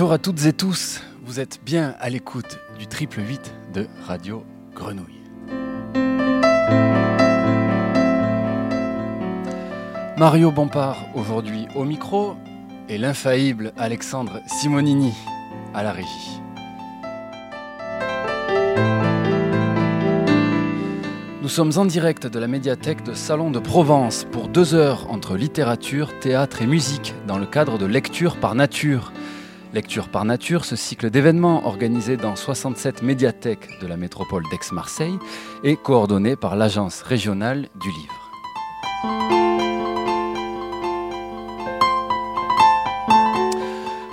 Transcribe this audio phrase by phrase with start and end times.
[0.00, 4.46] Bonjour à toutes et tous, vous êtes bien à l'écoute du triple 8 de Radio
[4.74, 5.20] Grenouille.
[10.16, 12.34] Mario Bompard aujourd'hui au micro
[12.88, 15.12] et l'infaillible Alexandre Simonini
[15.74, 16.40] à la régie.
[21.42, 25.36] Nous sommes en direct de la médiathèque de Salon de Provence pour deux heures entre
[25.36, 29.12] littérature, théâtre et musique dans le cadre de Lecture par Nature.
[29.72, 35.16] Lecture par Nature, ce cycle d'événements organisé dans 67 médiathèques de la métropole d'Aix-Marseille
[35.62, 38.30] et coordonné par l'Agence régionale du livre.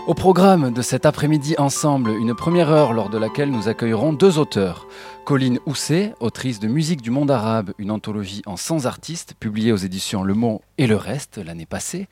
[0.06, 4.38] Au programme de cet après-midi ensemble, une première heure lors de laquelle nous accueillerons deux
[4.38, 4.88] auteurs.
[5.26, 9.78] Colline Housset, autrice de Musique du monde arabe, une anthologie en 100 artistes, publiée aux
[9.78, 12.08] éditions Le Mot et le Reste l'année passée.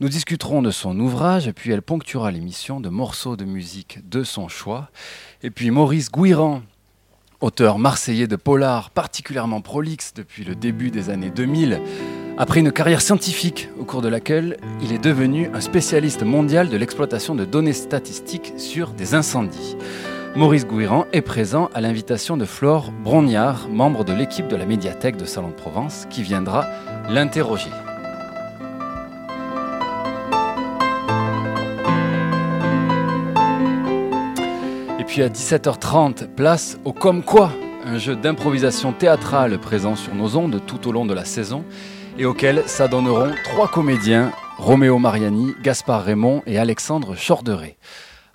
[0.00, 4.48] Nous discuterons de son ouvrage, puis elle ponctuera l'émission de morceaux de musique de son
[4.48, 4.90] choix.
[5.44, 6.62] Et puis Maurice Gouiran,
[7.40, 11.80] auteur marseillais de polar particulièrement prolixe depuis le début des années 2000,
[12.38, 16.76] après une carrière scientifique au cours de laquelle il est devenu un spécialiste mondial de
[16.76, 19.76] l'exploitation de données statistiques sur des incendies.
[20.34, 25.16] Maurice Gouiran est présent à l'invitation de Flore Brognard, membre de l'équipe de la médiathèque
[25.16, 26.66] de Salon de Provence, qui viendra
[27.08, 27.70] l'interroger.
[35.22, 37.52] À 17h30, place au Comme quoi,
[37.84, 41.64] un jeu d'improvisation théâtrale présent sur nos ondes tout au long de la saison
[42.18, 47.76] et auquel s'adonneront trois comédiens, Roméo Mariani, Gaspard Raymond et Alexandre Chorderet.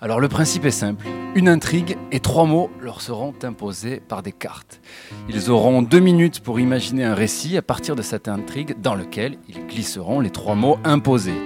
[0.00, 4.32] Alors le principe est simple, une intrigue et trois mots leur seront imposés par des
[4.32, 4.80] cartes.
[5.28, 9.36] Ils auront deux minutes pour imaginer un récit à partir de cette intrigue dans lequel
[9.48, 11.42] ils glisseront les trois mots imposés.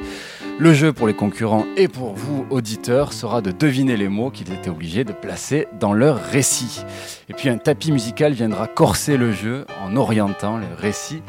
[0.56, 4.52] Le jeu pour les concurrents et pour vous, auditeurs, sera de deviner les mots qu'ils
[4.52, 6.84] étaient obligés de placer dans leur récit.
[7.28, 11.22] Et puis un tapis musical viendra corser le jeu en orientant le récit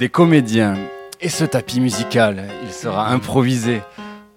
[0.00, 0.74] des comédiens.
[1.20, 3.80] Et ce tapis musical, il sera improvisé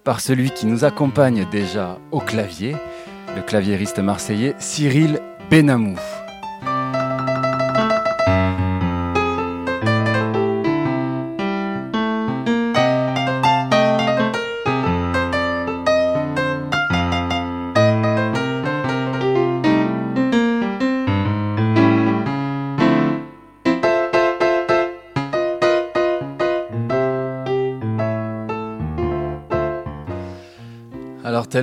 [0.04, 2.76] par celui qui nous accompagne déjà au clavier,
[3.34, 5.20] le claviériste marseillais Cyril
[5.50, 5.96] Benamou.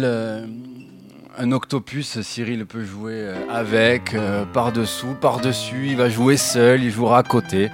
[0.04, 0.46] Euh,
[1.38, 6.92] un octopus, Cyril peut jouer euh, avec, euh, par-dessous, par-dessus, il va jouer seul, il
[6.92, 7.70] jouera à côté.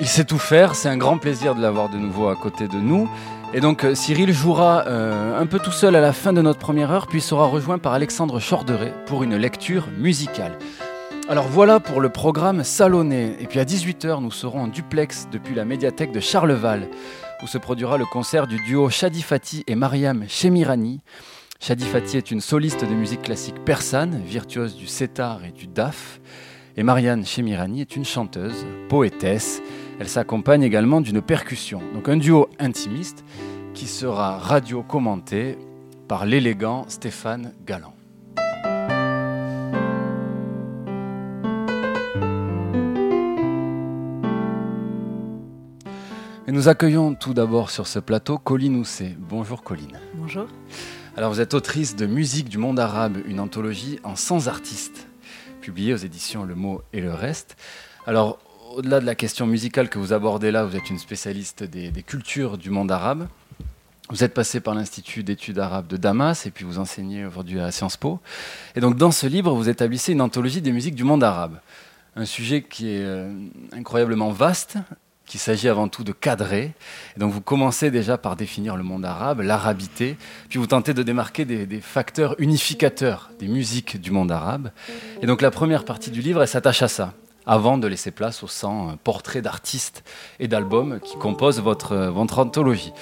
[0.00, 2.76] Il sait tout faire, c'est un grand plaisir de l'avoir de nouveau à côté de
[2.76, 3.08] nous.
[3.52, 7.06] Et donc Cyril jouera un peu tout seul à la fin de notre première heure,
[7.06, 10.58] puis sera rejoint par Alexandre Chorderet pour une lecture musicale.
[11.28, 13.36] Alors voilà pour le programme salonné.
[13.38, 16.88] Et puis à 18h, nous serons en duplex depuis la médiathèque de Charleval
[17.42, 21.00] où se produira le concert du duo Shadi Fati et Mariam Chemirani.
[21.60, 26.20] Shadi Fati est une soliste de musique classique persane, virtuose du setar et du daf.
[26.76, 29.62] Et Mariam Chemirani est une chanteuse, poétesse.
[30.00, 31.80] Elle s'accompagne également d'une percussion.
[31.94, 33.24] Donc un duo intimiste
[33.74, 35.56] qui sera radio commenté
[36.08, 37.94] par l'élégant Stéphane Galland.
[46.54, 49.16] Nous accueillons tout d'abord sur ce plateau Colline Housset.
[49.18, 49.98] Bonjour Colline.
[50.14, 50.46] Bonjour.
[51.16, 55.08] Alors vous êtes autrice de Musique du monde arabe, une anthologie en 100 artistes,
[55.60, 57.56] publiée aux éditions Le Mot et le Reste.
[58.06, 58.38] Alors
[58.72, 62.02] au-delà de la question musicale que vous abordez là, vous êtes une spécialiste des, des
[62.04, 63.26] cultures du monde arabe.
[64.10, 67.72] Vous êtes passé par l'Institut d'études arabes de Damas et puis vous enseignez aujourd'hui à
[67.72, 68.20] Sciences Po.
[68.76, 71.58] Et donc dans ce livre, vous établissez une anthologie des musiques du monde arabe.
[72.14, 73.32] Un sujet qui est euh,
[73.72, 74.78] incroyablement vaste,
[75.26, 76.72] qu'il s'agit avant tout de cadrer.
[77.16, 80.16] Et donc vous commencez déjà par définir le monde arabe, l'arabité,
[80.48, 84.70] puis vous tentez de démarquer des, facteurs unificateurs des musiques du monde arabe.
[85.22, 87.14] Et donc la première partie du livre, elle s'attache à ça,
[87.46, 90.04] avant de laisser place aux 100 portraits d'artistes
[90.40, 92.92] et d'albums qui composent votre, votre anthologie.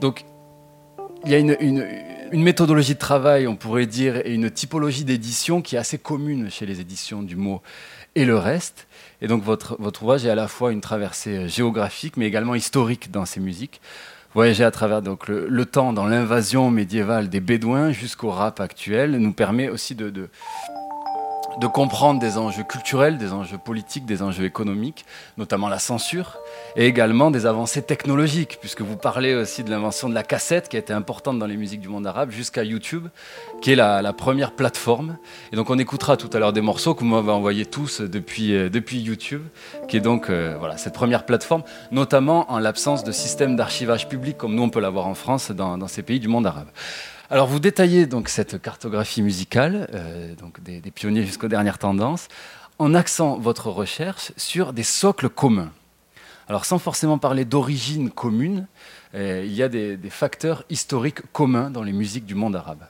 [0.00, 0.24] Donc
[1.24, 1.86] il y a une, une,
[2.32, 6.50] une, méthodologie de travail, on pourrait dire, et une typologie d'édition qui est assez commune
[6.50, 7.60] chez les éditions du mot
[8.14, 8.86] et le reste.
[9.22, 13.24] Et donc votre, ouvrage est à la fois une traversée géographique, mais également historique dans
[13.24, 13.80] ses musiques.
[14.34, 19.68] Voyager à travers le, temps dans l'invasion médiévale des Bédouins jusqu'au rap actuel nous permet
[19.68, 20.28] aussi de,
[21.58, 25.04] de comprendre des enjeux culturels, des enjeux politiques, des enjeux économiques,
[25.36, 26.38] notamment la censure,
[26.76, 30.76] et également des avancées technologiques, puisque vous parlez aussi de l'invention de la cassette, qui
[30.76, 33.08] a été importante dans les musiques du monde arabe, jusqu'à YouTube,
[33.60, 35.16] qui est la, première plateforme.
[35.52, 38.54] Et donc on écoutera tout à l'heure des morceaux que vous m'avez envoyés tous depuis,
[38.54, 39.42] euh, YouTube,
[39.88, 44.36] qui est donc euh, voilà, cette première plateforme, notamment en l'absence de système d'archivage public,
[44.36, 46.68] comme nous on peut l'avoir en France dans ces pays du monde arabe.
[47.32, 52.26] Alors vous détaillez donc cette cartographie musicale, euh, donc des, pionniers jusqu'aux dernières tendances,
[52.80, 55.70] en axant votre recherche sur des socles communs.
[56.48, 58.66] Alors sans forcément parler d'origine commune,
[59.14, 62.84] euh, il y a des, facteurs historiques communs dans les musiques du monde arabe.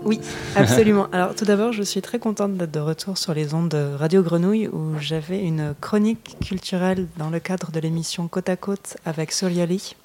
[0.00, 0.20] Oui,
[0.56, 1.08] absolument.
[1.12, 4.22] Alors tout d'abord, je suis très contente d'être de retour sur les ondes de Radio
[4.22, 9.32] Grenouille où j'avais une chronique culturelle dans le cadre de l'émission Côte à Côte avec
[9.32, 9.96] Soliali.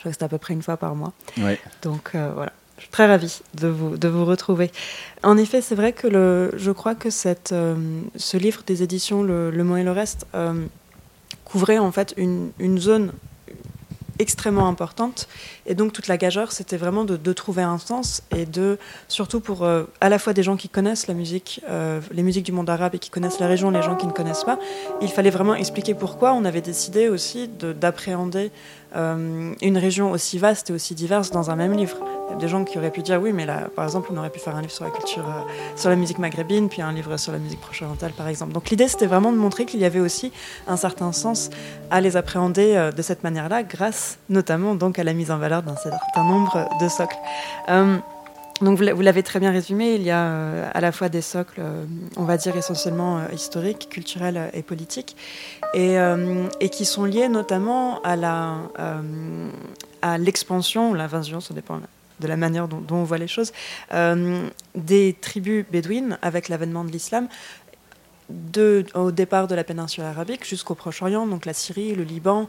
[0.00, 1.12] Je reste à peu près une fois par mois.
[1.82, 4.70] Donc euh, voilà, je suis très ravie de vous, de vous retrouver.
[5.22, 7.76] En effet, c'est vrai que le, je crois que cette, euh,
[8.16, 10.64] ce livre des éditions Le, le mot et le reste euh,
[11.44, 13.12] couvrait en fait une, une, zone
[14.18, 15.28] extrêmement importante.
[15.66, 19.40] Et donc toute la gageure, c'était vraiment de, de, trouver un sens et de, surtout
[19.40, 21.62] pour à la fois des gens qui connaissent la musique,
[22.10, 24.44] les musiques du monde arabe et qui connaissent la région, les gens qui ne connaissent
[24.44, 24.58] pas,
[25.00, 28.50] il fallait vraiment expliquer pourquoi on avait décidé aussi d'appréhender
[28.96, 31.96] euh, une région aussi vaste et aussi diverse dans un même livre.
[32.28, 34.16] Il y a des gens qui auraient pu dire oui, mais là, par exemple, on
[34.16, 35.42] aurait pu faire un livre sur la culture, euh,
[35.76, 38.52] sur la musique maghrébine, puis un livre sur la musique proche-orientale, par exemple.
[38.52, 40.32] Donc l'idée, c'était vraiment de montrer qu'il y avait aussi
[40.66, 41.50] un certain sens
[41.90, 45.62] à les appréhender euh, de cette manière-là, grâce notamment donc à la mise en valeur
[45.62, 47.16] d'un certain nombre de socles.
[48.60, 51.62] Donc vous l'avez très bien résumé, il y a à la fois des socles,
[52.18, 55.16] on va dire essentiellement historiques, culturels et politiques,
[55.74, 55.96] et,
[56.60, 58.58] et, qui sont liés notamment à la
[60.02, 61.80] à l'expansion ou l'invasion, ça dépend
[62.20, 63.52] de la manière dont, on voit les choses,
[64.74, 67.28] des tribus bédouines avec l'avènement de l'islam.
[68.94, 72.48] au départ de la péninsule arabique jusqu'au Proche-Orient, donc la Syrie, le Liban,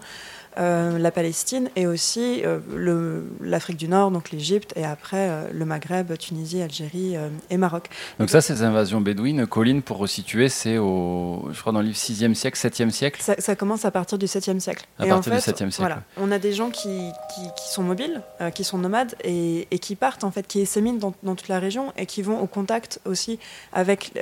[0.58, 5.64] euh, la Palestine et aussi euh, l'Afrique du Nord, donc l'Égypte, et après euh, le
[5.64, 7.16] Maghreb, Tunisie, Algérie
[7.50, 7.90] et Maroc.
[8.20, 11.98] Donc ça, ces invasions bédouines, Colline, pour resituer, c'est au, je crois, dans le livre
[11.98, 14.86] 6e siècle, 7e siècle ça, commence à partir du 7e siècle.
[15.00, 15.74] À partir du 7e siècle.
[15.78, 17.10] Voilà, on a des gens qui,
[17.56, 18.22] qui, sont mobiles,
[18.54, 21.60] qui sont nomades et, et, qui partent, en fait, qui éséminent dans, dans, toute la
[21.60, 23.40] région et qui vont au contact aussi
[23.74, 24.14] avec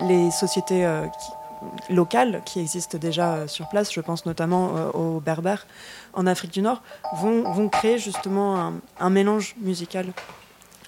[0.00, 0.86] les sociétés
[1.20, 1.37] qui
[1.90, 5.66] locales qui existent déjà euh, sur place, je pense notamment euh, aux Berbères
[6.14, 6.82] en Afrique du Nord,
[7.16, 10.06] vont, vont créer justement un, mélange musical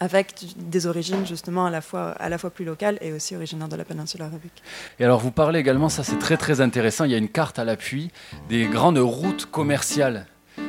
[0.01, 3.69] avec des origines justement à la, fois, à la fois plus locales et aussi originaires
[3.69, 4.63] de la péninsule arabique.
[4.99, 7.59] Et alors vous parlez également, ça c'est très très intéressant, il y a une carte
[7.59, 8.11] à l'appui
[8.49, 10.27] des grandes routes commerciales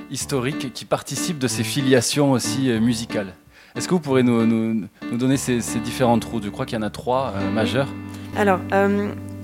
[0.09, 3.33] historiques qui participent de ces filiations aussi euh, musicales.
[3.75, 6.44] Est-ce que vous pourrez nous, nous, donner ces, différentes routes?
[6.44, 7.88] Je crois qu'il y en a trois majeures.
[8.36, 8.59] Alors,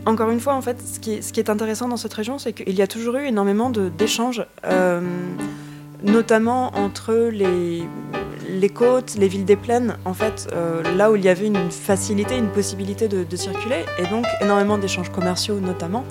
[0.08, 2.82] encore une fois, en fait, ce qui est, intéressant dans cette région, c'est qu'il y
[2.82, 5.02] a toujours eu énormément d'échanges, euh,
[6.02, 11.30] notamment entre les, côtes, les villes des plaines, en fait, euh, là où il y
[11.30, 16.06] avait une facilité, une possibilité de, circuler, et donc énormément d'échanges commerciaux notamment.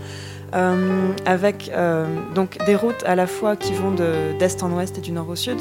[0.55, 1.73] Euh, avec
[2.35, 5.37] donc des routes à la fois qui vont d'est en ouest et du nord au
[5.37, 5.59] sud.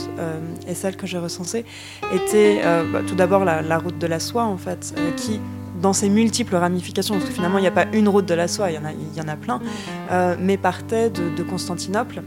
[0.68, 1.66] et celle que j'ai recensée
[2.14, 2.62] était
[2.92, 5.40] bah, tout d'abord la, la, route de la soie, en fait, qui
[5.86, 8.48] dans ses multiples ramifications, parce que finalement il n'y a pas une route de la
[8.48, 9.62] soie, il y en a, il y en a plein,
[10.12, 12.24] euh, mais partait de, Constantinople,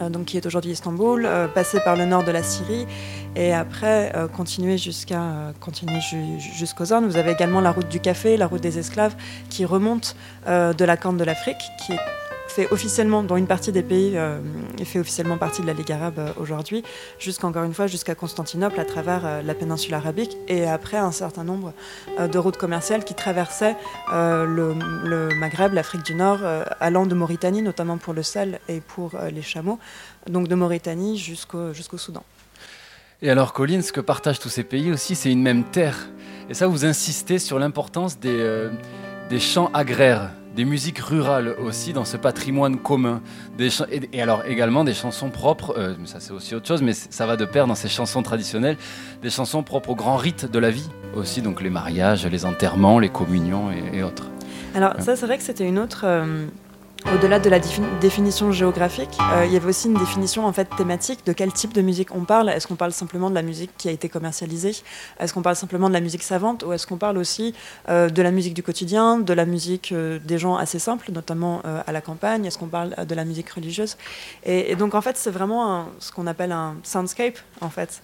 [0.00, 2.86] euh, donc qui est aujourd'hui Istanbul, euh, passait par le nord de la Syrie,
[3.34, 5.98] et après continuer jusqu'à continuer
[6.38, 7.06] jusqu'aux Zornes.
[7.06, 9.16] Vous avez également la route du café, la route des esclaves,
[9.50, 10.16] qui remonte
[10.46, 12.00] de la Corne de l'Afrique, qui est
[12.56, 14.38] fait officiellement, dans une partie des pays, euh,
[14.82, 16.82] fait officiellement partie de la Ligue arabe euh, aujourd'hui,
[17.18, 21.44] jusqu'encore une fois jusqu'à Constantinople à travers euh, la péninsule arabique et après un certain
[21.44, 21.74] nombre
[22.18, 23.76] de routes commerciales qui traversaient
[24.10, 26.38] le, Maghreb, l'Afrique du Nord,
[26.80, 29.78] allant de Mauritanie, notamment pour le sel et pour les chameaux,
[30.28, 32.24] donc de Mauritanie jusqu'au jusqu'au Soudan.
[33.22, 36.08] Et alors, Colline, ce que partagent tous ces pays aussi, c'est une même terre.
[36.48, 38.68] Et ça, vous insistez sur l'importance des,
[39.28, 43.20] des champs agraires des musiques rurales aussi dans ce patrimoine commun.
[43.58, 43.68] Des
[44.12, 47.36] et, alors également des chansons propres, euh, ça c'est aussi autre chose, mais ça va
[47.36, 48.78] de pair dans ces chansons traditionnelles,
[49.22, 52.98] des chansons propres aux grands rites de la vie aussi, donc les mariages, les enterrements,
[52.98, 54.30] les communions et, autres.
[54.74, 56.04] Alors ça c'est vrai que c'était une autre...
[56.04, 56.46] Euh,
[57.04, 57.60] au-delà de la
[58.00, 61.72] définition géographique, euh, il y avait aussi une définition en fait thématique de quel type
[61.72, 62.48] de musique on parle.
[62.48, 64.74] Est-ce qu'on parle simplement de la musique qui a été commercialisée?
[65.20, 67.54] Est-ce qu'on parle simplement de la musique savante Ou est-ce qu'on parle aussi
[67.88, 71.62] euh, de la musique du quotidien, de la musique euh, des gens assez simples, notamment
[71.86, 72.44] à la campagne?
[72.44, 73.96] Est-ce qu'on parle de la musique religieuse?
[74.44, 78.02] Et, donc en fait, c'est vraiment ce qu'on appelle un soundscape en fait,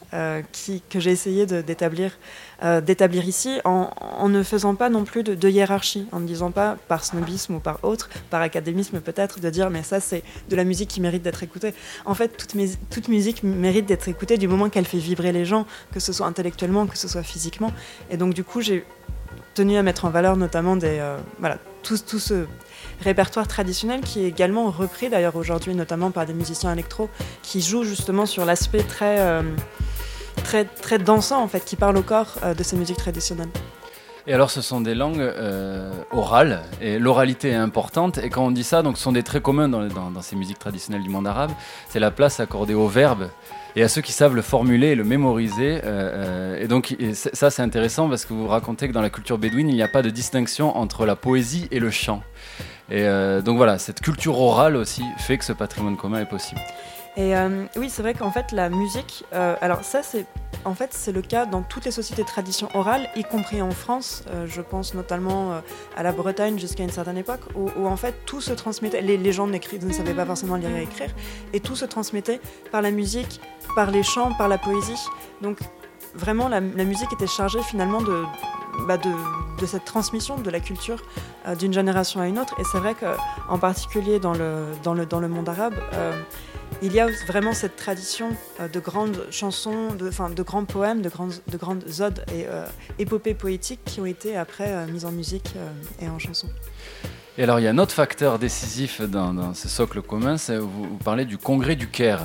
[0.53, 2.13] qui, que j'ai essayé d'établir
[2.62, 7.04] d'établir ici en, ne faisant pas non plus de, hiérarchie, en ne disant pas par
[7.04, 10.88] snobisme ou par autre, par académisme peut-être, de dire mais ça c'est de la musique
[10.88, 11.75] qui mérite d'être écoutée.
[12.04, 16.00] En fait, toute, musique mérite d'être écoutée du moment qu'elle fait vibrer les gens, que
[16.00, 17.73] ce soit intellectuellement, que ce soit physiquement.
[18.11, 18.85] Et donc du coup, j'ai
[19.54, 21.02] tenu à mettre en valeur notamment des,
[21.38, 22.47] voilà, tout, tout ce
[23.02, 27.11] répertoire traditionnel qui est également repris d'ailleurs aujourd'hui notamment par des musiciens électro
[27.42, 29.42] qui jouent justement sur l'aspect très, euh,
[30.45, 33.51] très, très dansant en fait, qui parle au corps euh, de ces musiques traditionnelles.
[34.27, 38.19] Et alors, ce sont des langues euh, orales, et l'oralité est importante.
[38.19, 40.61] Et quand on dit ça, donc, ce sont des traits communs dans, dans, ces musiques
[40.61, 41.51] traditionnelles du monde arabe.
[41.89, 43.31] C'est la place accordée au verbe
[43.75, 45.81] et à ceux qui savent le formuler et le mémoriser.
[46.61, 49.75] et donc, ça, c'est intéressant parce que vous racontez que dans la culture bédouine, il
[49.75, 52.23] n'y a pas de distinction entre la poésie et le chant.
[52.93, 56.61] Et euh, donc voilà, cette culture orale aussi fait que ce patrimoine commun est possible.
[57.16, 60.26] Et euh, oui, c'est vrai qu'en fait, la musique, euh, alors ça, c'est
[60.64, 63.73] en fait, c'est le cas dans toutes les sociétés de tradition orale, y compris en
[63.73, 64.23] France.
[64.47, 65.61] je pense notamment
[65.97, 69.00] à la Bretagne jusqu'à une certaine époque, où, en fait tout se transmettait.
[69.00, 69.59] Les, gens ne
[69.90, 71.11] savaient pas forcément lire et écrire,
[71.52, 72.40] et tout se transmettait
[72.71, 73.40] par la musique,
[73.75, 75.04] par les chants, par la poésie.
[75.40, 75.59] Donc
[76.14, 78.25] vraiment, la musique était chargée finalement de,
[78.87, 81.02] bah, de, cette transmission de la culture
[81.47, 82.54] euh, d'une génération à une autre.
[82.59, 86.21] Et c'est vrai qu'en particulier dans le, dans, le, dans le monde arabe, euh,
[86.83, 91.35] il y a vraiment cette tradition euh, de grandes chansons, de, grands poèmes, de grandes,
[91.49, 92.47] de grandes odes et
[92.99, 95.55] épopées poétiques qui ont été après mises en musique
[96.01, 96.49] et en chansons.
[97.39, 100.69] Et alors il y a un autre facteur décisif dans, ce socle commun, c'est vous,
[100.69, 102.21] vous parlez du congrès du Caire.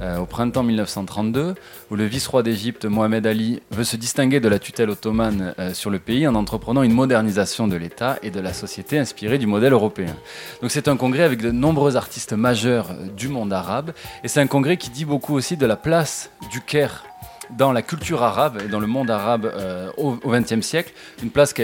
[0.00, 1.56] Euh, au printemps 1932,
[1.90, 5.90] où le vice-roi d'Égypte, Mohamed Ali, veut se distinguer de la tutelle ottomane euh, sur
[5.90, 9.72] le pays en entreprenant une modernisation de l'État et de la société inspirée du modèle
[9.72, 10.14] européen.
[10.62, 14.40] Donc c'est un congrès avec de nombreux artistes majeurs euh, du monde arabe, et c'est
[14.40, 17.04] un congrès qui dit beaucoup aussi de la place du Caire
[17.50, 19.50] dans la culture arabe et dans le monde arabe
[19.96, 21.62] au XXe siècle, une place qui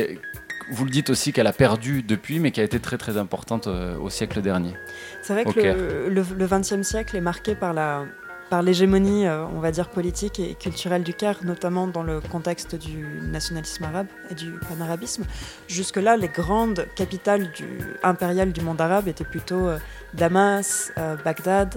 [0.71, 3.67] vous le dites aussi qu'elle a perdu depuis, mais qui a été très très importante
[3.67, 4.75] au siècle dernier.
[5.23, 8.05] C'est vrai que le XXe siècle est marqué par la,
[8.51, 12.75] par l'hégémonie, euh, on va dire, politique et culturelle du Caire, notamment dans le contexte
[12.75, 15.25] du nationalisme arabe et du panarabisme.
[15.69, 17.67] Jusque-là, les grandes capitales du,
[18.03, 19.79] impériales du monde arabe étaient plutôt euh,
[20.13, 21.75] Damas, euh, Bagdad,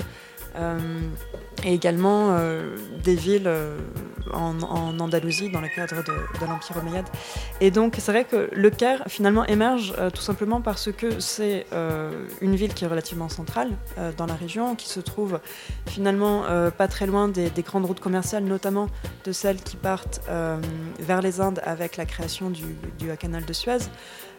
[1.64, 2.38] et également
[3.04, 3.50] des villes
[4.34, 7.06] en, Andalousie dans le cadre de, l'Empire omeyyade.
[7.62, 11.66] Et donc c'est vrai que le Caire finalement émerge euh, tout simplement parce que c'est
[11.74, 15.40] euh, une ville qui est relativement centrale euh, dans la région, qui se trouve
[15.88, 16.44] finalement
[16.78, 18.88] pas très loin des, grandes routes commerciales, notamment
[19.26, 20.22] de celles qui partent
[21.00, 22.66] vers les Indes avec la création du,
[23.20, 23.78] canal de Suez.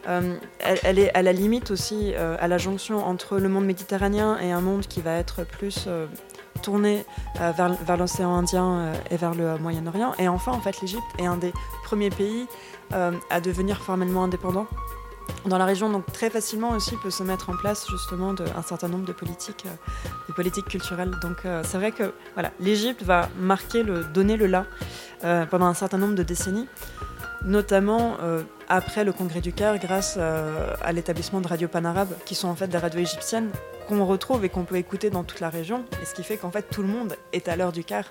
[0.06, 4.60] Elle, est à la limite aussi à la jonction entre le monde méditerranéen et un
[4.60, 5.88] monde qui va être plus
[7.40, 10.14] euh, vers, l'océan Indien euh, et vers le Moyen-Orient.
[10.18, 11.52] Et enfin, en fait, l'Égypte est un des
[11.84, 12.46] premiers pays
[12.92, 14.66] euh, à devenir formellement indépendant
[15.46, 15.88] dans la région.
[15.90, 19.66] Donc très facilement aussi peut se mettre en place justement un certain nombre de politiques,
[20.28, 21.12] de politiques culturelles.
[21.22, 24.64] Donc c'est vrai que voilà, l'Égypte va marquer donner le là
[25.50, 26.66] pendant un certain nombre de décennies
[27.45, 28.16] notamment
[28.68, 32.68] après le congrès du Caire grâce à l'établissement de Radio Panarabe, qui sont en fait
[32.68, 33.50] des radios égyptiennes
[33.88, 36.50] qu'on retrouve et qu'on peut écouter dans toute la région, et ce qui fait qu'en
[36.50, 38.04] fait tout le monde est à l'heure du quart,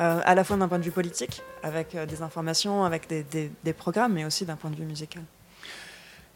[0.00, 3.72] euh, à la fois d'un point de vue politique, avec euh, des informations, avec des,
[3.74, 5.22] programmes, mais aussi d'un point de vue musical.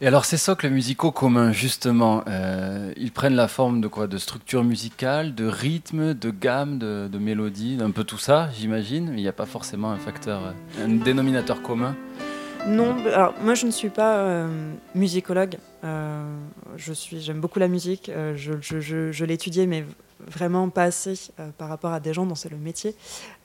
[0.00, 4.06] Et alors ces socles musicaux communs, justement, euh, ils prennent la forme de quoi?
[4.06, 9.12] De structure musicale, de rythme, de gamme, de, de mélodie, d'un peu tout ça, j'imagine.
[9.16, 11.96] Il n'y a pas forcément un facteur, un dénominateur commun?
[12.66, 15.56] Non, alors moi je ne suis pas euh, musicologue.
[15.84, 16.22] Euh,
[16.76, 18.08] j'aime beaucoup la musique.
[18.08, 19.84] Euh, je, je, je, mais
[20.28, 21.14] vraiment pas assez
[21.58, 22.94] par rapport à des gens dont c'est le métier.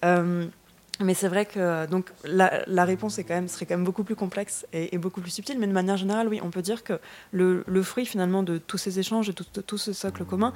[0.03, 4.15] mais c'est vrai que donc la, réponse est quand même, serait quand même beaucoup plus
[4.15, 5.57] complexe et, beaucoup plus subtile.
[5.57, 6.99] Mais de manière générale, oui, on peut dire que
[7.31, 10.53] le, fruit finalement de tous ces échanges et tout, tout ce socle commun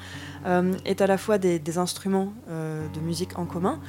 [0.86, 3.80] est à la fois des instruments de musique en commun.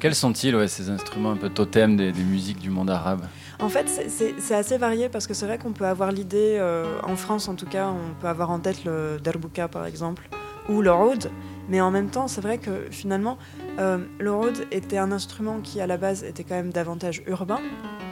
[0.00, 3.22] Quels sont-ils, ouais, ces instruments un peu totems des, des musiques du monde arabe
[3.60, 7.16] en fait, c'est assez varié parce que c'est vrai qu'on peut avoir l'idée, euh, en
[7.16, 10.28] France en tout cas, on peut avoir en tête le derbouka par exemple,
[10.68, 11.30] ou le rode,
[11.68, 13.38] mais en même temps, c'est vrai que finalement,
[13.78, 17.60] euh, le rode était un instrument qui à la base était quand même davantage urbain,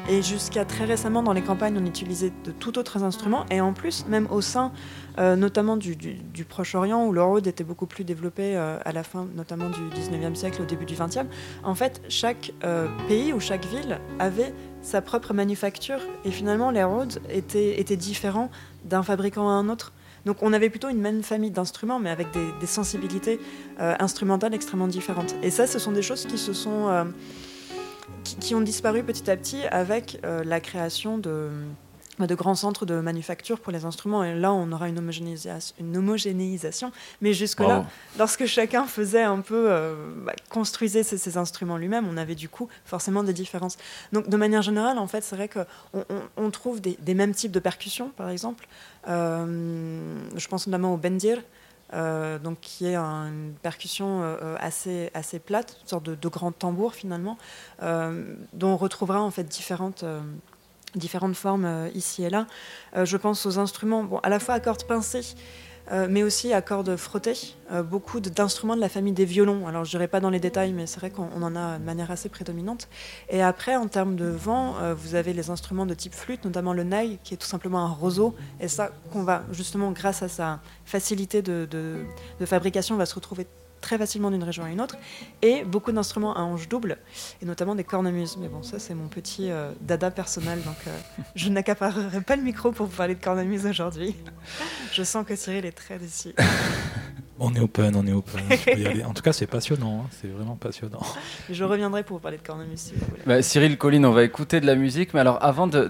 [0.08, 3.72] et jusqu'à très récemment dans les campagnes, on utilisait de tout autres instruments, et en
[3.72, 4.72] plus, même au sein
[5.18, 5.96] euh, notamment du,
[6.48, 10.62] Proche-Orient, où le rode était beaucoup plus développé à la fin notamment du 19e siècle,
[10.62, 11.26] au début du 20e,
[11.62, 12.52] en fait, chaque
[13.08, 16.00] pays ou chaque ville avait sa propre manufacture.
[16.24, 18.50] Et finalement, les Rhodes étaient, étaient différents
[18.84, 19.92] d'un fabricant à un autre.
[20.24, 23.40] Donc on avait plutôt une même famille d'instruments, mais avec des, sensibilités
[23.80, 25.34] euh, instrumentales extrêmement différentes.
[25.42, 27.06] Et ça, ce sont des choses qui se sont...
[28.22, 31.50] Euh, qui, ont disparu petit à petit avec la création de
[32.26, 34.24] de grands centres de manufacture pour les instruments.
[34.24, 35.74] Et là, on aura une homogénéisation.
[35.80, 36.92] Une homogénéisation.
[37.20, 37.86] Mais jusque-là,
[38.18, 42.68] lorsque chacun faisait un peu, euh, bah, construisait ses, instruments lui-même, on avait du coup
[42.84, 43.76] forcément des différences.
[44.12, 46.04] Donc, de manière générale, en fait, c'est vrai qu'on
[46.36, 48.66] on, trouve des, mêmes types de percussions, par exemple.
[49.08, 51.38] Euh, je pense notamment au bendir.
[51.92, 54.22] Euh, donc qui est une percussion
[54.58, 57.36] assez, assez plate, une sorte de, grand tambour finalement,
[57.80, 60.04] dont on retrouvera en fait différentes,
[60.94, 62.46] différentes formes euh, ici et là.
[62.96, 65.34] Euh, je pense aux instruments, bon, à la fois à cordes pincées,
[65.90, 67.54] euh, mais aussi à cordes frottées.
[67.84, 69.66] beaucoup d'instruments de la famille des violons.
[69.66, 72.10] Alors, je n'irai pas dans les détails, mais c'est vrai qu'on en a de manière
[72.10, 72.88] assez prédominante.
[73.30, 76.84] Et après, en termes de vent, vous avez les instruments de type flûte, notamment le
[76.84, 78.34] naï, qui est tout simplement un roseau.
[78.60, 83.46] Et ça, qu'on va, justement, grâce à sa facilité de, de fabrication, va se retrouver
[83.82, 84.96] très facilement d'une région à une autre,
[85.42, 86.96] et beaucoup d'instruments à hanches doubles,
[87.42, 88.38] et notamment des cornemuses.
[88.40, 90.98] Mais bon, ça c'est mon petit euh, dada personnel, donc euh,
[91.34, 94.16] je n'accaparerai pas le micro pour vous parler de cornemuse aujourd'hui.
[94.92, 96.34] je sens que Cyril est très déçu.
[97.44, 98.40] On est open, on est open.
[99.04, 100.10] En tout cas, c'est passionnant, hein.
[100.20, 101.02] c'est vraiment passionnant.
[101.50, 103.22] Je reviendrai pour vous parler de cornemuse si vous voulez.
[103.26, 105.88] Bah, Cyril Colline, on va écouter de la musique, mais alors avant de,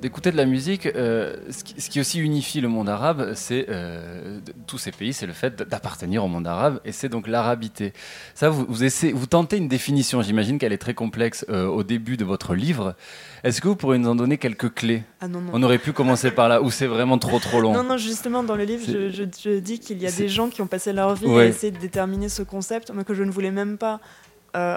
[0.00, 4.78] d'écouter de la musique, euh, ce, qui, aussi unifie le monde arabe, c'est euh, tous
[4.78, 7.92] ces pays, c'est le fait d'appartenir au monde arabe, et c'est donc l'arabité.
[8.34, 11.82] Ça, vous, vous, essayez, vous tentez une définition, j'imagine qu'elle est très complexe euh, au
[11.82, 12.94] début de votre livre.
[13.44, 15.02] Est-ce que vous pourriez nous en donner quelques clés?
[15.20, 15.50] Ah non, non.
[15.52, 17.72] On aurait pu commencer par là, ou c'est vraiment trop trop long?
[17.72, 20.66] Non, non, justement, dans le livre, je, dis qu'il y a des gens qui ont
[20.66, 23.78] passé leur vie à essayer de déterminer ce concept, mais que je ne voulais même
[23.78, 24.00] pas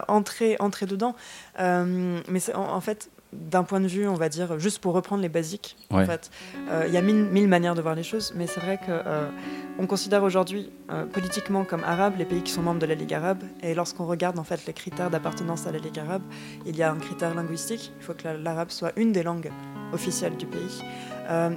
[0.07, 1.15] entrer, entrer dedans.
[1.57, 5.29] mais en, en, fait, d'un point de vue, on va dire, juste pour reprendre les
[5.29, 6.29] basiques, en fait,
[6.69, 9.87] euh, il y a mille, manières de voir les choses, mais c'est vrai qu'on euh,
[9.87, 13.43] considère aujourd'hui euh, politiquement comme arabes les pays qui sont membres de la Ligue arabe,
[13.63, 16.23] et lorsqu'on regarde en fait les critères d'appartenance à la Ligue arabe,
[16.65, 19.51] il y a un critère linguistique, il faut que l'arabe soit une des langues
[19.93, 20.83] officielles du pays.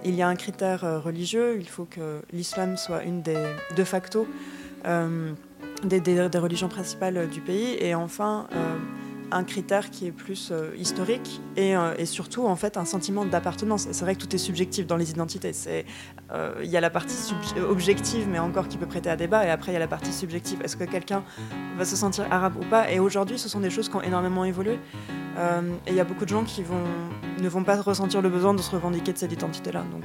[0.04, 3.42] Il y a un critère religieux, il faut que l'islam soit une des
[3.76, 4.26] de facto
[4.84, 8.46] des, des, religions principales du pays, et enfin
[9.34, 13.86] un critère qui est plus euh, historique euh, et, surtout en fait un sentiment d'appartenance.
[13.86, 15.52] Et c'est vrai que tout est subjectif dans les identités.
[15.52, 15.84] C'est
[16.32, 17.34] euh, il y a la partie
[17.68, 20.12] objective, mais encore qui peut prêter à débat, et après il y a la partie
[20.12, 20.60] subjective.
[20.62, 21.24] Est-ce que quelqu'un
[21.76, 22.90] va se sentir arabe ou pas?
[22.92, 24.78] Et aujourd'hui, ce sont des choses qui ont énormément évolué.
[25.36, 26.84] et il y a beaucoup de gens qui vont
[27.40, 29.84] ne vont pas ressentir le besoin de se revendiquer de cette identité-là.
[29.92, 30.04] Donc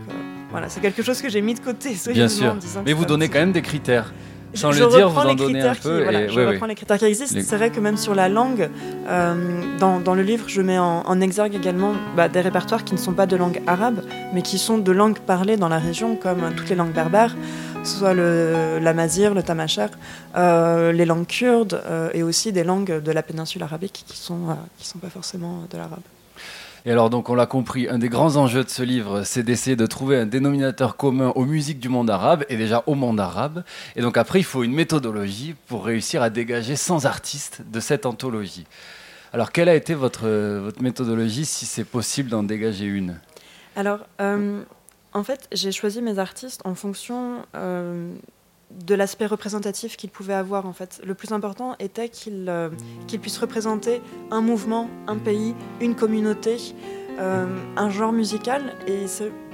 [0.49, 1.95] voilà, c'est quelque chose que j'ai mis de côté.
[2.11, 2.57] Bien sûr.
[2.83, 4.11] mais vous donnez quand même des critères.
[4.53, 6.05] Sans je le dire, vous en donnez un peu.
[6.29, 7.39] je reprends les critères qui existent.
[7.43, 8.69] C'est vrai que même sur la langue,
[9.07, 12.99] euh, dans, dans, le livre, je mets en, exergue également bah, des répertoires qui ne
[12.99, 14.01] sont pas de langue arabe,
[14.33, 17.35] mais qui sont de langues parlées dans la région, comme toutes les langues berbères,
[17.83, 19.87] soit le l'amazir, le tamacher,
[20.35, 24.17] euh, les langues kurdes, euh, et aussi des langues de la péninsule arabique qui ne
[24.17, 25.99] sont, qui sont pas forcément de l'arabe.
[26.85, 29.75] Et alors donc on l'a compris, un des grands enjeux de ce livre, c'est d'essayer
[29.75, 33.63] de trouver un dénominateur commun aux musiques du monde arabe et déjà au monde arabe.
[33.95, 38.05] Et donc après il faut une méthodologie pour réussir à dégager 100 artistes de cette
[38.05, 38.65] anthologie.
[39.33, 40.27] Alors quelle a été votre,
[40.59, 43.19] votre méthodologie si c'est possible d'en dégager une?
[43.75, 44.61] Alors euh,
[45.13, 47.45] en fait j'ai choisi mes artistes en fonction...
[47.55, 48.11] Euh,
[48.71, 51.01] de l'aspect représentatif qu'il pouvait avoir en fait.
[51.03, 52.69] Le plus important était qu'il euh,
[53.21, 54.01] puisse représenter
[54.31, 56.57] un mouvement, un pays, une communauté,
[57.19, 58.75] euh, un genre musical.
[58.87, 59.05] Et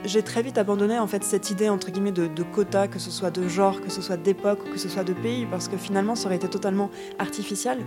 [0.04, 3.12] j'ai très vite abandonné en fait cette idée entre guillemets de, de quota, que ce
[3.12, 6.16] soit de genre, que ce soit d'époque que ce soit de pays, parce que finalement
[6.16, 7.80] ça aurait été totalement artificiel.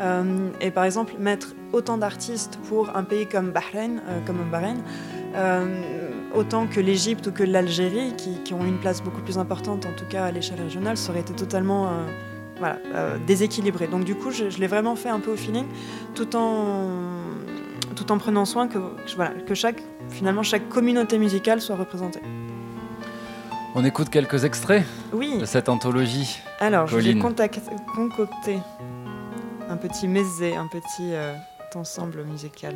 [0.00, 4.78] Euh, et par exemple mettre autant d'artistes pour un pays comme Bahreïn, comme Bahreïn
[6.34, 10.04] autant que l'Égypte ou que l'Algérie, qui, ont une place beaucoup plus importante, en tout
[10.08, 13.86] cas à l'échelle régionale, ça aurait été totalement euh, euh, déséquilibré.
[13.86, 15.66] Donc du coup, je, l'ai vraiment fait un peu au feeling,
[16.14, 17.19] tout en,
[17.96, 18.78] tout en prenant soin que,
[19.16, 22.20] voilà, que chaque, finalement, chaque communauté musicale soit représentée.
[23.74, 25.38] On écoute quelques extraits oui.
[25.38, 26.38] de cette anthologie.
[26.58, 28.58] Alors, j'ai concocté
[29.68, 31.34] un petit mézé, un petit euh,
[31.76, 32.74] ensemble musical.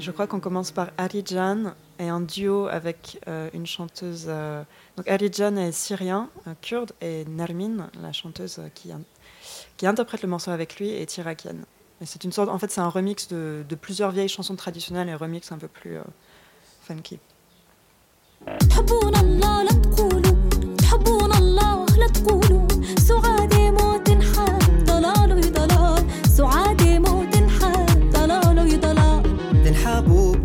[0.00, 4.26] Je crois qu'on commence par Arijan et un duo avec euh, une chanteuse.
[4.26, 4.64] Euh,
[4.96, 6.28] donc Arijan est syrien,
[6.60, 8.90] kurde, et Nermin, la chanteuse qui,
[9.81, 11.63] qui interprète le morceau avec lui, est irakienne.
[12.01, 15.09] Et c'est une sorte, en fait, c'est un remix de, de, plusieurs vieilles chansons traditionnelles
[15.09, 15.97] et un remix un peu plus
[16.83, 17.19] funky.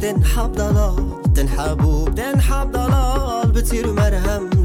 [0.02, 4.55] تنحب ضلال تنحب بتنحب ضلال بتصير مرهم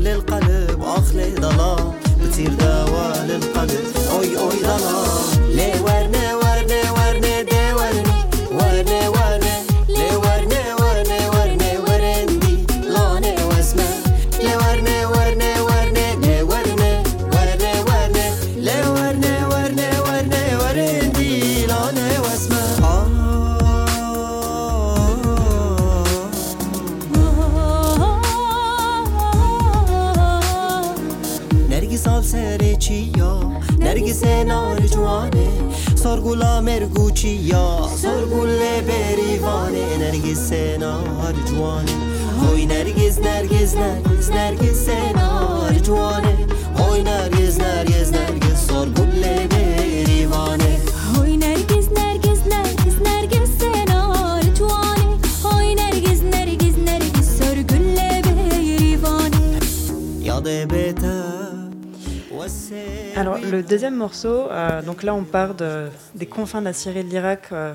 [64.29, 67.75] Euh, donc là on part de, des confins de la Syrie et de l'Irak, euh,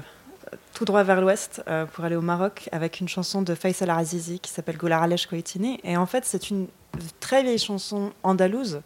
[0.73, 4.39] tout droit vers l'ouest euh, pour aller au Maroc avec une chanson de Faisal Azizi
[4.39, 5.79] qui s'appelle Goular Alesh Koitini.
[5.83, 6.67] Et en fait c'est une
[7.19, 8.81] très vieille chanson andalouse,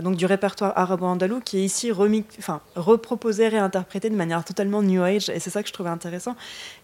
[0.00, 5.28] donc du répertoire arabo-andalou qui est ici enfin, reproposée, réinterprétée de manière totalement new age.
[5.28, 6.36] Et c'est ça que je trouvais intéressant.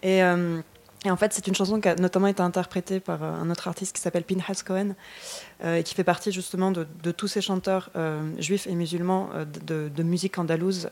[0.03, 0.21] Et
[1.05, 3.67] et en fait, c'est une chanson qui a notamment été interprétée par euh, un autre
[3.67, 4.95] artiste qui s'appelle Pinhas Cohen,
[5.63, 9.29] euh, et qui fait partie justement de, tous ces chanteurs euh, juifs et musulmans
[9.65, 10.89] de, de, musique andalouse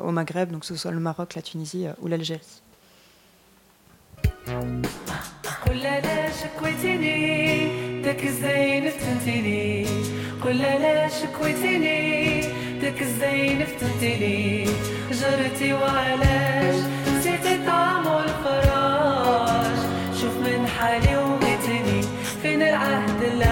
[0.00, 2.62] au Maghreb, donc que ce soit le Maroc, la Tunisie ou l'Algérie.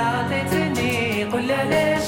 [0.01, 2.00] لا تتني قل لا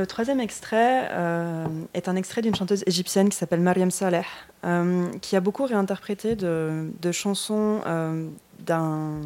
[0.00, 4.24] le troisième extrait euh, est un extrait d'une chanteuse égyptienne qui s'appelle Mariam Saleh,
[4.64, 8.26] euh, qui a beaucoup réinterprété de, chansons euh,
[8.60, 9.20] d'un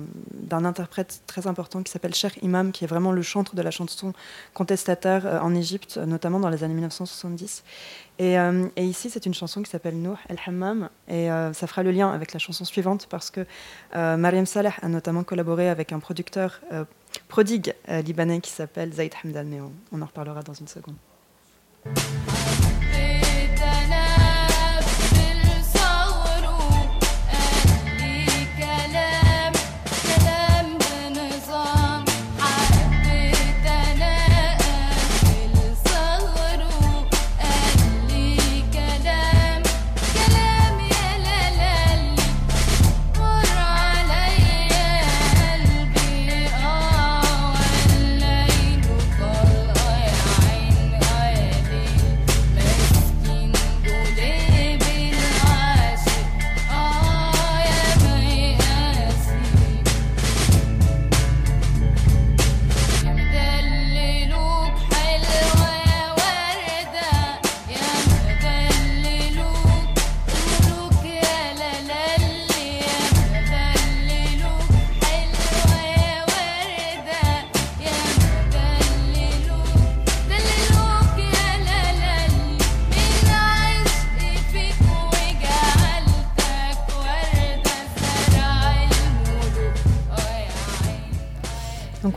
[0.50, 4.14] interprète très important qui s'appelle Cher Imam, qui est vraiment le chantre de la chanson
[4.52, 7.62] contestataire en Égypte, notamment dans les années 1970.
[8.18, 8.36] Et,
[8.76, 12.32] ici, c'est une chanson qui s'appelle Nouh El Hammam, et ça fera le lien avec
[12.32, 13.44] la chanson suivante parce que
[13.94, 16.60] Mariam Saleh a notamment collaboré avec un producteur
[17.34, 20.94] prodigue euh, libanais qui s'appelle Zaid Hamdan, mais on, on en reparlera dans une seconde.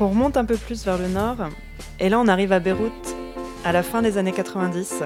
[0.08, 1.36] On remonte un peu plus vers le nord,
[2.00, 3.16] et là on arrive à Beyrouth
[3.66, 5.04] à la fin des années 90,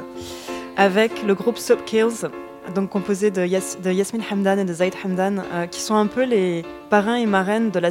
[0.78, 2.30] avec le groupe Soap Kills,
[2.76, 6.08] donc composé de, Yas- de Yasmine Hamdan et de Zaid Hamdan, euh, qui sont un
[6.08, 7.90] peu les parrains et marraines de la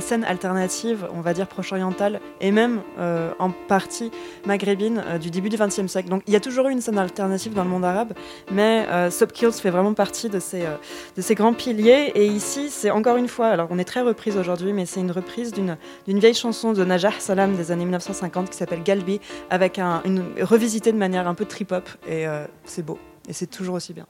[0.00, 4.10] scène, alternative, on va dire proche-orientale, et même euh, en partie
[4.44, 6.08] maghrébine euh, du début du XXe siècle.
[6.08, 8.12] Donc il y a toujours eu une scène alternative dans le monde arabe,
[8.50, 13.16] mais euh, Soap Kills fait vraiment partie de ces, grands piliers, et ici c'est encore
[13.16, 15.76] une fois, alors on est très reprise aujourd'hui, mais c'est une reprise d'une
[16.18, 20.90] vieille chanson de Najah Salam des années 1950 qui s'appelle Galbi, avec un, une revisitée
[20.90, 22.26] de manière un peu trip-hop, et
[22.64, 24.06] c'est beau, et c'est toujours aussi bien.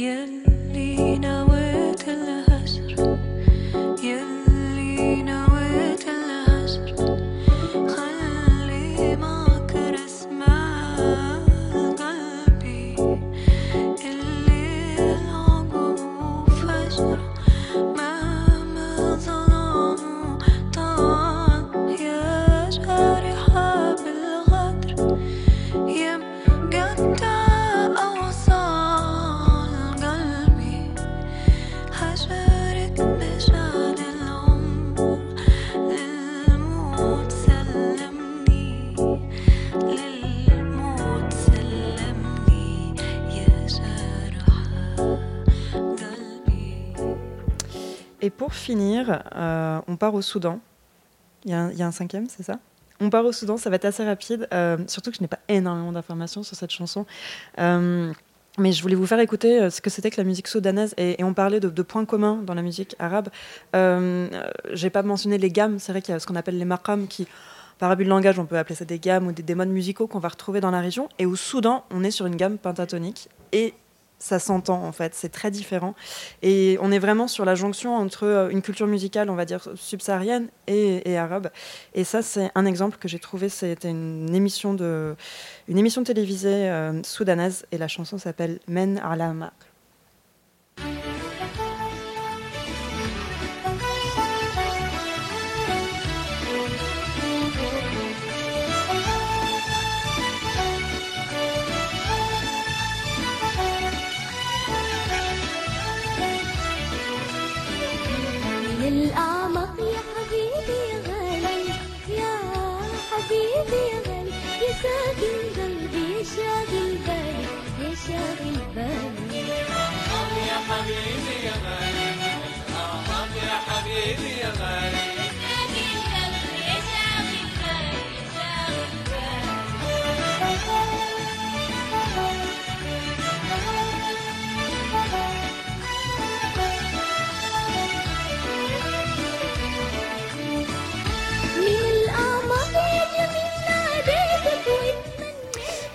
[0.00, 0.26] 眼
[0.72, 1.59] 里那温
[48.70, 50.60] finir, euh, on part au Soudan.
[51.44, 52.58] Il y, a un- cinquième, c'est ça?
[53.00, 55.40] On part au Soudan, ça va être assez rapide, euh, surtout que je n'ai pas
[55.48, 57.04] énormément d'informations sur cette chanson.
[57.58, 58.12] Euh,
[58.58, 61.34] mais je voulais vous faire écouter ce que c'était que la musique soudanaise et, on
[61.34, 63.28] parlait de, points communs dans la musique arabe.
[63.72, 67.06] J'ai pas mentionné les gammes, c'est vrai qu'il y a ce qu'on appelle les maqams
[67.08, 67.26] qui,
[67.78, 70.06] par abus de langage, on peut appeler ça des gammes ou des, des modes musicaux
[70.06, 71.08] qu'on va retrouver dans la région.
[71.18, 73.72] Et au Soudan, on est sur une gamme pentatonique et
[74.20, 75.94] ça s'entend en fait, c'est très différent.
[76.42, 79.66] Et on est vraiment sur la jonction entre euh, une culture musicale, on va dire
[79.74, 81.50] subsaharienne et, arabe.
[81.94, 83.48] Et ça, c'est un exemple que j'ai trouvé.
[83.48, 85.16] C'était une émission de,
[85.66, 89.52] une émission télévisée euh, soudanaise et la chanson s'appelle Men Alama.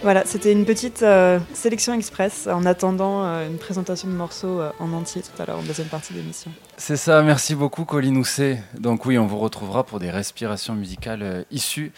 [0.05, 4.69] Voilà, c'était une petite euh, sélection express en attendant euh, une présentation de morceaux euh,
[4.79, 6.51] en entier tout à l'heure en deuxième partie de l'émission.
[6.77, 8.61] C'est ça, merci beaucoup Colline Housset.
[8.77, 11.91] Donc oui, on vous retrouvera pour des respirations musicales euh, issues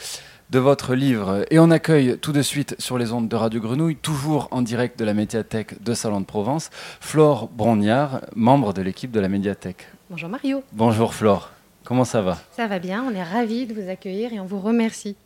[0.51, 1.43] de votre livre.
[1.51, 4.97] Et on accueille tout de suite sur les ondes de Radio Grenouille, toujours en direct
[4.97, 6.69] de la médiathèque de Salon de Provence,
[7.01, 9.85] Flore Brognard, membre de l'équipe de la médiathèque.
[10.09, 11.51] Bonjour Mario, Bonjour Flore,
[11.83, 12.37] comment ça va?
[12.55, 15.17] Ça va bien, on est ravis de vous accueillir et on vous remercie.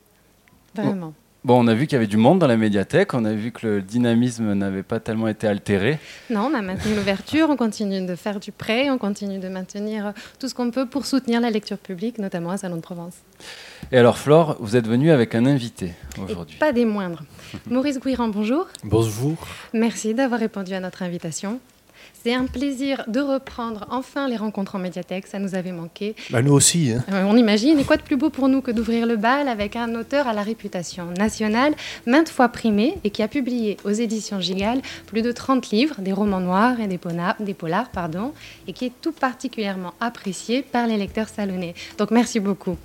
[0.74, 1.10] Vraiment.
[1.10, 1.14] Bon,
[1.48, 3.66] on a vu qu'il y avait du monde dans la médiathèque, on a vu que
[3.66, 6.00] le dynamisme n'avait pas tellement été altéré.
[6.30, 10.14] Non, on a maintenu l'ouverture, on continue de faire du prêt, on continue de maintenir
[10.40, 13.16] tout ce qu'on peut pour soutenir la lecture publique, notamment à Salon de Provence.
[13.92, 16.58] Et alors Flore, vous êtes venue avec un invité aujourd'hui.
[16.58, 17.24] pas des moindres.
[17.70, 18.68] Maurice Gouiran, bonjour.
[18.84, 19.36] Bonjour.
[19.74, 21.60] Merci d'avoir répondu à notre invitation.
[22.24, 26.16] C'est un plaisir de reprendre enfin les rencontres en médiathèque, ça nous avait manqué.
[26.30, 26.92] Bah, nous aussi.
[26.92, 27.04] Hein.
[27.12, 29.76] Euh, On imagine, et quoi de plus beau pour nous que d'ouvrir le bal avec
[29.76, 31.74] un auteur à la réputation nationale,
[32.06, 36.14] maintes fois primé, et qui a publié aux éditions Gigal plus de 30 livres, des
[36.14, 38.34] romans noirs et des, polars, pardon,
[38.68, 41.74] et qui est tout particulièrement apprécié par les lecteurs salonnais.
[41.98, 42.78] Donc merci beaucoup.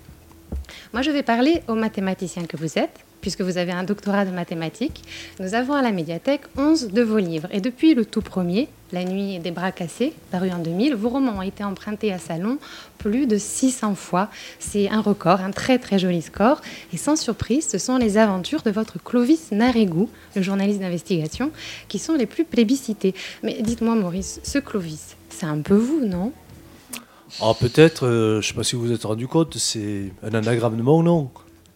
[0.94, 4.30] Moi, je vais parler aux mathématiciens que vous êtes, puisque vous avez un doctorat de
[4.30, 5.02] mathématiques.
[5.40, 7.48] Nous avons à la médiathèque 11 de vos livres.
[7.50, 11.38] Et depuis le tout premier, La nuit des bras cassés, paru en 2000, vos romans
[11.38, 12.58] ont été empruntés à Salon
[12.98, 14.28] plus de 600 fois.
[14.60, 16.60] C'est un record, un très très joli score.
[16.92, 21.50] Et sans surprise, ce sont les aventures de votre Clovis Narégou, le journaliste d'investigation,
[21.88, 23.12] qui sont les plus plébiscités.
[23.42, 26.30] Mais dites-moi, Maurice, ce Clovis, c'est un peu vous, non?
[27.42, 30.32] Ah, peut-être, euh, je ne sais pas si vous vous êtes rendu compte, c'est un
[30.32, 31.28] anagramme de mon nom.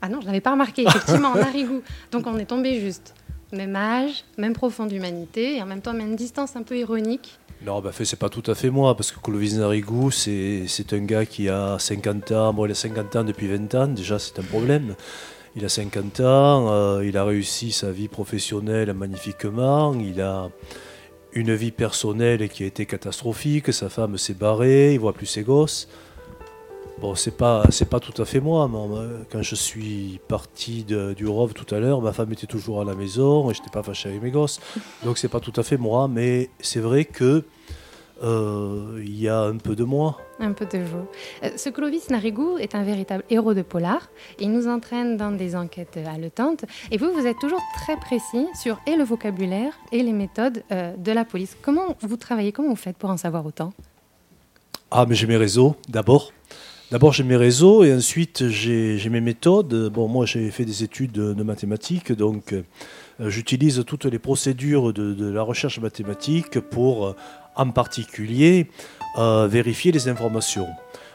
[0.02, 1.82] Ah non, je l'avais pas remarqué, effectivement, en Narigou.
[2.10, 3.14] Donc on est tombé juste.
[3.52, 7.38] Même âge, même profond d'humanité, et en même temps même distance un peu ironique.
[7.66, 11.00] Non, fait, c'est pas tout à fait moi, parce que Clovis Narigou, c'est c'est un
[11.00, 12.54] gars qui a 50 ans.
[12.54, 14.94] Bon, il a 50 ans depuis 20 ans, déjà, c'est un problème.
[15.56, 20.48] Il a 50 ans, euh, il a réussi sa vie professionnelle magnifiquement, il a
[21.32, 25.42] une vie personnelle qui a été catastrophique, sa femme s'est barrée, il voit plus ses
[25.42, 25.88] gosses.
[27.00, 28.68] Bon, c'est pas, c'est pas tout à fait moi.
[28.70, 32.80] mais, Quand je suis parti de- du Rove tout à l'heure, ma femme était toujours
[32.80, 34.60] à la maison et je n'étais pas fâché avec mes gosses.
[35.04, 37.44] Donc c'est pas tout à fait moi, mais c'est vrai que
[38.22, 40.18] euh, il y a un peu de moi.
[40.40, 41.06] Un peu de vous.
[41.42, 44.10] Euh, Ce Clovis Narigou est un véritable héros de polar.
[44.38, 46.66] Il nous entraîne dans des enquêtes haletantes.
[46.90, 50.94] Et vous, vous êtes toujours très précis sur et le vocabulaire et les méthodes euh,
[50.98, 51.56] de la police.
[51.62, 52.52] Comment vous travaillez?
[52.52, 53.72] Comment vous faites pour en savoir autant?
[54.90, 56.30] Ah, mais j'ai mes réseaux d'abord.
[56.90, 59.90] D'abord, j'ai mes réseaux et ensuite, j'ai mes méthodes.
[59.92, 62.62] Bon, moi, j'ai fait des études de, mathématiques, donc euh,
[63.20, 67.16] j'utilise toutes les procédures de, de la recherche mathématique pour, euh,
[67.54, 68.66] en particulier,
[69.18, 70.66] euh, vérifier les informations.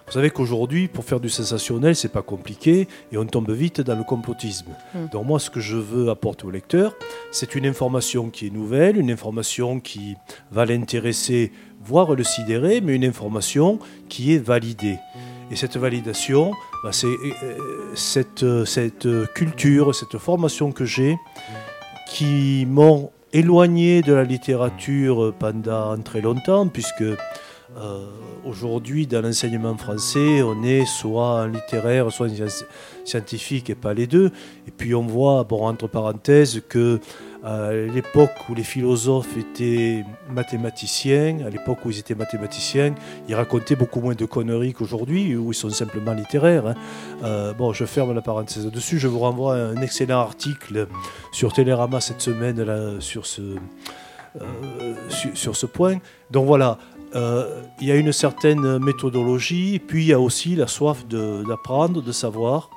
[0.08, 3.96] Vous savez qu'aujourd'hui, pour faire du sensationnel, c'est pas compliqué et on tombe vite dans
[3.96, 4.72] le complotisme.
[4.94, 5.08] Mm.
[5.12, 6.96] Donc moi, ce que je veux apporter au lecteur,
[7.32, 10.16] c'est une information qui est nouvelle, une information qui
[10.52, 11.52] va l'intéresser,
[11.84, 15.00] voire le sidérer, mais une information qui est validée.
[15.52, 16.52] Et cette validation,
[16.84, 21.18] bah, c'est euh, cette, euh, cette culture, cette formation que j'ai,
[22.10, 28.06] qui m'ont éloigné de la littérature pendant très longtemps, puisque euh,
[28.46, 32.66] aujourd'hui, dans l'enseignement français, on est soit en littéraire, soit en sci-
[33.04, 34.32] scientifique et pas les deux.
[34.68, 37.00] Et puis on voit, bon, entre parenthèses, que
[37.46, 42.96] à l'époque où les philosophes étaient mathématiciens, à l'époque où ils étaient mathématiciens,
[43.30, 46.66] ils racontaient beaucoup moins de conneries qu'aujourd'hui, où ils sont simplement littéraires.
[46.66, 46.74] hein.
[47.24, 48.98] Euh, bon, je ferme la parenthèse dessus.
[48.98, 50.88] Je vous renvoie à un excellent article
[51.32, 53.42] sur Télérama cette semaine sur, ce,
[54.42, 54.96] euh,
[55.36, 56.00] sur, ce point.
[56.32, 56.80] Donc voilà,
[57.14, 62.02] euh, il y a une certaine méthodologie, puis il y a aussi la soif d'apprendre,
[62.02, 62.72] de, savoir,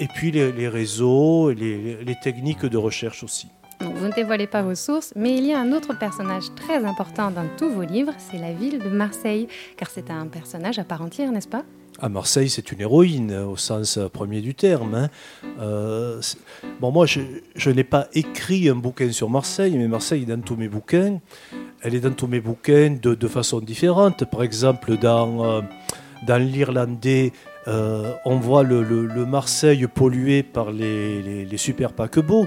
[0.00, 3.48] et puis les, réseaux, les techniques de recherche aussi.
[3.80, 7.30] Vous ne dévoilez pas vos sources, mais il y a un autre personnage très important
[7.30, 11.02] dans tous vos livres, c'est la ville de Marseille, car c'est un personnage à part
[11.02, 11.62] entière, n'est-ce pas?
[12.00, 14.94] À Marseille, c'est une héroïne euh, au sens euh, premier du terme.
[14.94, 15.08] hein.
[15.60, 16.20] Euh,
[16.80, 20.56] bon, moi, je, n'ai pas écrit un bouquin sur Marseille, mais Marseille est dans tous
[20.56, 21.20] mes bouquins.
[21.82, 24.24] Elle est dans tous mes bouquins de, façon différente.
[24.30, 25.62] Par exemple, dans,
[26.38, 27.32] l'Irlandais,
[27.66, 32.46] on voit le, le- le Marseille pollué par les super paquebots.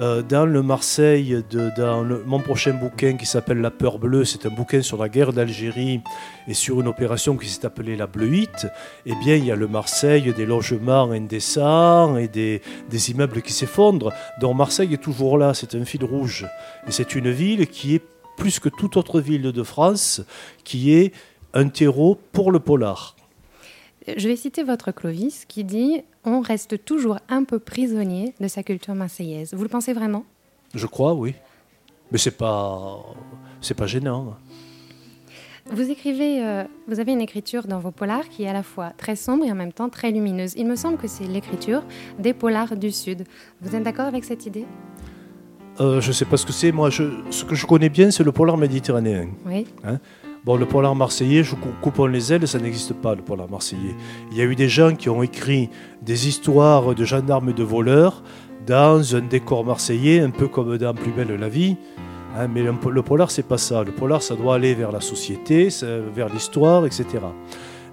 [0.00, 4.44] Euh, dans le Marseille, de, dans mon prochain bouquin qui s'appelle La peur bleue, c'est
[4.44, 6.00] un bouquin sur la guerre d'Algérie
[6.48, 8.66] et sur une opération qui s'est appelée la Bleuite,
[9.06, 13.52] eh bien, il y a le Marseille des logements indécents et des, des immeubles qui
[13.52, 14.12] s'effondrent.
[14.40, 16.44] Donc Marseille est toujours là, c'est un fil rouge.
[16.88, 18.02] Et c'est une ville qui est,
[18.36, 20.20] plus que toute autre ville de France,
[20.64, 21.12] qui est
[21.52, 23.14] un terreau pour le polar.
[24.06, 28.62] Je vais citer votre Clovis qui dit On reste toujours un peu prisonnier de sa
[28.62, 29.54] culture marseillaise.
[29.54, 30.24] Vous le pensez vraiment?
[30.74, 31.34] Je crois, oui.
[32.12, 33.00] Mais c'est pas,
[33.60, 34.36] c'est pas gênant.
[35.70, 38.92] Vous écrivez, euh, vous avez une écriture dans vos polars qui est à la fois
[38.98, 40.52] très sombre et en même temps très lumineuse.
[40.58, 41.82] Il me semble que c'est l'écriture
[42.18, 43.24] des polars du Sud.
[43.62, 44.66] Vous êtes d'accord avec cette idée?
[45.80, 46.70] Euh, je sais pas ce que c'est.
[46.70, 49.28] Moi, je, ce que je connais bien, c'est le polar méditerranéen.
[49.46, 49.66] Oui.
[49.84, 49.98] Hein?
[50.44, 53.94] Bon, le polar marseillais, je cou- coupons les ailes, ça n'existe pas, le polar marseillais.
[54.30, 55.70] Il y a eu des gens qui ont écrit
[56.02, 58.22] des histoires de gendarmes et de voleurs
[58.66, 61.76] dans un décor marseillais, un peu comme dans Plus belle la vie.
[62.36, 63.84] Hein, mais le, le polar, c'est pas ça.
[63.84, 65.68] Le polar, ça doit aller vers la société,
[66.14, 67.06] vers l'histoire, etc.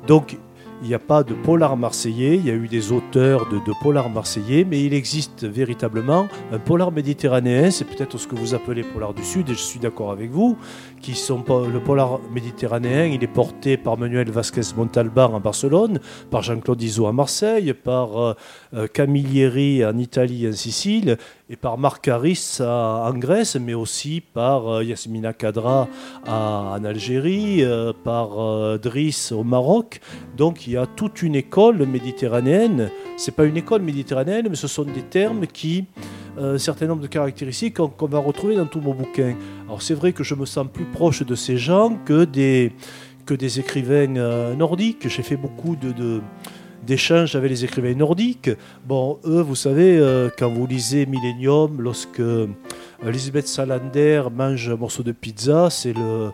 [0.06, 0.38] Donc,
[0.84, 4.10] il n'y a pas de polar marseillais, il y a eu des auteurs de polar
[4.10, 9.14] marseillais, mais il existe véritablement un polar méditerranéen, c'est peut-être ce que vous appelez polar
[9.14, 10.58] du Sud, et je suis d'accord avec vous,
[11.02, 16.00] qui sont le polar méditerranéen, il est porté par Manuel Vasquez Montalban à Barcelone,
[16.30, 18.34] par Jean-Claude Iso à Marseille, par euh,
[18.74, 21.18] euh, Camilleri en Italie et en Sicile,
[21.50, 25.88] et par Marc Harris en Grèce, mais aussi par euh, Yasmina Kadra
[26.28, 27.64] en Algérie,
[28.04, 30.00] par Driss au Maroc.
[30.38, 32.90] Donc il y a toute une école méditerranéenne.
[33.18, 35.86] C'est pas une école méditerranéenne, mais ce sont des termes qui,
[36.38, 39.36] un certain nombre de caractéristiques qu'on va retrouver dans tous mon bouquin.
[39.68, 42.72] Alors c'est vrai que je me sens plus proche de ces gens que des,
[43.26, 45.08] que des écrivains euh, nordiques.
[45.08, 46.22] J'ai fait beaucoup de,
[46.86, 48.50] d'échanges avec les écrivains nordiques.
[48.86, 52.48] Bon, eux, vous savez, euh, quand vous lisez Millennium, lorsque euh,
[53.06, 56.32] Elisabeth Salander mange un morceau de pizza, c'est le,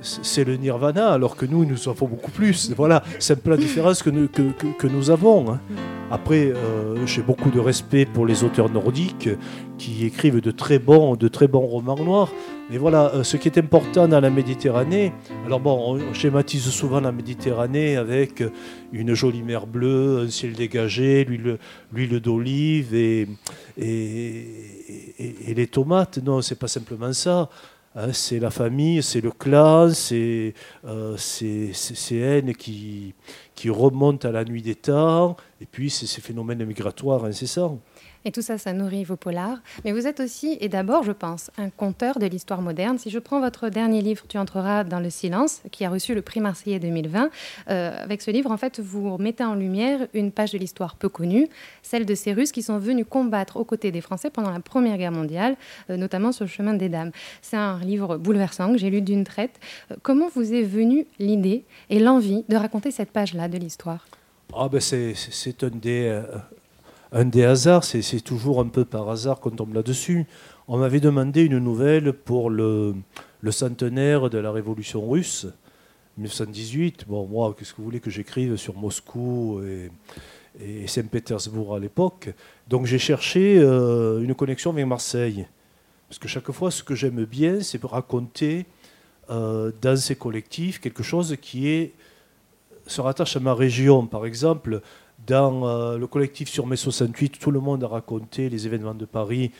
[0.00, 2.72] c'est le nirvana, alors que nous, nous en faut beaucoup plus.
[2.76, 4.42] Voilà, c'est un peu la différence que nous, que,
[4.78, 5.50] que- nous avons.
[5.52, 5.60] hein.
[6.10, 9.28] Après, euh, j'ai beaucoup de respect pour les auteurs nordiques
[9.76, 12.32] qui écrivent de très bons, de très bons romans noirs.
[12.70, 15.12] Mais voilà, euh, ce qui est important dans la Méditerranée,
[15.44, 18.42] alors bon, on, schématise souvent la Méditerranée avec
[18.92, 21.58] une jolie mer bleue, un ciel dégagé, l'huile,
[21.92, 23.26] l'huile d'olive et,
[23.76, 24.46] et,
[25.18, 26.18] et- et les tomates.
[26.24, 27.50] Non, c'est pas simplement ça.
[27.94, 31.72] Hein, c'est la famille, c'est le clan, c'est euh, ces
[32.12, 33.14] haines qui,
[33.54, 37.80] qui remontent à la nuit des temps, et puis c'est ces phénomènes migratoires incessants.
[38.24, 39.58] Et tout ça, ça nourrit vos polars.
[39.84, 42.98] Mais vous êtes aussi, et d'abord, je pense, un conteur de l'histoire moderne.
[42.98, 46.22] Si je prends votre dernier livre, Tu entreras dans le silence, qui a reçu le
[46.22, 47.30] prix Marseillais 2020,
[47.70, 51.08] euh, avec ce livre, en fait, vous mettez en lumière une page de l'histoire peu
[51.08, 51.48] connue,
[51.82, 54.98] celle de ces Russes qui sont venus combattre aux côtés des Français pendant la Première
[54.98, 55.56] Guerre mondiale,
[55.90, 57.12] euh, notamment sur le chemin des Dames.
[57.40, 59.58] C'est un livre bouleversant que j'ai lu d'une traite.
[59.90, 64.06] Euh, comment vous est venue l'idée et l'envie de raconter cette page-là de l'histoire?
[64.54, 66.20] Ah ben c'est, c'est- c'est un des,
[67.12, 70.26] un des hasards, c'est, toujours un peu par hasard qu'on tombe là-dessus.
[70.66, 72.94] On m'avait demandé une nouvelle pour le,
[73.50, 75.46] centenaire de la Révolution russe,
[76.18, 77.06] 1918.
[77.08, 79.90] Bon, moi, qu'est-ce que vous voulez que j'écrive sur Moscou et,
[80.86, 82.30] Saint-Pétersbourg à l'époque?
[82.68, 85.46] Donc j'ai cherché euh, une connexion avec Marseille.
[86.08, 88.66] Parce que chaque fois, ce que j'aime bien, c'est raconter
[89.30, 91.90] euh, dans ces collectifs quelque chose qui
[92.86, 94.06] se rattache à ma région.
[94.06, 94.82] Par exemple,
[95.28, 99.04] dans euh, le collectif sur mai 68, tout le monde a raconté les événements de
[99.04, 99.52] Paris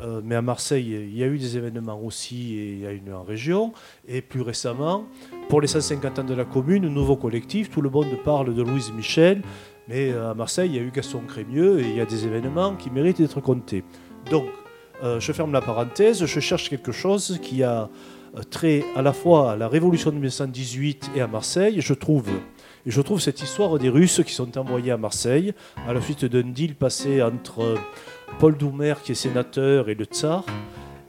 [0.00, 2.92] Euh, mais à Marseille, il y a eu des événements aussi et il y a
[2.92, 3.72] une en région.
[4.08, 5.04] Et plus récemment,
[5.50, 8.90] pour les 150 ans de la commune, nouveau collectif, tout le monde parle de Louise
[8.90, 9.42] Michel.
[9.88, 12.24] Mais euh, à Marseille, il y a eu Gaston Crémieux et il y a des
[12.24, 13.84] événements qui méritent d'être comptés.
[14.30, 14.48] Donc,
[15.18, 17.88] je ferme la parenthèse, je cherche quelque chose qui a
[18.50, 21.80] trait à la fois à la révolution de 1918 et à Marseille.
[21.80, 22.30] Je trouve,
[22.84, 25.54] et je trouve cette histoire des Russes qui sont envoyés à Marseille
[25.86, 27.76] à la suite d'un deal passé entre euh,
[28.40, 30.44] Paul Doumer, qui est sénateur, et le tsar.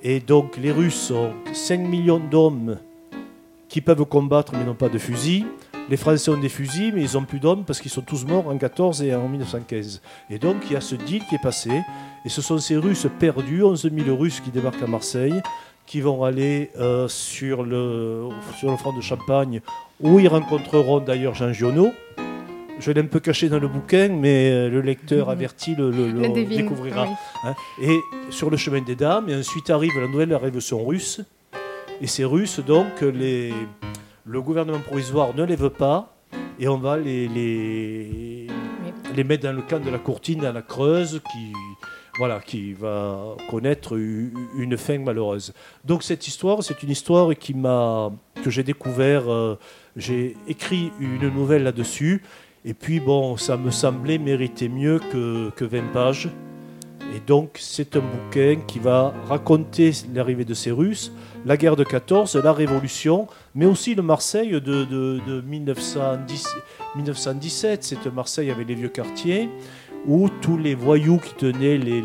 [0.04, 2.78] Et donc, les Russes ont 5 millions d'hommes
[3.70, 5.46] qui peuvent combattre mais n'ont pas de fusil.
[5.90, 8.48] Les Français ont des fusils, mais ils n'ont plus d'hommes parce qu'ils sont tous morts
[8.48, 10.02] en 14 et en 1915.
[10.30, 11.72] Et donc, il y a ce deal qui est passé.
[12.24, 15.42] Et ce sont ces Russes perdus, 11 000 Russes qui débarquent à Marseille,
[15.86, 18.30] qui vont aller euh, sur, le,
[18.60, 19.62] sur le front de Champagne,
[20.00, 21.92] où ils rencontreront d'ailleurs Jean Giono.
[22.80, 26.22] Je l'ai un peu caché dans le bouquin, mais le lecteur averti le, le- le
[26.22, 27.04] Le devine, découvrira.
[27.04, 27.14] oui.
[27.44, 27.54] hein.
[27.82, 28.00] Et
[28.32, 31.22] sur le chemin des dames, et ensuite arrive la nouvelle révolution russe.
[32.02, 33.54] Et ces Russes, donc, les,
[34.26, 36.16] le gouvernement provisoire ne les veut pas,
[36.60, 38.48] et on va les, les,
[39.16, 41.54] les mettre dans le camp de la Courtine, à la Creuse, qui,
[42.18, 45.54] voilà, qui va connaître une fin malheureuse.
[45.84, 48.12] Donc cette histoire, c'est une histoire qui m'a,
[48.44, 49.58] que j'ai découvert, euh,
[49.96, 52.22] j'ai écrit une nouvelle là-dessus,
[52.66, 56.30] et puis bon, ça me semblait mériter mieux que, que 20 pages.
[57.16, 61.12] Et donc, c'est un bouquin qui va raconter l'arrivée de ces Russes,
[61.46, 66.48] la guerre de 14, la Révolution, mais aussi le Marseille de, de- de 1910
[66.96, 67.84] 1917.
[67.84, 69.50] C'est Marseille avec les vieux quartiers,
[70.06, 72.02] où tous les voyous qui tenaient les,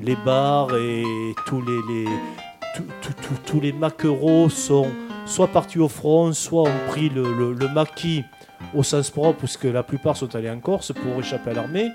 [0.00, 1.02] les, bars et
[1.46, 2.04] tous les,
[3.60, 4.86] les maquereaux sont
[5.26, 8.22] soit partis au front, soit ont pris le, le- le maquis
[8.74, 11.88] au sens propre, puisque la plupart sont allés en Corse pour échapper à l'armée.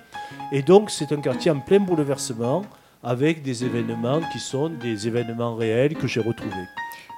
[0.52, 2.64] Et donc, c'est un quartier en plein bouleversement,
[3.04, 6.68] avec des événements qui sont des événements réels que j'ai retrouvés.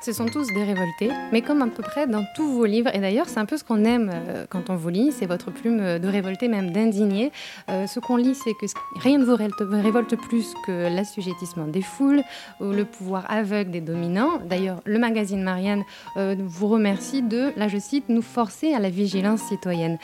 [0.04, 2.98] Ce sont tous des révoltés, mais comme à peu près dans tous vos livres, et
[2.98, 5.80] d'ailleurs c'est un peu ce qu'on aime euh, quand on vous lit, c'est votre plume
[5.80, 7.32] euh, de révolté, même d'indigné.
[7.70, 12.24] Euh, ce qu'on lit, c'est que rien ne vous révolte, plus que l'assujettissement des foules
[12.60, 14.40] ou le pouvoir aveugle des dominants.
[14.50, 15.84] D'ailleurs, le magazine Marianne
[16.16, 20.00] vous remercie de, là je cite, nous forcer à la vigilance citoyenne.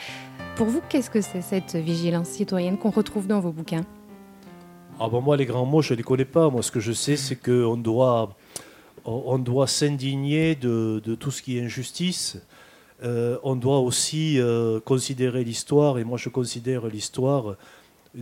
[0.54, 3.84] Pour vous, qu'est-ce que c'est cette vigilance citoyenne qu'on retrouve dans vos bouquins?
[5.00, 6.50] Ah bon, moi, les grands mots, je ne les connais pas.
[6.50, 8.30] Moi, ce que je sais, c'est qu'on doit,
[9.12, 12.38] on on doit s'indigner de, de tout ce qui est injustice.
[13.04, 17.54] Euh, on doit aussi euh, considérer l'histoire, et moi, je considère l'histoire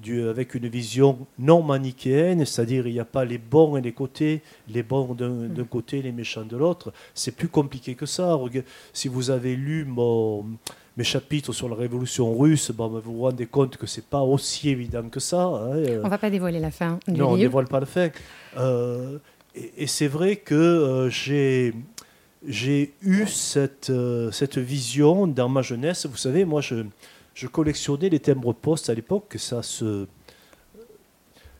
[0.05, 3.93] du- avec une vision non manichéenne, c'est-à-dire il n'y a pas les bons et les
[3.93, 6.93] côtés, les bons d'un d'un côté, les méchants de l'autre.
[7.14, 8.39] C'est plus compliqué que ça.
[8.93, 10.45] Si vous avez lu mon-
[10.99, 14.22] mes chapitres sur la révolution russe, bon, ben, vous vous rendez compte que c'est pas
[14.34, 15.43] aussi évident que ça.
[15.45, 16.01] hein, euh.
[16.05, 17.49] On va pas dévoiler la fin du Non, on ne livre.
[17.49, 18.12] dévoile pas le fait.
[18.59, 19.18] Euh,
[19.76, 26.07] et c'est vrai que euh, j'ai eu cette, euh, cette vision dans ma jeunesse.
[26.07, 26.84] Vous savez, moi, je,
[27.34, 29.34] je collectionnais les timbres postes à l'époque.
[29.38, 30.07] Ça se,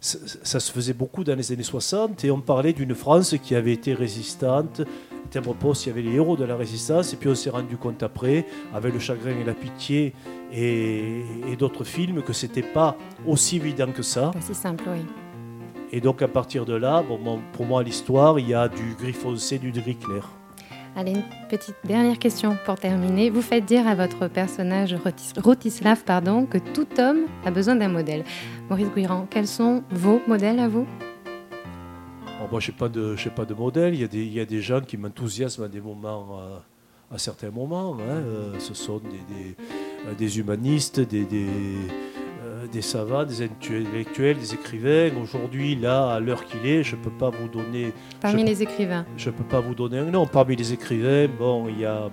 [0.01, 3.72] ça, se faisait beaucoup dans les années 60 et on parlait d'une France qui avait
[3.72, 4.80] été résistante.
[4.80, 7.12] Les timbres postes, il y avait les héros de la résistance.
[7.14, 10.12] Et puis on s'est rendu compte après, avec le chagrin et la pitié
[10.53, 14.30] et, et d'autres films, que c'était pas aussi évident que ça.
[14.32, 15.01] Pas si simple, oui.
[15.93, 19.12] Et donc à partir de là, bon, pour moi l'histoire, il y a du gris
[19.12, 20.28] foncé, du gris clair.
[20.97, 23.28] Allez, une petite dernière question pour terminer.
[23.30, 27.89] Vous faites dire à votre personnage Rotis- Rotislav pardon, que tout homme a besoin d'un
[27.89, 28.24] modèle.
[28.70, 30.87] Maurice Guirand, quels sont vos modèles à vous?
[32.41, 33.95] Bon, moi, je n'ai pas, de- pas de modèle.
[33.95, 37.14] Il y a des, il y a des gens qui m'enthousiasment à des moments, euh,
[37.14, 37.95] à certains moments.
[38.01, 38.03] hein.
[38.11, 39.57] Euh, ce sont des, des,
[40.09, 41.47] euh, des humanistes, des, des,
[42.70, 45.10] des savants, des intellectuels, des écrivains.
[45.22, 47.92] Aujourd'hui, là, à l'heure qu'il est, je ne peux pas vous donner.
[48.20, 50.26] Parmi je- les écrivains Je ne peux pas vous donner un nom.
[50.26, 52.10] Parmi les écrivains, bon, il y a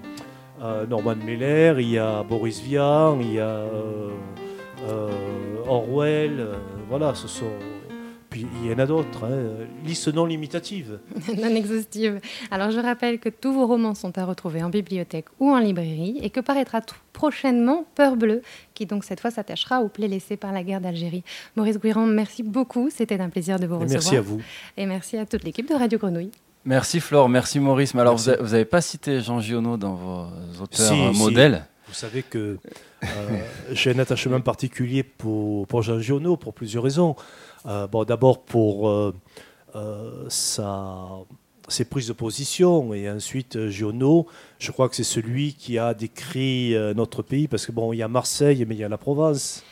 [0.62, 4.10] euh, Norman Mailer, il y a Boris Vian, il y a euh,
[4.90, 5.10] euh,
[5.68, 6.48] Orwell.
[6.90, 7.46] voilà, ce sont.
[8.34, 9.26] Puis il y en a d'autres.
[9.26, 9.66] Hein.
[9.86, 10.98] Liste non limitative.
[11.38, 12.20] non exhaustive.
[12.50, 16.18] Alors je rappelle que tous vos romans sont à retrouver en bibliothèque ou en librairie
[16.22, 18.42] et que paraîtra tout prochainement Peur bleue,
[18.74, 21.24] qui donc cette fois s'attachera aux plaies laissées par la guerre d'Algérie.
[21.56, 22.90] Maurice Guirand, merci beaucoup.
[22.90, 24.02] C'était un plaisir de vous Et recevoir.
[24.02, 24.42] merci à vous.
[24.78, 26.32] Et merci à toute l'équipe de Radio Grenouille.
[26.66, 27.94] Merci Flore, merci Maurice.
[27.94, 28.32] Mais alors, Merci.
[28.42, 30.26] vous n'avez pas cité Jean Giono dans vos
[30.64, 31.20] auteurs Si, si.
[31.22, 32.58] modèles Vous savez que
[33.04, 33.08] euh,
[33.74, 37.16] j'ai un attachement particulier pour, pour Jean Giono pour plusieurs raisons.
[37.66, 39.14] Euh, bon, D'abord pour euh,
[39.76, 41.08] euh, sa,
[41.68, 44.28] ses prises de position et ensuite Giono,
[44.60, 48.04] je crois que c'est celui qui a décrit notre pays parce que bon, il y
[48.04, 49.64] a Marseille mais il y a la Provence.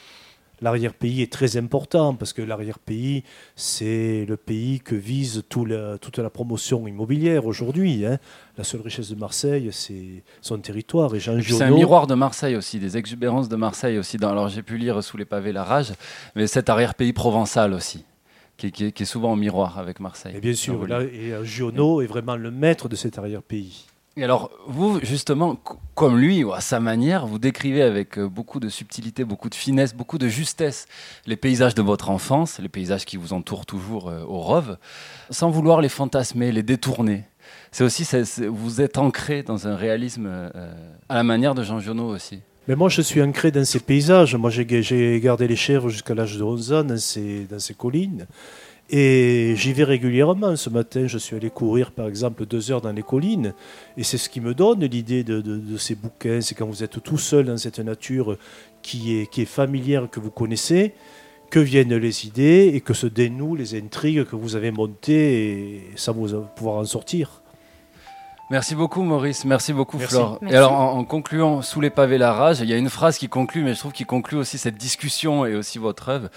[0.62, 3.24] L'arrière-pays est très important parce que l'arrière-pays,
[3.56, 8.06] c'est le pays que vise tout la- toute la promotion immobilière aujourd'hui.
[8.06, 8.20] hein.
[8.58, 11.14] La seule richesse de Marseille, c'est son territoire.
[11.16, 14.18] Et Jean C'est un miroir de Marseille aussi, des exubérances de Marseille aussi.
[14.18, 15.94] Dans, alors j'ai pu lire Sous les pavés la rage,
[16.36, 18.04] mais cet arrière-pays provençal aussi,
[18.58, 20.34] qui, qui est- qui est souvent en miroir avec Marseille.
[20.36, 23.86] Et bien sûr, là, et euh, Giono est vraiment le maître de cet arrière-pays.
[24.18, 28.28] Et alors, vous, justement, co- comme lui, ou à sa manière, vous décrivez avec euh,
[28.28, 30.86] beaucoup de subtilité, beaucoup de finesse, beaucoup de justesse
[31.26, 34.78] les paysages de votre enfance, les paysages qui vous entourent toujours euh, au Rove,
[35.30, 37.24] sans vouloir les fantasmer, les détourner.
[37.72, 38.06] C'est aussi,
[38.50, 40.74] vous êtes ancré dans un réalisme euh,
[41.08, 42.42] à la manière de Jean Giono aussi.
[42.68, 44.36] Mais moi, je suis ancré dans ces paysages.
[44.36, 47.48] Moi, j'ai gardé les chèvres jusqu'à l'âge de 11 ans dans ces
[47.78, 48.28] collines.
[48.94, 50.56] Et j'y vais régulièrement.
[50.58, 53.54] Ce matin, je suis allé courir, par exemple, deux heures dans les collines.
[53.96, 56.42] Et c'est ce qui me donne l'idée de, de- de ces bouquins.
[56.42, 58.38] C'est quand vous êtes tout seul dans cette nature
[58.82, 60.94] qui est, qui est familière, que vous connaissez,
[61.50, 65.82] que viennent les idées et que se dénouent les intrigues que vous avez montées et
[65.96, 67.42] sans vous pouvoir en sortir.
[68.50, 70.16] Merci beaucoup Maurice, merci beaucoup Merci.
[70.16, 70.38] Flore.
[70.42, 70.54] Merci.
[70.54, 73.18] Et alors en, en concluant sous les pavés la rage, il y a une phrase
[73.18, 76.28] qui conclut, mais je trouve qu'il conclut aussi cette discussion et aussi votre œuvre.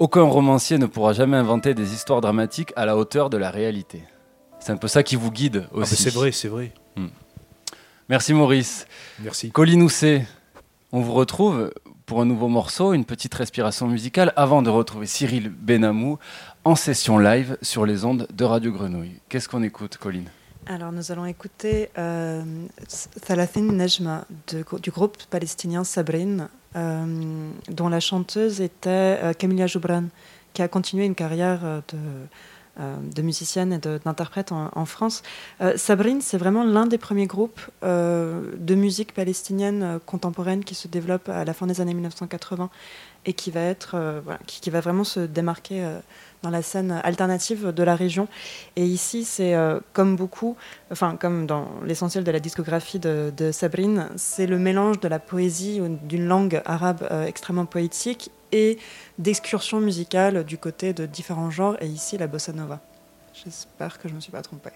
[0.00, 4.02] Aucun romancier ne pourra jamais inventer des histoires dramatiques à la hauteur de la réalité.
[4.58, 5.94] C'est un peu ça qui vous guide Ah, aussi.
[5.96, 6.72] c'est vrai, c'est vrai.
[8.08, 8.86] Merci Maurice.
[9.20, 9.52] Merci.
[9.52, 10.26] Colline Housset,
[10.90, 11.70] on vous retrouve
[12.06, 16.18] pour un nouveau morceau, une petite respiration musicale, avant de retrouver Cyril Benamou
[16.64, 19.20] en session live sur les ondes de Radio Grenouille.
[19.28, 20.28] Qu'est-ce qu'on écoute, Colline
[20.66, 22.42] Alors, nous allons écouter euh,
[23.26, 30.04] Thalathin Nejma de- du groupe palestinien Sabrin, euh, dont la chanteuse était euh, Camilla Joubran,
[30.54, 31.98] qui a continué une carrière euh, de,
[32.78, 35.22] euh, de musicienne et d'interprète en, France.
[35.60, 40.76] Euh, Sabrin, c'est vraiment l'un des premiers groupes euh, de musique palestinienne euh, contemporaine qui
[40.76, 42.70] se développe à la fin des années 1980
[43.26, 45.98] et qui va, être, euh, qui, va vraiment se démarquer euh,
[46.42, 48.28] dans la scène alternative de la région.
[48.76, 50.56] Et ici, c'est euh, comme beaucoup,
[50.90, 55.18] enfin comme dans l'essentiel de la discographie de, de Sabrine, c'est le mélange de la
[55.18, 58.78] poésie d'une langue arabe extrêmement poétique et
[59.18, 62.80] d'excursions musicales du côté de différents genres, et ici la bossa nova.
[63.32, 64.72] J'espère que je ne me suis pas trompée.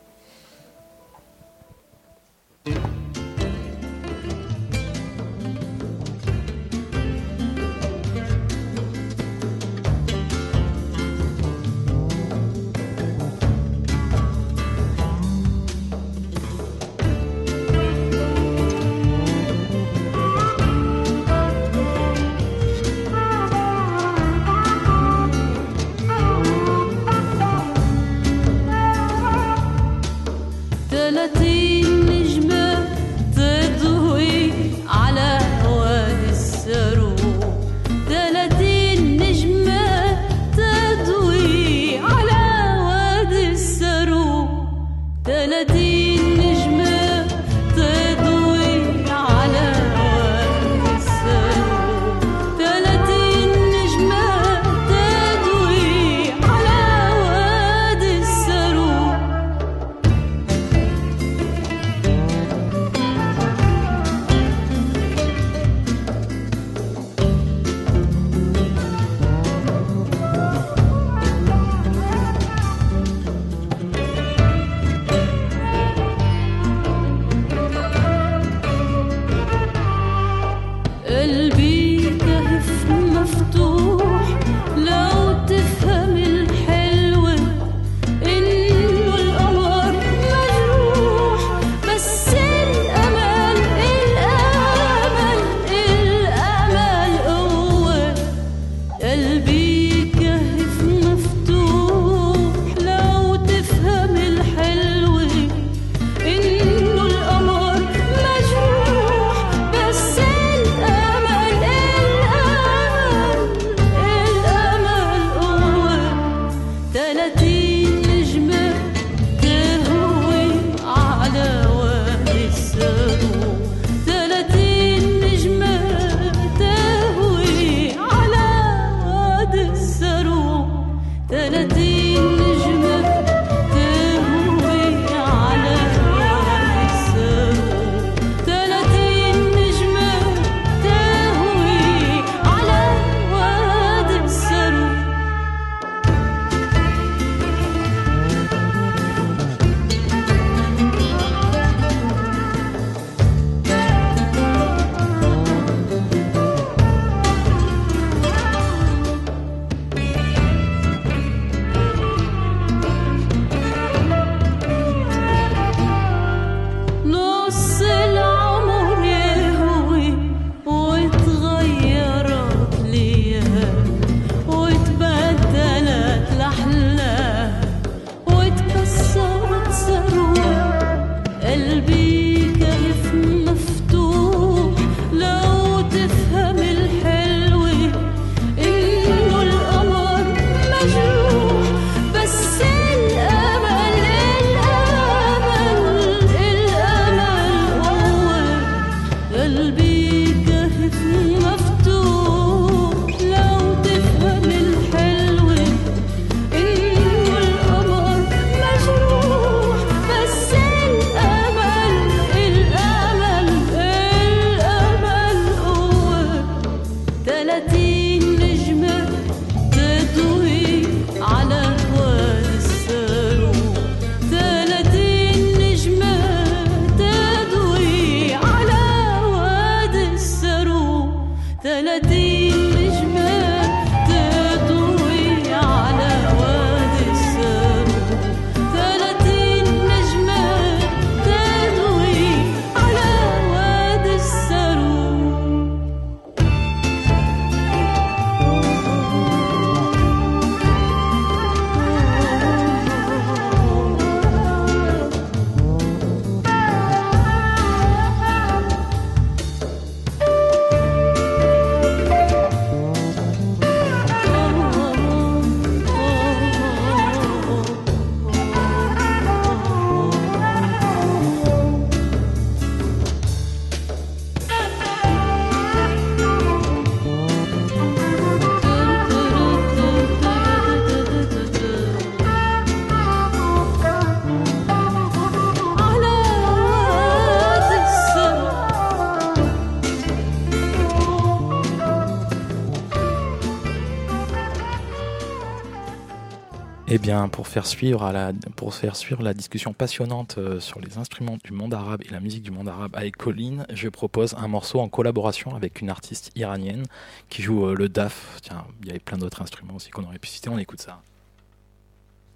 [297.24, 300.98] Bien, pour faire suivre, à la, pour faire suivre la discussion passionnante euh, sur les
[300.98, 304.46] instruments du monde arabe et la musique du monde arabe avec Colline, je propose un
[304.46, 306.84] morceau en collaboration avec une artiste iranienne
[307.30, 308.40] qui joue euh, le daf.
[308.42, 310.50] Tiens, il y avait plein d'autres instruments aussi qu'on aurait pu citer.
[310.50, 311.00] On écoute ça.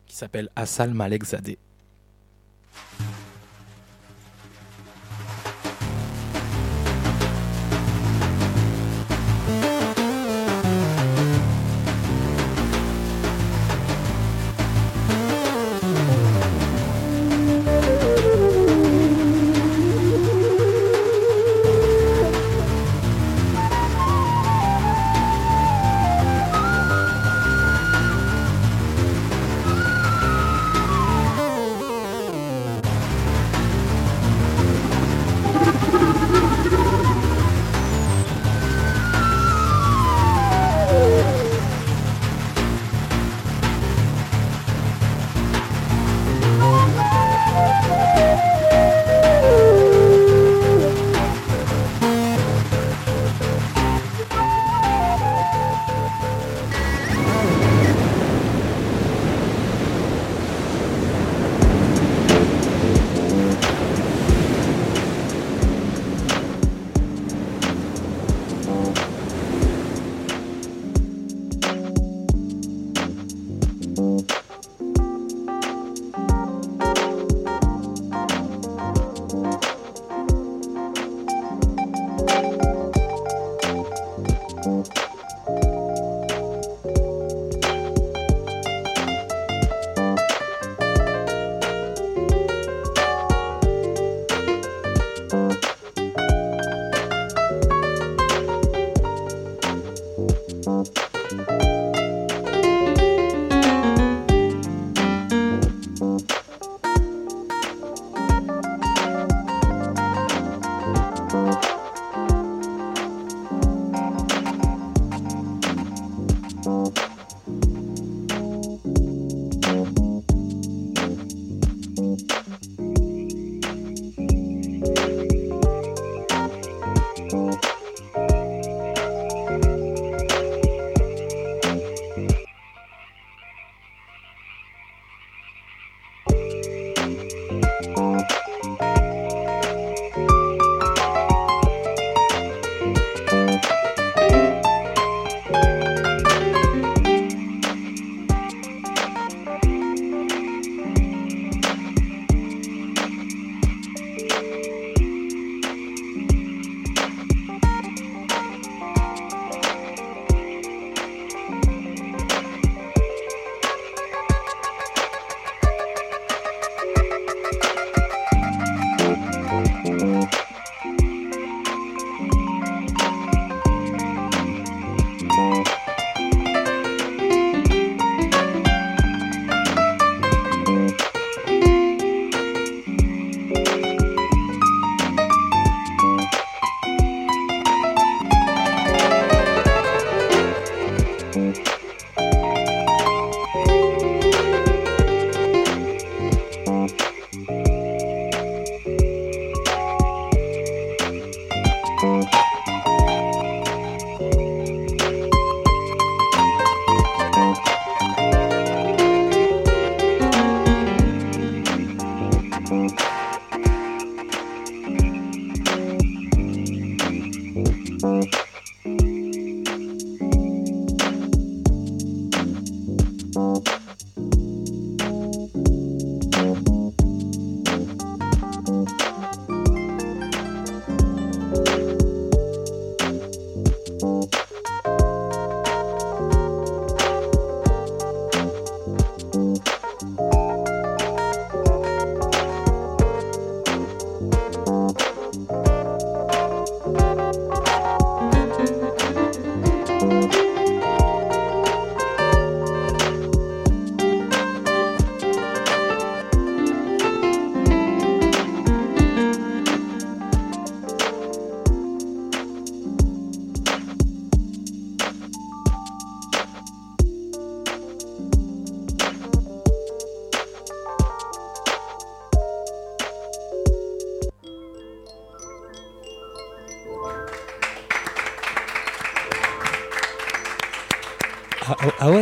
[0.06, 1.58] Qui s'appelle Assal Malekzadeh.
[2.74, 3.04] Ah,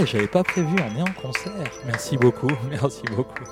[0.07, 1.71] j'avais pas prévu, est en concert.
[1.85, 3.45] Merci beaucoup, merci beaucoup.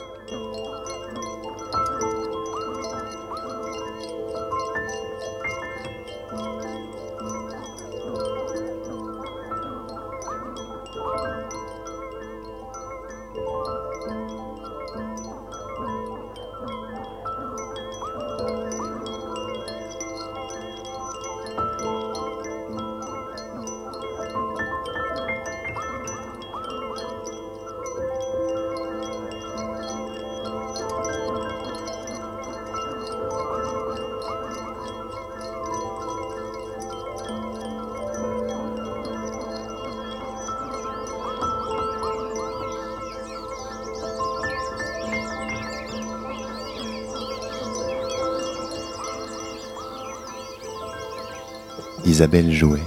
[52.14, 52.78] Isabelle jouait,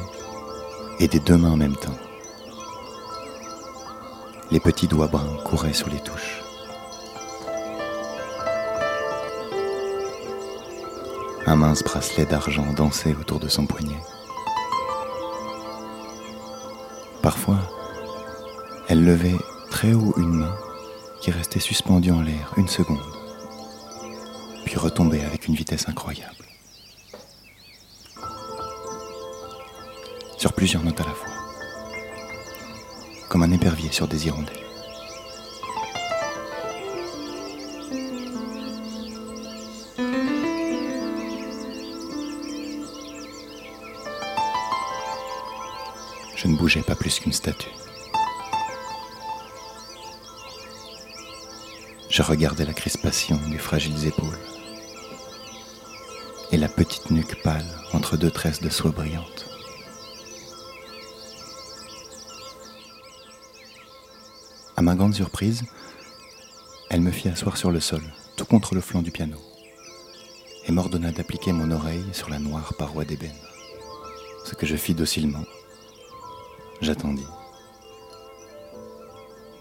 [0.99, 1.99] et des deux mains en même temps.
[4.51, 6.41] Les petits doigts bruns couraient sur les touches.
[11.45, 13.99] Un mince bracelet d'argent dansait autour de son poignet.
[17.21, 17.59] Parfois,
[18.87, 19.35] elle levait
[19.69, 20.55] très haut une main
[21.19, 22.97] qui restait suspendue en l'air une seconde,
[24.63, 26.46] puis retombait avec une vitesse incroyable.
[30.37, 31.29] Sur plusieurs notes à la fois,
[33.27, 34.55] comme un épervier sur des hirondelles.
[46.35, 47.71] Je ne bougeais pas plus qu'une statue.
[52.09, 54.39] Je regardais la crispation des fragiles épaules
[56.51, 59.56] et la petite nuque pâle entre deux tresses de soie brillante.
[64.79, 65.63] À ma grande surprise,
[66.91, 68.03] elle me fit asseoir sur le sol,
[68.37, 69.37] tout contre le flanc du piano,
[70.67, 73.31] et m'ordonna d'appliquer mon oreille sur la noire paroi d'ébène.
[74.45, 75.43] Ce que je fis docilement.
[76.79, 77.25] J'attendis.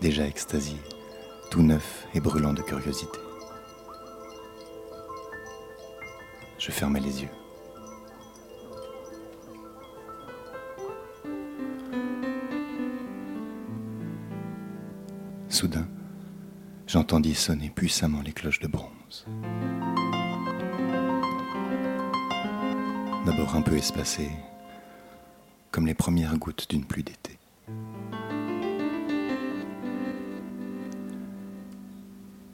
[0.03, 0.77] Déjà extasié,
[1.51, 3.19] tout neuf et brûlant de curiosité.
[6.59, 7.46] Je fermai les yeux.
[16.97, 19.27] J'entendis sonner puissamment les cloches de bronze.
[23.27, 24.31] D'abord un peu espacées,
[25.71, 27.39] comme les premières gouttes d'une pluie d'été.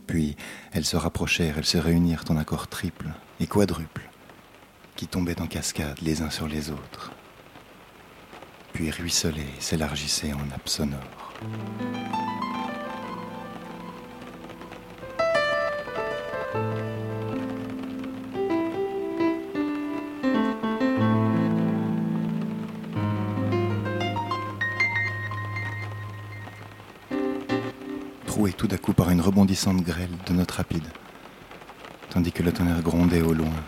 [0.08, 0.34] Puis
[0.72, 4.10] elles se rapprochèrent, elles se réunirent en accords triples et quadruples,
[4.96, 7.12] qui tombaient en cascade les uns sur les autres,
[8.72, 11.32] puis ruisselaient et s'élargissaient en nappes sonores.
[29.70, 30.88] Grêle de notes rapides,
[32.10, 33.62] tandis que le tonnerre grondait au loin,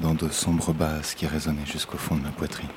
[0.00, 2.68] dans de sombres basses qui résonnaient jusqu'au fond de ma poitrine.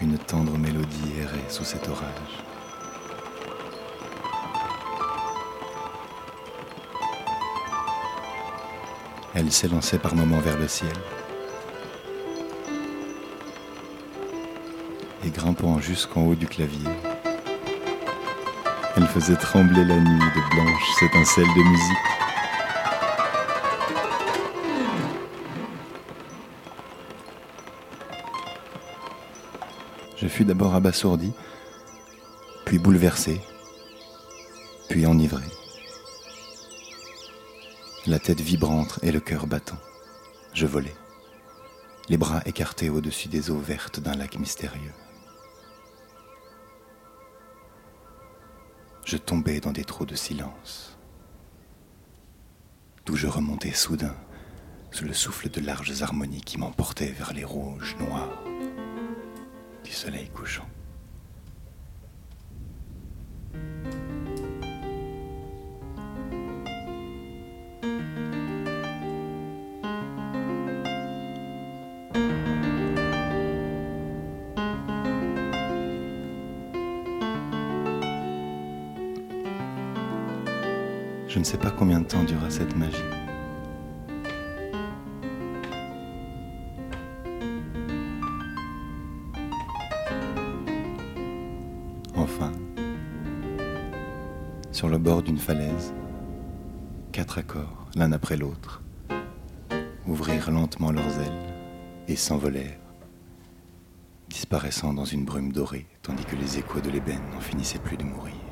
[0.00, 2.42] Une tendre mélodie errait sous cet orage.
[9.34, 10.92] Elle s'élançait par moments vers le ciel,
[15.32, 16.88] grimpant jusqu'en haut du clavier.
[18.96, 21.96] Elle faisait trembler la nuit de blanches étincelles de musique.
[30.16, 31.32] Je fus d'abord abasourdi,
[32.64, 33.40] puis bouleversé,
[34.88, 35.44] puis enivré.
[38.06, 39.78] La tête vibrante et le cœur battant.
[40.52, 40.94] Je volais,
[42.08, 44.92] les bras écartés au-dessus des eaux vertes d'un lac mystérieux.
[49.12, 50.96] Je tombais dans des trous de silence,
[53.04, 54.16] d'où je remontais soudain
[54.90, 58.42] sous le souffle de larges harmonies qui m'emportaient vers les rouges noirs
[59.84, 60.66] du soleil couchant.
[81.42, 83.02] ne sais pas combien de temps dura cette magie.
[92.14, 92.52] Enfin,
[94.70, 95.92] sur le bord d'une falaise,
[97.10, 98.80] quatre accords, l'un après l'autre,
[100.06, 101.54] ouvrirent lentement leurs ailes
[102.06, 102.78] et s'envolèrent,
[104.28, 108.04] disparaissant dans une brume dorée, tandis que les échos de l'ébène n'en finissaient plus de
[108.04, 108.51] mourir.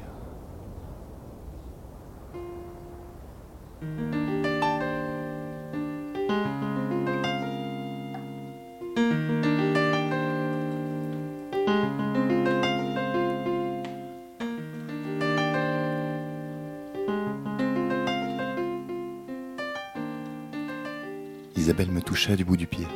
[22.29, 22.87] Du bout du pied,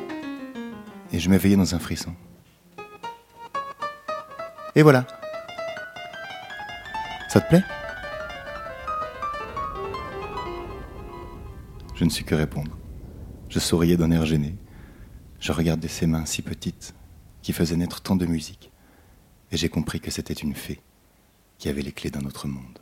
[1.12, 2.14] et je m'éveillai dans un frisson.
[4.76, 5.06] Et voilà.
[7.28, 7.64] Ça te plaît?
[11.96, 12.78] Je ne sus que répondre.
[13.48, 14.54] Je souriais d'un air gêné.
[15.40, 16.94] Je regardais ses mains si petites,
[17.42, 18.70] qui faisaient naître tant de musique,
[19.50, 20.80] et j'ai compris que c'était une fée
[21.58, 22.78] qui avait les clés d'un autre monde.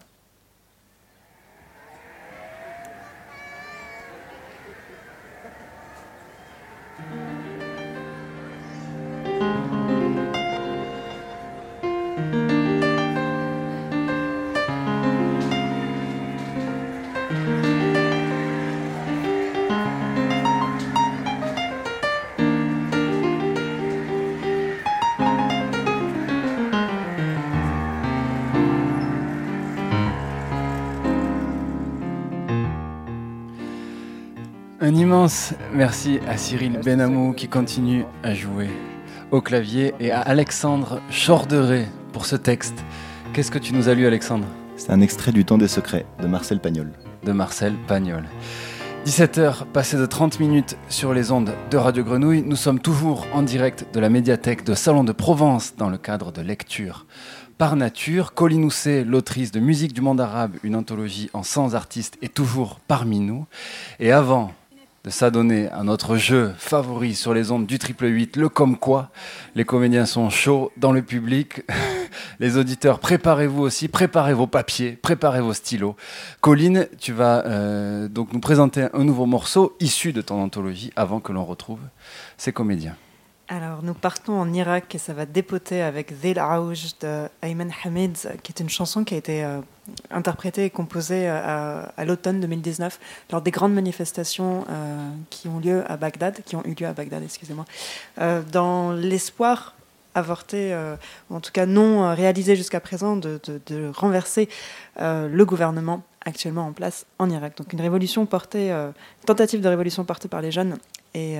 [34.84, 38.68] Un immense merci à Cyril Benamou qui continue à jouer
[39.30, 42.84] au clavier et à Alexandre Chorderet pour ce texte.
[43.32, 44.44] Qu'est-ce que tu nous as lu Alexandre?
[44.76, 46.90] C'est un extrait du Temps des secrets de Marcel Pagnol.
[47.22, 48.24] De Marcel Pagnol.
[49.06, 52.42] 17h, passé de 30 minutes sur les ondes de Radio Grenouille.
[52.42, 56.32] Nous sommes toujours en direct de la médiathèque de Salon de Provence dans le cadre
[56.32, 57.06] de lecture
[57.56, 58.34] par nature.
[58.34, 62.80] Colline Housset, l'autrice de Musique du monde arabe, une anthologie en 100 artistes, est toujours
[62.88, 63.46] parmi nous.
[64.00, 64.50] Et avant
[65.04, 69.10] de s'adonner à notre jeu favori sur les ondes du triple 8, le comme quoi.
[69.56, 71.62] Les comédiens sont chauds dans le public.
[72.40, 75.96] les auditeurs, préparez-vous aussi, préparez vos papiers, préparez vos stylos.
[76.40, 81.18] Colline, tu vas euh, donc nous présenter un nouveau morceau issu de ton anthologie avant
[81.18, 81.80] que l'on retrouve
[82.36, 82.96] ces comédiens.
[83.54, 88.16] Alors, nous partons en Irak et ça va dépoter avec Zil Aouj de Ayman Hamid,
[88.42, 89.60] qui est une chanson qui a été euh,
[90.10, 92.98] interprétée et composée euh, à, l'automne 2019
[93.30, 96.94] lors des grandes manifestations euh, qui ont lieu à Bagdad, qui ont eu lieu à
[96.94, 97.66] Bagdad, excusez-moi,
[98.50, 99.74] dans l'espoir
[100.14, 100.74] avorté,
[101.28, 103.38] ou en tout cas non réalisé jusqu'à présent, de,
[103.94, 104.48] renverser
[104.98, 107.58] le gouvernement actuellement en place en Irak.
[107.58, 108.74] Donc une révolution portée,
[109.26, 110.78] tentative de révolution portée par les jeunes,
[111.14, 111.36] et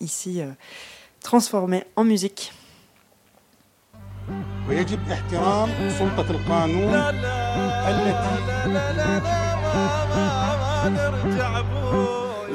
[0.00, 0.42] ici
[1.28, 2.52] transformée en musique.
[4.68, 6.92] ويجب احترام سلطة القانون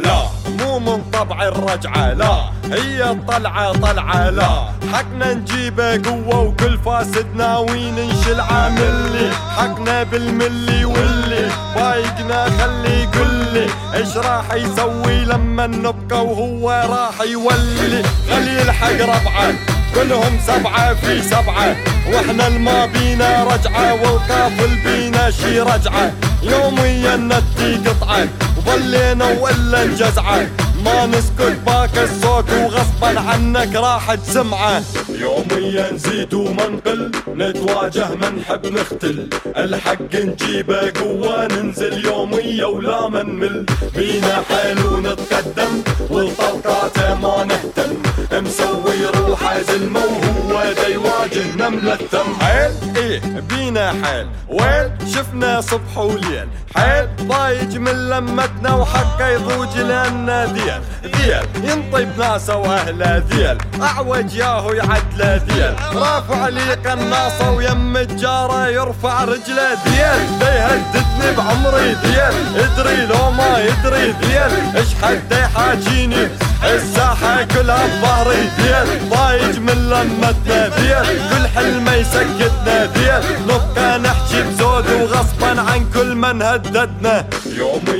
[0.03, 2.35] لا مو من طبع الرجعة لا
[2.71, 4.51] هي الطلعة طلعة لا
[4.93, 11.28] حقنا نجيبه قوة وكل فاسد ناوي ننشل عاملي حقنا بالملي واللي
[11.75, 18.03] بايقنا خلي يقولي إيش راح يسوي لما نبقى وهو راح يولي.
[18.29, 19.53] خلي يلحق ربعة
[19.95, 21.75] كلهم سبعة في سبعة.
[22.11, 26.11] وإحنا الما بينا رجعة والقافل بينا شي رجعة.
[26.43, 28.27] يوميا نتي قطعة
[28.57, 30.47] وظلينا وإلا نجزعة
[30.85, 34.81] ما نسكت باك الصوت وغصبا عنك راحت سمعة.
[35.09, 43.23] يوميا نزيد وما نقل نتواجه ما نحب نختل الحق نجيبه قوة ننزل يوميا ولا ما
[43.23, 43.65] نمل.
[43.95, 47.93] بينا حيل ونتقدم والطلقات ما نهتم.
[48.31, 53.19] مسوي روحه زلمة وهو دا يواجه نملة ثم حيل؟ إيه
[53.49, 54.27] بينا حيل.
[54.49, 56.47] وين شفنا صبح وليل.
[56.75, 60.68] حيل؟ ضايج من لمتنا وحقه يضوج لنا ذيل
[61.03, 69.23] ذيل ينطي بناسه واهله ذيل أعوج ياهو يعدله ذيل رافع لي قناصة ويم الجارة يرفع
[69.23, 76.27] رجله ذيل يهددني بعمري ذيل ادري لو ما يدري ذيل إيش حد يحاجيني؟
[76.63, 84.85] الساحة كلها بظهري ذيل ضايج من لمتنا ذيل كل حلمه يسكتنا ذيل نبقى نحكي بزود
[84.91, 87.25] وغصبا عن كل من هددنا.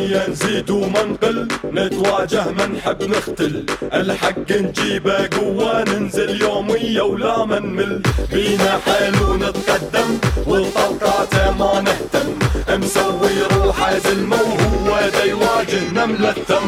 [0.10, 8.02] الدنيا نزيد ومنقل نتواجه منحب نختل الحق نجيبه قوة ننزل يومية ولا منمل
[8.32, 10.10] بينا حلو نتقدم
[10.46, 12.30] والطلقات ما نهتم.
[12.70, 16.66] مسوي روحه زلمة وهو دا يواجهنا ملثم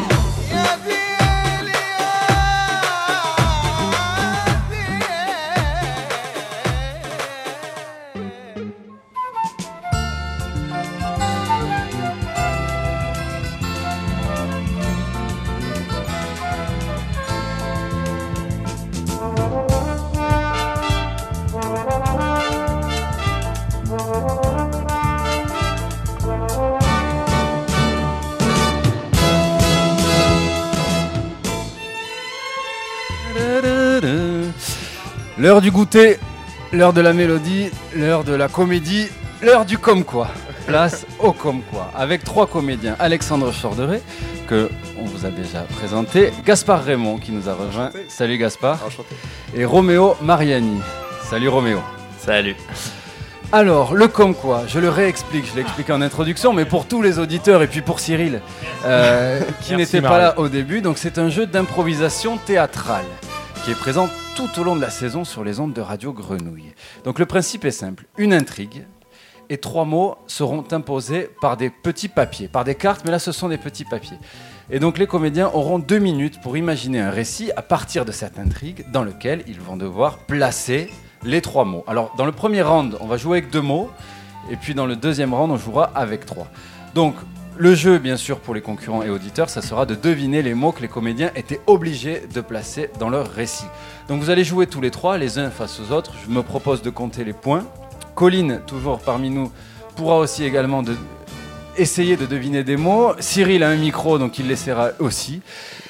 [35.42, 36.20] L'heure du goûter,
[36.72, 39.08] l'heure de la mélodie, l'heure de la comédie,
[39.42, 40.28] l'heure du comme quoi.
[40.68, 41.90] Place au comme quoi.
[41.96, 42.94] Avec trois comédiens.
[43.00, 44.02] Alexandre Chorderet,
[44.46, 44.70] que
[45.00, 46.32] on vous a déjà présenté.
[46.46, 47.90] Gaspard Raymond, qui nous a rejoint.
[48.06, 48.78] Salut Gaspard.
[49.52, 50.80] Et Roméo Mariani.
[51.24, 51.80] Salut Roméo.
[52.20, 52.54] Salut.
[53.50, 57.02] Alors, le comme quoi, je le réexplique, je l'ai expliqué en introduction, mais pour tous
[57.02, 58.40] les auditeurs et puis pour Cyril,
[58.84, 63.06] euh, qui n'était pas là au début, donc c'est un jeu d'improvisation théâtrale
[63.64, 66.72] qui est présent tout au long de la saison sur les ondes de Radio Grenouille.
[67.04, 68.84] Donc le principe est simple, une intrigue,
[69.50, 73.30] et trois mots seront imposés par des petits papiers, par des cartes, mais là ce
[73.30, 74.18] sont des petits papiers.
[74.70, 78.38] Et donc les comédiens auront deux minutes pour imaginer un récit à partir de cette
[78.38, 80.90] intrigue dans lequel ils vont devoir placer
[81.22, 81.84] les trois mots.
[81.86, 83.90] Alors dans le premier round, on va jouer avec deux mots,
[84.50, 86.48] et puis dans le deuxième round, on jouera avec trois.
[86.94, 87.14] Donc
[87.58, 90.72] le jeu, bien sûr, pour les concurrents et auditeurs, ça sera de deviner les mots
[90.72, 93.66] que les comédiens étaient obligés de placer dans leur récit.
[94.08, 96.12] Donc vous allez jouer tous les trois, les uns face aux autres.
[96.26, 97.64] Je me propose de compter les points.
[98.14, 99.50] Colline, toujours parmi nous,
[99.96, 100.96] pourra aussi également de-
[101.76, 103.12] essayer de deviner des mots.
[103.18, 105.40] Cyril a un micro, donc il l'essaiera aussi.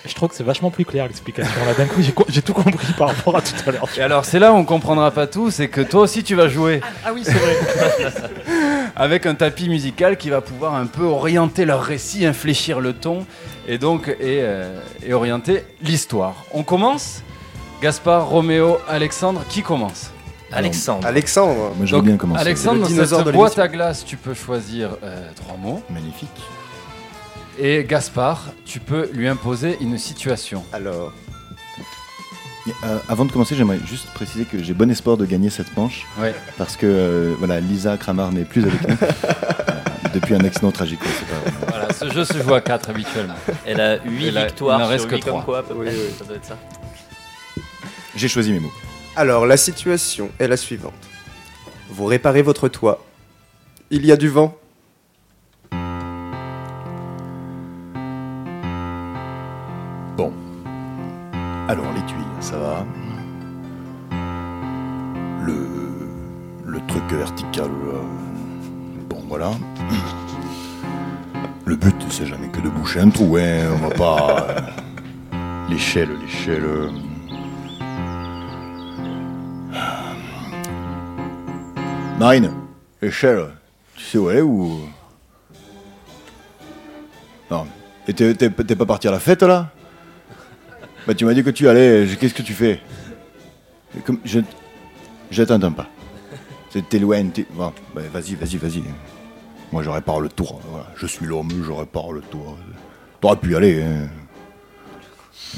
[0.05, 1.51] Je trouve que c'est vachement plus clair l'explication.
[1.66, 3.89] Là, d'un coup, j'ai co- j'ai tout compris par rapport à tout à l'heure.
[3.97, 6.49] Et alors, c'est là où on comprendra pas tout, c'est que toi aussi tu vas
[6.49, 6.80] jouer.
[7.05, 7.57] Ah oui, c'est vrai.
[8.97, 13.24] avec un tapis musical qui va pouvoir un peu orienter leur récit, infléchir le ton
[13.68, 16.35] et donc et, euh, et orienter l'histoire.
[16.53, 17.22] On commence?
[17.80, 20.11] Gaspard, Roméo, Alexandre, qui commence?
[20.53, 21.07] Alexandre.
[21.07, 21.72] Alexandre.
[21.76, 22.40] Moi, je veux bien commencer.
[22.40, 25.82] Alexandre, Le dans dinosaure cette de boîte à glace, tu peux choisir euh, trois mots.
[25.90, 26.28] Magnifique.
[27.59, 30.64] Et Gaspard, tu peux lui imposer une situation.
[30.72, 31.12] Alors,
[32.84, 36.07] Euh, avant de commencer, j'aimerais juste préciser que j'ai bon espoir de gagner cette manche.
[36.20, 36.32] Ouais.
[36.59, 38.96] Parce que euh, voilà, Lisa Kramar n'est plus avec nous.
[40.14, 41.00] Depuis un accident tragique.
[41.00, 41.07] pas
[41.50, 41.53] vrai.
[41.68, 43.34] Voilà, ce jeu se joue à 4 habituellement.
[43.66, 45.42] Elle a 8 Et là, il victoires n'en reste sur que 8 comme trois.
[45.44, 45.94] quoi à peu Oui, près.
[45.96, 46.14] oui.
[46.18, 46.57] Ça doit être ça.
[48.14, 48.72] J'ai choisi mes mots.
[49.16, 51.08] Alors la situation est la suivante.
[51.90, 53.04] Vous réparez votre toit.
[53.90, 54.56] Il y a du vent.
[60.16, 60.32] Bon.
[61.68, 62.86] Alors, les tuiles, ça va.
[65.44, 65.66] Le,
[66.64, 68.02] le truc vertical, euh,
[69.08, 69.50] bon, voilà.
[71.64, 73.68] Le but, c'est jamais que de boucher un trou, hein.
[73.74, 74.46] On va pas.
[74.50, 74.60] euh,
[75.70, 76.66] l'échelle, l'échelle.
[82.18, 82.52] Marine,
[83.00, 83.48] l'échelle,
[83.96, 84.80] tu sais où elle est ou?
[87.50, 87.66] Non.
[88.06, 89.70] Et t'es pas parti à la fête là?
[91.06, 92.80] Bah tu m'as dit que tu allais, qu'est-ce que tu fais?
[94.24, 95.86] Je t'entends pas.
[96.70, 97.46] C'est- T'es loin, t'es...
[97.56, 98.84] Bah, vas-y, vas-y, vas-y.
[99.72, 100.60] Moi je répare le tour,
[100.96, 102.56] je suis l'homme, je répare le tour.
[103.20, 103.82] T'aurais pu y aller.
[103.82, 104.08] hein.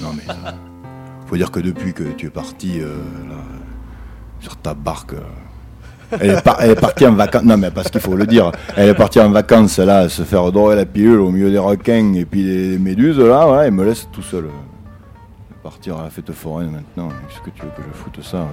[0.00, 0.22] Non mais...
[1.26, 2.96] Faut dire que depuis que tu es parti euh,
[3.28, 3.36] là,
[4.40, 5.14] sur ta barque...
[5.14, 5.20] euh,
[6.20, 7.42] elle est, partie en vacances.
[7.44, 8.52] Non, mais parce qu'il faut le dire.
[8.76, 12.14] Elle est partie en vacances là, se faire dorer la pilule au milieu des requins
[12.14, 13.46] et puis des méduses là.
[13.46, 14.48] Voilà, elle me laisse tout seul.
[15.62, 17.08] Partir à la fête foraine maintenant.
[17.28, 18.48] Qu'est-ce que tu veux que je foute ça hein?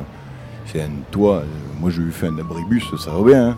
[0.66, 1.44] C'est un toit.
[1.80, 3.50] Moi, je lui fais un abribus, ça va bien.
[3.50, 3.58] hein?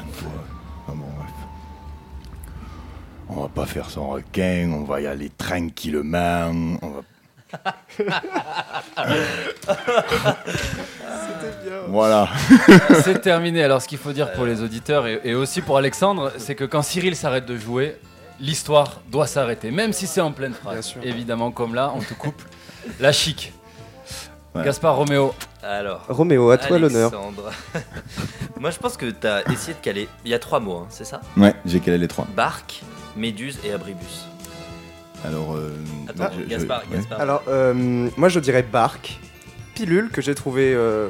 [0.00, 0.44] Un toit.
[0.88, 1.30] Ah bon, bref.
[3.28, 4.70] On va pas faire sans requin.
[4.74, 6.50] On va y aller tranquillement.
[6.82, 7.02] On va
[11.88, 12.28] Voilà.
[13.04, 13.62] C'est terminé.
[13.64, 16.64] Alors, ce qu'il faut dire pour les auditeurs et, et aussi pour Alexandre, c'est que
[16.64, 17.96] quand Cyril s'arrête de jouer,
[18.40, 20.94] l'histoire doit s'arrêter, même si c'est en pleine phrase.
[21.02, 22.42] Évidemment, comme là, on te coupe
[23.00, 23.52] la chic.
[24.54, 24.64] Ouais.
[24.64, 25.34] Gaspard Roméo.
[25.62, 26.04] Alors.
[26.08, 27.12] Roméo, à toi l'honneur.
[28.60, 30.08] Moi, je pense que tu as essayé de caler.
[30.24, 31.20] Il y a trois mots, hein, c'est ça?
[31.36, 32.26] Ouais, j'ai calé les trois.
[32.34, 32.82] Barque,
[33.16, 34.27] méduse et abribus.
[35.24, 35.70] Alors, euh,
[36.08, 36.96] Attends, je- je- Gaspard, ouais.
[36.96, 37.20] Gaspard.
[37.20, 39.18] Alors, euh, moi je dirais barque,
[39.74, 41.08] pilule que j'ai trouvé euh,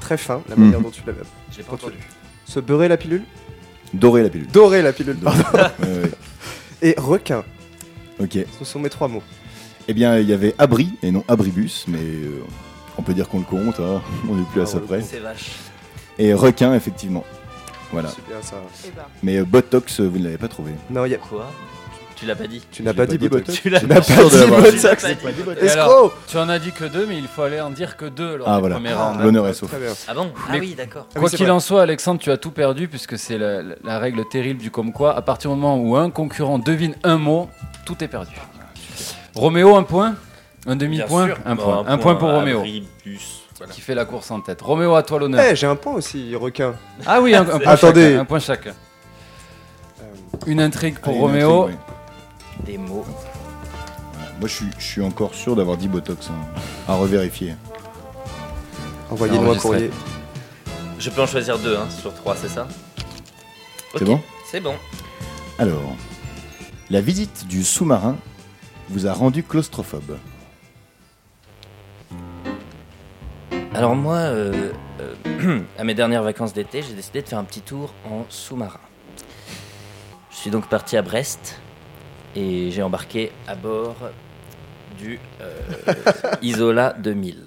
[0.00, 0.84] très fin, la manière Mhm.
[0.84, 1.20] dont tu l'avais.
[1.54, 1.98] J'ai pas quand tu- entendu.
[2.46, 3.22] Se beurrer la pilule
[3.94, 4.46] Dorer la pilule.
[4.48, 5.42] Dorer la pilule, pardon.
[5.52, 6.10] Ouais, ouais.
[6.82, 7.44] Et requin,
[8.18, 8.38] Ok.
[8.58, 9.22] ce sont mes trois mots.
[9.86, 12.42] Eh bien, il y avait abri et non abribus, mais euh,
[12.96, 14.00] on peut dire qu'on le compte, hein.
[14.30, 15.02] on n'est plus à Ah, ça près.
[15.02, 15.50] C'est vache.
[16.18, 17.24] Et requin, effectivement.
[17.92, 18.08] Voilà.
[18.08, 18.56] C'est bien ça.
[19.22, 20.72] Mais euh, Botox, vous ne l'avez pas trouvé.
[20.88, 21.18] Non, il y a...
[21.18, 21.50] Quoi?
[22.22, 23.46] Tu l'as pas dit Tu n'as pas pas dit dit Botox.
[23.48, 23.62] Botox.
[23.62, 24.70] Tu l'as Tu n'as sûr pas dit l'avoir dit.
[24.76, 25.02] Botox.
[25.02, 25.66] Tu l'as pas dit.
[25.66, 28.04] Et alors, Escroc tu en as dit que deux, mais il fallait en dire que
[28.04, 28.76] deux lors Ah, voilà.
[28.76, 28.88] rounds.
[28.88, 29.16] hein.
[29.20, 29.70] L'honneur est sauf.
[29.70, 29.90] Très bien.
[30.06, 31.08] Ah bon Ah oui, d'accord.
[31.16, 34.24] Ah Quoi c'est qu'il en soit, Alexandre, tu as tout perdu puisque c'est la, règle
[34.28, 35.16] terrible du comme quoi.
[35.16, 37.48] À partir du moment où un concurrent devine un mot,
[37.84, 38.36] tout est perdu.
[39.34, 40.14] Roméo, un point
[40.68, 41.84] Un demi-point un, Bon, point.
[41.88, 43.40] un point pour Roméo, Abribus.
[43.58, 43.72] Voilà.
[43.72, 44.60] qui fait la course en tête.
[44.62, 45.44] Roméo, à toi l'honneur.
[45.50, 46.74] Eh, j'ai un point aussi, requin.
[47.04, 48.10] Ah oui, un, un point Attendez.
[48.10, 48.20] chacun.
[48.20, 48.70] Un point chacun.
[50.00, 50.04] Euh,
[50.46, 51.62] Une intrigue pour Roméo.
[51.64, 51.78] intrigue.
[52.64, 53.04] Des mots.
[54.38, 56.28] Moi, je suis, je suis encore sûr d'avoir dit Botox.
[56.30, 56.60] hein.
[56.88, 57.54] À revérifier.
[59.10, 59.68] Envoyez-nous un Enregistré.
[59.68, 59.90] courrier.
[60.98, 62.66] Je peux en choisir deux hein, sur trois, c'est ça?
[63.92, 64.20] C'est Ok, bon?
[64.50, 64.74] C'est bon.
[65.58, 65.80] Alors,
[66.90, 68.16] la visite du sous-marin
[68.88, 70.16] vous a rendu claustrophobe.
[73.74, 74.70] Alors moi, euh,
[75.26, 78.80] euh, à mes dernières vacances d'été, j'ai décidé de faire un petit tour en sous-marin.
[80.30, 81.60] Je suis donc parti à Brest
[82.34, 83.96] et j'ai embarqué à bord
[84.98, 85.94] du euh,
[86.42, 87.46] Isola 2000.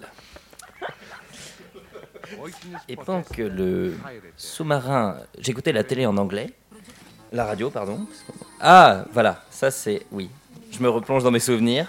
[2.88, 3.96] Et pendant que le
[4.38, 5.18] sous-marin...
[5.40, 6.52] J'écoutais la télé en anglais.
[7.32, 8.06] La radio, pardon.
[8.60, 10.06] Ah, voilà, ça c'est...
[10.12, 10.30] Oui,
[10.72, 11.88] je me replonge dans mes souvenirs.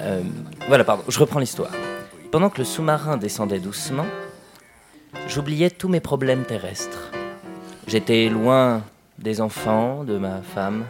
[0.00, 0.22] Euh,
[0.68, 1.70] voilà, pardon, je reprends l'histoire.
[2.30, 4.06] Pendant que le sous-marin descendait doucement,
[5.28, 7.10] j'oubliais tous mes problèmes terrestres.
[7.86, 8.82] J'étais loin
[9.18, 10.84] des enfants, de ma femme,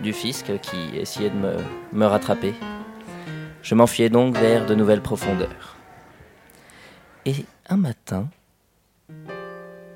[0.00, 1.58] du fisc qui essayait de
[1.92, 2.54] me, rattraper.
[3.62, 5.76] Je m'enfuyais donc vers de nouvelles profondeurs.
[7.26, 8.28] Et un matin,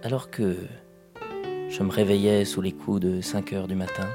[0.03, 0.57] alors que
[1.69, 4.09] je me réveillais sous les coups de 5 heures du matin,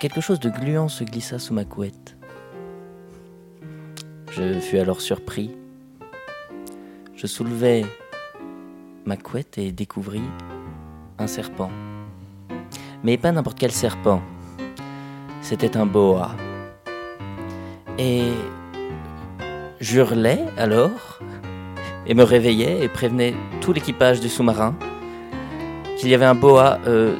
[0.00, 2.16] quelque chose de gluant se glissa sous ma couette.
[4.32, 5.50] Je fus alors surpris.
[7.14, 7.86] Je soulevai
[9.04, 10.24] ma couette et découvris
[11.18, 11.70] un serpent.
[13.06, 14.20] Mais pas n'importe quel serpent.
[15.40, 16.32] C'était un boa.
[18.00, 18.32] Et
[19.78, 21.20] j'hurlais alors
[22.08, 24.74] et me réveillais et prévenais tout l'équipage du sous-marin
[25.96, 27.16] qu'il y avait un boa euh,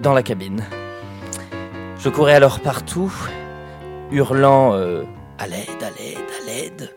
[0.00, 0.62] dans la cabine.
[1.98, 3.12] Je courais alors partout,
[4.12, 5.02] hurlant euh,
[5.40, 6.94] à l'aide, à l'aide, à l'aide.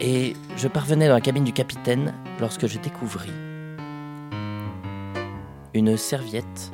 [0.00, 3.49] Et je parvenais dans la cabine du capitaine lorsque je découvris
[5.74, 6.70] une serviette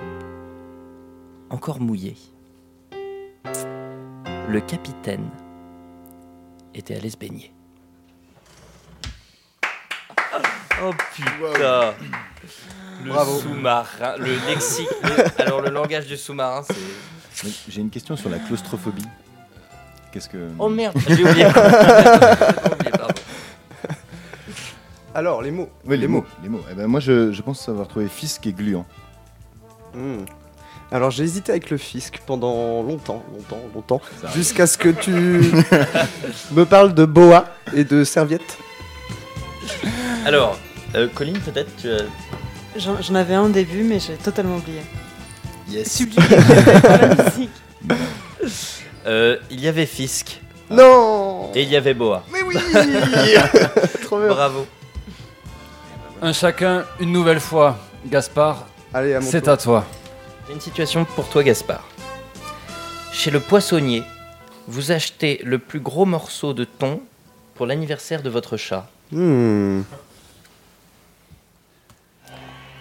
[1.50, 2.16] encore mouillée.
[4.48, 5.28] Le capitaine
[6.74, 7.52] était allé se baigner.
[10.82, 11.94] Oh putain
[13.04, 13.38] Le Bravo.
[13.40, 14.88] sous-marin, le lexique.
[15.02, 17.48] le- alors le langage du sous-marin, c'est.
[17.68, 19.06] J'ai une question sur la claustrophobie.
[20.12, 20.48] Qu'est-ce que.
[20.58, 21.46] Oh merde, j'ai oublié.
[21.54, 23.14] J'ai oublié, pardon.
[25.16, 25.70] Alors, les mots.
[25.86, 26.26] Oui, les, mots.
[26.42, 26.60] Les mots.
[26.70, 28.84] Eh ben, moi, je, je pense avoir trouvé fisc et gluant.
[29.94, 30.26] Hmm.
[30.92, 34.00] Alors j'ai hésité avec le fisc pendant longtemps, longtemps, longtemps,
[34.34, 35.10] jusqu'à ce que tu
[36.52, 38.58] me parles de boa et de serviette.
[40.26, 40.58] Alors,
[40.94, 42.04] euh, Colline, peut-être tu as.
[42.76, 44.82] J'en avais un au début, mais j'ai totalement oublié.
[45.68, 46.04] Yes.
[49.06, 50.40] Euh, il y avait Fisk.
[50.68, 52.24] Non Et il y avait Boa.
[52.32, 52.56] Mais oui
[54.02, 54.26] Trop bien.
[54.26, 54.66] Bravo.
[56.22, 57.76] Un chacun, une nouvelle fois.
[58.06, 59.52] Gaspard, Allez, à mon c'est tour.
[59.52, 59.84] à toi.
[60.46, 61.84] J'ai une situation pour toi, Gaspard.
[63.12, 64.02] Chez le poissonnier,
[64.68, 67.00] vous achetez le plus gros morceau de thon
[67.54, 68.88] pour l'anniversaire de votre chat.
[69.10, 69.82] Hmm.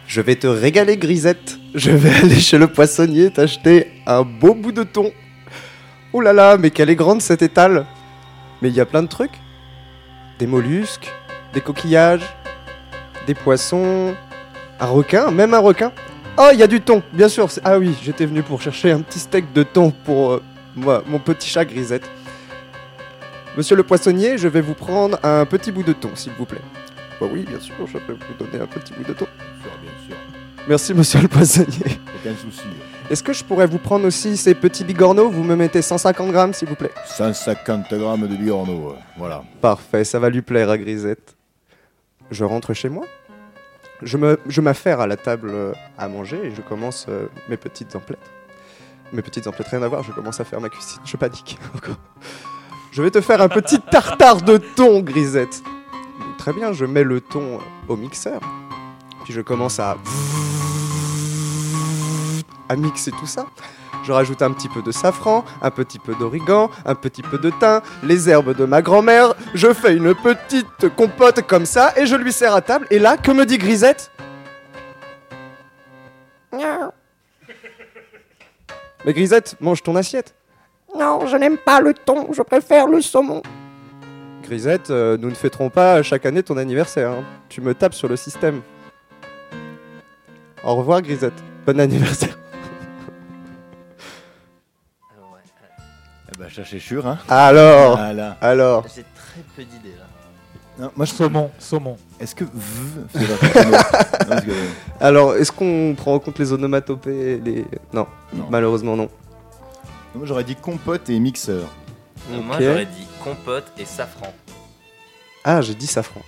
[0.07, 1.57] Je vais te régaler, Grisette.
[1.73, 5.11] Je vais aller chez le poissonnier t'acheter un beau bout de thon.
[6.13, 7.85] Oh là là, mais quelle est grande cette étale
[8.61, 9.33] Mais il y a plein de trucs.
[10.39, 11.11] Des mollusques,
[11.53, 12.23] des coquillages,
[13.27, 14.13] des poissons,
[14.79, 15.91] un requin, même un requin.
[16.37, 17.47] Oh, il y a du thon, bien sûr.
[17.63, 20.43] Ah oui, j'étais venu pour chercher un petit steak de thon pour euh,
[20.75, 22.09] moi, mon petit chat Grisette.
[23.57, 26.59] Monsieur le poissonnier, je vais vous prendre un petit bout de thon, s'il vous plaît.
[27.21, 29.25] Bah oui, bien sûr, je peux vous donner un petit bout de thon.
[29.81, 30.17] Bien sûr.
[30.67, 31.99] Merci, monsieur le poissonnier.
[32.19, 32.65] Aucun souci.
[33.09, 35.29] Est-ce que je pourrais vous prendre aussi ces petits bigorneaux?
[35.29, 38.89] Vous me mettez 150 grammes, s'il vous plaît 150 grammes de bigorneau.
[38.89, 39.43] euh, Voilà.
[39.61, 41.34] Parfait, ça va lui plaire à Grisette.
[42.31, 43.05] Je rentre chez moi.
[44.01, 48.19] Je m'affaire à la table euh, à manger et je commence euh, mes petites emplettes.
[49.13, 50.99] Mes petites emplettes, rien à voir, je commence à faire ma cuisine.
[51.05, 51.97] Je panique encore.
[52.91, 55.61] Je vais te faire un petit tartare de thon, Grisette.
[56.37, 58.41] Très bien, je mets le thon au mixeur.
[59.23, 59.97] Puis je commence à
[62.67, 63.45] à mixer tout ça.
[64.05, 67.49] Je rajoute un petit peu de safran, un petit peu d'origan, un petit peu de
[67.49, 69.33] thym, les herbes de ma grand-mère.
[69.55, 72.85] Je fais une petite compote comme ça et je lui sers à table.
[72.91, 74.11] Et là, que me dit Grisette?
[76.53, 76.91] Miaou.
[79.05, 80.35] Mais Grisette, mange ton assiette.
[80.97, 83.41] Non, je n'aime pas le thon, je préfère le saumon.
[84.43, 87.09] Grisette, euh, nous ne fêterons pas chaque année ton anniversaire.
[87.11, 87.23] hein.
[87.49, 88.61] Tu me tapes sur le système.
[90.63, 91.33] Au revoir, Grisette.
[91.65, 92.37] Bon anniversaire.
[96.49, 97.17] Cherchez sûr, hein.
[97.29, 98.37] Alors Voilà.
[98.41, 100.05] Alors J'ai très peu d'idées là.
[100.77, 101.97] Non, moi, je Saumon, saumon.
[102.19, 102.49] Est-ce que v
[103.15, 103.77] Non,
[104.27, 104.51] parce que-
[104.99, 107.65] Alors, est-ce qu'on prend en compte les onomatopées et les...
[107.93, 108.47] Non, Non.
[108.49, 109.09] malheureusement non.
[110.13, 111.69] Moi, j'aurais dit compote et mixeur.
[112.31, 112.61] Euh, Moi Ok.
[112.61, 114.33] j'aurais dit compote et safran.
[115.45, 116.21] Ah, j'ai dit safran.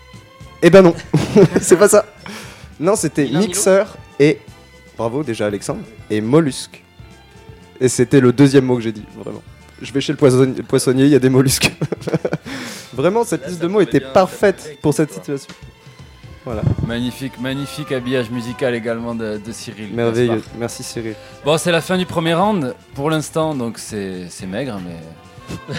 [0.62, 0.96] Eh ben non,
[1.62, 2.06] c'est pas ça.
[2.80, 4.40] Non, c'était Ni l'un ni mixeur et.
[4.98, 5.82] Bravo déjà, Alexandre.
[6.10, 6.84] Et mollusque.
[7.82, 9.42] Et c'était le deuxième mot que j'ai dit, vraiment.
[9.82, 11.72] Je vais chez le poisson- le poissonnier, il y a des mollusques.
[12.94, 15.48] vraiment, cette liste de mots était parfaite pour cette situation.
[16.46, 16.62] Voilà.
[16.88, 19.94] Magnifique, magnifique habillage musical également de, de Cyril.
[19.94, 20.42] Merveilleux.
[20.58, 21.14] Merci Cyril.
[21.44, 22.74] Bon, c'est la fin du premier round.
[22.96, 24.96] Pour l'instant, donc c'est c'est maigre, mais.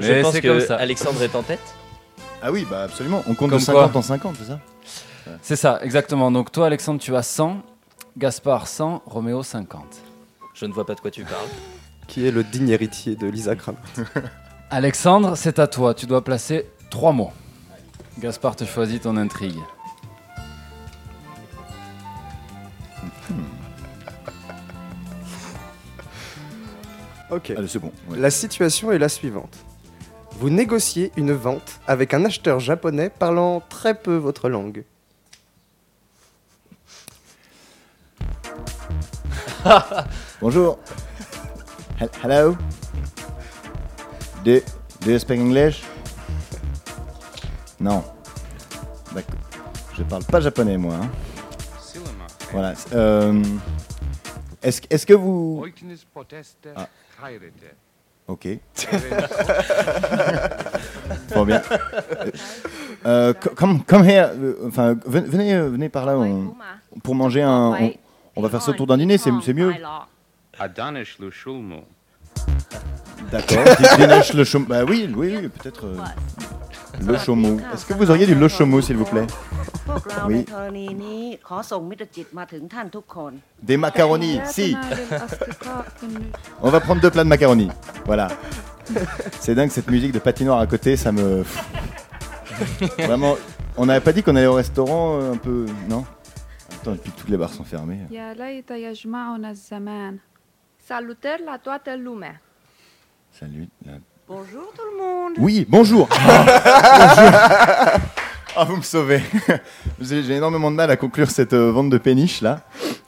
[0.00, 0.76] Je Mais pense c'est comme que ça.
[0.76, 1.60] Alexandre est en tête.
[2.42, 3.22] Ah oui, bah absolument.
[3.28, 3.98] On compte Comme de 50 quoi.
[3.98, 4.60] en 50, c'est ça?
[5.42, 6.30] C'est ça, exactement.
[6.30, 7.62] Donc toi, Alexandre, tu as 100,
[8.18, 9.82] Gaspard 100, Roméo 50.
[10.54, 11.48] Je ne vois pas de quoi tu parles.
[12.06, 13.76] Qui est le digne héritier de Lisa Kram.
[14.70, 15.94] Alexandre, c'est à toi.
[15.94, 17.32] Tu dois placer trois mots.
[18.18, 19.58] Gaspard te choisit ton intrigue.
[27.30, 27.50] Ok.
[27.50, 27.92] Allez, c'est bon.
[28.08, 28.18] ouais.
[28.18, 29.56] La situation est la suivante.
[30.38, 34.84] Vous négociez une vente avec un acheteur japonais parlant très peu votre langue.
[40.40, 40.78] Bonjour.
[42.00, 42.56] Hel- Hello?
[44.44, 44.60] Do,
[45.00, 45.82] do you speak English?
[47.80, 48.02] Non.
[49.14, 49.38] D'accord.
[49.96, 50.94] Je parle pas japonais, moi.
[50.94, 51.08] hein.
[52.52, 52.74] Voilà.
[52.92, 53.42] Euh,
[54.62, 55.60] Est-ce est-ce que vous...
[56.76, 56.88] Ah,
[58.28, 58.48] ok.
[61.30, 61.62] Trop bien.
[63.06, 64.30] Euh, co- come, come here.
[64.34, 66.16] euh, Enfin, ven- venez, euh, venez par là.
[66.18, 66.54] on-
[67.02, 67.72] pour manger un...
[67.84, 67.92] On,
[68.36, 69.72] on va faire ça autour d'un dîner, c'est c'est mieux.
[70.59, 71.81] Adanish Lushulmu.
[73.31, 73.63] D'accord.
[73.97, 74.65] Dinesh le chaume.
[74.65, 75.85] Bah oui, oui, oui, peut-être.
[75.85, 75.97] euh,
[77.05, 77.57] le chaumeau.
[77.73, 79.27] Est-ce que vous auriez du le chaumeau, s'il vous plaît
[79.87, 80.39] พวกเราใน Oui.
[80.53, 83.31] ธรณีนี้ขอส่งมิตรจิตมาถึงท่านทุกคน
[83.69, 84.67] Des macaronis, si.
[86.65, 87.71] On va prendre deux plats de macaronis.
[88.09, 88.27] Voilà.
[89.43, 91.25] C'est dingue cette musique de patinoire à côté, ça me.
[93.09, 93.33] Vraiment.
[93.77, 95.65] On n'avait pas dit qu'on allait au restaurant euh, un peu.
[95.93, 96.03] Non
[96.81, 97.99] Attends, depuis que toutes les bars sont fermées.
[98.11, 100.17] يا ليت يجمعنا الزمان
[100.88, 102.40] Salutaire la toată lumea
[103.30, 103.68] Salut.
[103.86, 106.08] la- Bonjour tout le monde Oui, bonjour.
[106.08, 107.32] bonjour.
[108.56, 109.20] Ah, vous me sauvez.
[110.00, 112.60] J'ai énormément de mal à conclure cette euh, vente de péniche là.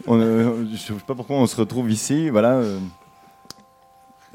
[0.07, 2.29] On, euh, je sais pas pourquoi on se retrouve ici.
[2.31, 2.55] Voilà.
[2.57, 2.79] euh.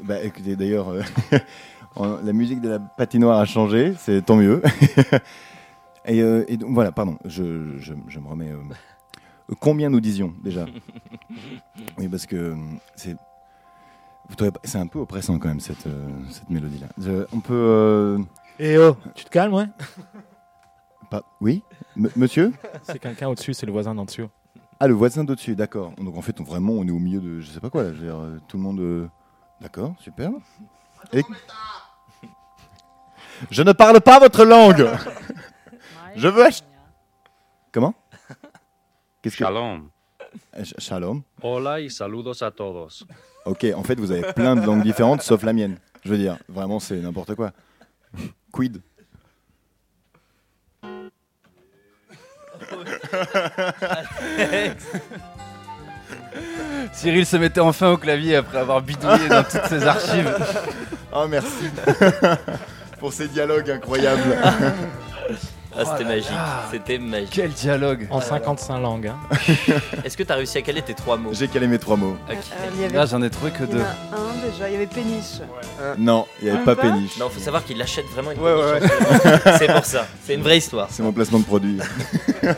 [0.02, 1.02] Bah, écoutez, d'ailleurs, euh,
[1.96, 3.94] on- la musique de la patinoire a changé.
[3.98, 4.62] C'est tant mieux.
[6.06, 7.18] et, euh, et donc voilà, pardon.
[7.26, 8.50] Je, je- je me remets.
[8.50, 10.64] euh, combien nous disions déjà?
[11.98, 12.56] Oui, parce que euh,
[12.96, 13.16] c'est.
[14.64, 16.88] C'est un peu oppressant quand même cette, euh, cette mélodie-là.
[17.32, 17.54] On peut.
[17.54, 18.18] euh,
[18.58, 19.66] Eh oh, tu te calmes, ouais
[21.10, 21.22] pas...
[21.40, 21.62] Oui
[21.96, 22.52] M- Monsieur
[22.84, 24.28] C'est quelqu'un au-dessus, c'est le voisin d'en dessous.
[24.80, 25.92] Ah, le voisin d'au-dessus, d'accord.
[25.98, 27.40] Donc en fait, on, vraiment, on est au milieu de.
[27.40, 27.92] Je sais pas quoi, là.
[27.92, 28.80] Je veux dire, euh, tout le monde.
[28.80, 29.08] euh,
[29.60, 30.30] D'accord, super.
[31.12, 31.22] Et...
[33.50, 34.88] Je ne parle pas votre langue
[36.16, 36.66] Je veux acheter.
[37.72, 37.94] Comment?
[39.20, 39.88] Qu'est-ce que- Shalom.
[40.56, 41.22] Sh- Shalom.
[41.42, 43.04] Hola y saludos a todos.
[43.44, 45.76] Ok, en fait, vous avez plein de langues différentes sauf la mienne.
[46.04, 47.52] Je veux dire, vraiment, c'est n'importe quoi.
[48.52, 48.80] Quid?
[56.92, 60.36] Cyril se mettait enfin au clavier après avoir bidouillé dans toutes ses archives.
[61.14, 61.70] Oh, merci
[62.98, 64.22] pour ces dialogues incroyables.
[65.76, 66.30] Ah, c'était Oh magique.
[66.70, 67.30] C'était magique.
[67.32, 69.06] Quel dialogue En 55 langues.
[69.08, 69.18] hein.
[70.04, 72.16] Est-ce que tu as réussi à caler tes trois mots J'ai calé mes trois mots.
[72.30, 72.36] Ok.
[72.36, 73.80] Euh, il y avait- Là, j'en ai trouvé que Il y en deux.
[73.80, 73.86] a
[74.16, 75.40] un déjà, il y avait péniche.
[75.98, 77.16] Non, il n'y avait Même pas pas péniche.
[77.18, 79.40] Non, faut savoir qu'il achète vraiment une Ouais, ouais, péniche.
[79.58, 80.06] C'est pour ça.
[80.24, 80.88] C'est une vraie histoire.
[80.90, 81.78] C'est mon placement de produit.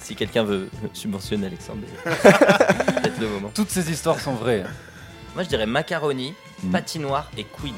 [0.00, 3.50] Si quelqu'un veut subventionner Alexandre, peut-être le moment.
[3.54, 4.62] Toutes ces histoires sont vraies.
[5.34, 6.70] Moi, je dirais macaroni, Mm.
[6.72, 7.72] patinoire et quid.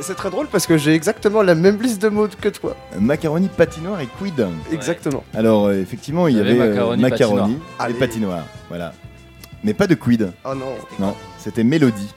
[0.00, 2.76] C'est très drôle parce que j'ai exactement la même liste de mots que toi.
[2.98, 4.46] Macaroni, patinoire et quid?
[4.72, 5.24] Exactement.
[5.32, 7.48] Alors, euh, effectivement, il y avait euh, macaroni, macaroni, patinoire.
[7.50, 7.94] et Allez.
[7.94, 8.44] patinoire.
[8.68, 8.92] Voilà.
[9.62, 10.32] Mais pas de quid.
[10.44, 10.74] Oh non.
[10.98, 12.12] Non, c'était mélodie.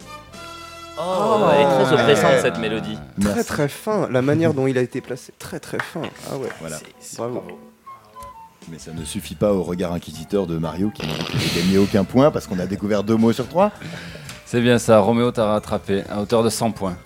[1.00, 2.02] Oh, elle est très ouais.
[2.02, 2.98] oppressante cette mélodie.
[3.22, 3.46] Très Merci.
[3.48, 4.10] très fin.
[4.12, 5.32] La manière dont il a été placé.
[5.38, 6.02] Très très fin.
[6.32, 6.50] Ah ouais.
[6.60, 6.78] Voilà.
[7.18, 7.44] Bravo.
[8.70, 11.14] Mais ça ne suffit pas au regard inquisiteur de Mario qui n'a
[11.56, 13.72] gagné aucun point parce qu'on a découvert deux mots sur trois.
[14.46, 16.98] C'est bien ça, Roméo t'a rattrapé à hauteur de 100 points.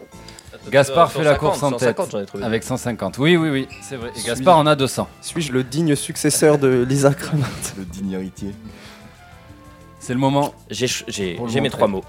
[0.70, 2.44] Gaspard fait la course en tête 150, j'en ai trouvé.
[2.44, 3.18] avec 150.
[3.18, 4.12] Oui, oui, oui, c'est vrai.
[4.16, 5.08] Et Suis- Gaspard en a 200.
[5.22, 7.46] Suis-je le digne successeur de Lisa Kramat
[7.78, 8.52] Le digne héritier.
[10.00, 10.54] C'est le moment.
[10.70, 10.98] J'ai
[11.62, 12.04] mes trois mots.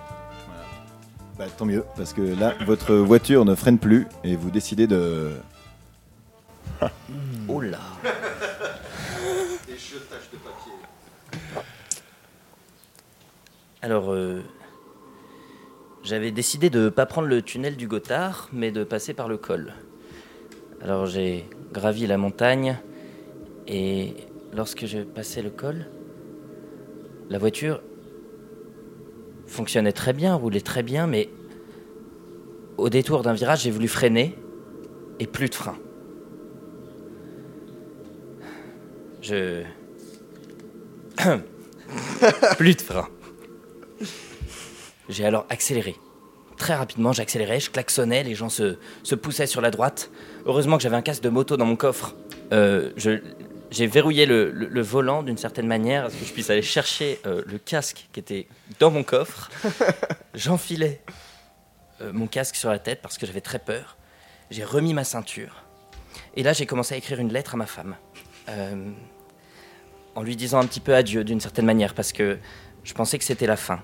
[1.38, 5.30] Bah, tant mieux, parce que là, votre voiture ne freine plus et vous décidez de.
[7.48, 7.78] Oh là
[13.82, 14.42] Alors, euh,
[16.02, 19.36] j'avais décidé de ne pas prendre le tunnel du Gothard, mais de passer par le
[19.36, 19.72] col.
[20.82, 22.78] Alors j'ai gravi la montagne
[23.68, 24.14] et
[24.52, 25.86] lorsque je passais le col,
[27.30, 27.80] la voiture
[29.46, 31.28] fonctionnait très bien, roulait très bien, mais
[32.78, 34.36] au détour d'un virage, j'ai voulu freiner
[35.20, 35.76] et plus de frein.
[39.20, 39.62] Je...
[42.58, 43.08] plus de frein.
[45.12, 45.96] J'ai alors accéléré.
[46.56, 50.10] Très rapidement, j'accélérais, je klaxonnais, les gens se, se poussaient sur la droite.
[50.46, 52.14] Heureusement que j'avais un casque de moto dans mon coffre.
[52.52, 56.50] Euh, j'ai verrouillé le, le- le volant d'une certaine manière, à ce que je puisse
[56.50, 58.46] aller chercher euh, le casque qui était
[58.80, 59.50] dans mon coffre.
[60.34, 61.00] J'enfilais
[62.00, 63.96] euh, mon casque sur la tête parce que j'avais très peur.
[64.50, 65.64] J'ai remis ma ceinture.
[66.36, 67.96] Et là, j'ai commencé à écrire une lettre à ma femme.
[70.14, 72.38] En lui disant un petit peu adieu d'une certaine manière parce que
[72.84, 73.82] je pensais que c'était la fin.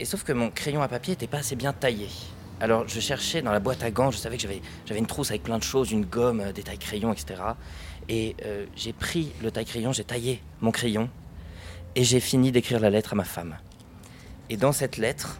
[0.00, 2.08] Et sauf que mon crayon à papier n'était pas assez bien taillé.
[2.58, 4.60] Alors je cherchais dans la boîte à gants, je savais que j'avais,
[4.98, 7.40] une trousse avec plein de choses, une gomme, euh, des tailles crayons, etc.
[8.08, 11.08] Et euh, j'ai pris le taille crayon, j'ai taillé mon crayon
[11.94, 13.56] et j'ai fini d'écrire la lettre à ma femme.
[14.48, 15.38] Et dans cette lettre,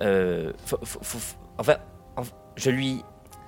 [0.00, 0.52] euh,
[1.58, 1.76] enfin,
[2.16, 2.22] en-
[2.56, 3.02] je lui,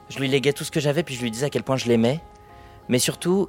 [0.09, 1.86] je lui léguais tout ce que j'avais, puis je lui disais à quel point je
[1.86, 2.20] l'aimais.
[2.89, 3.48] Mais surtout,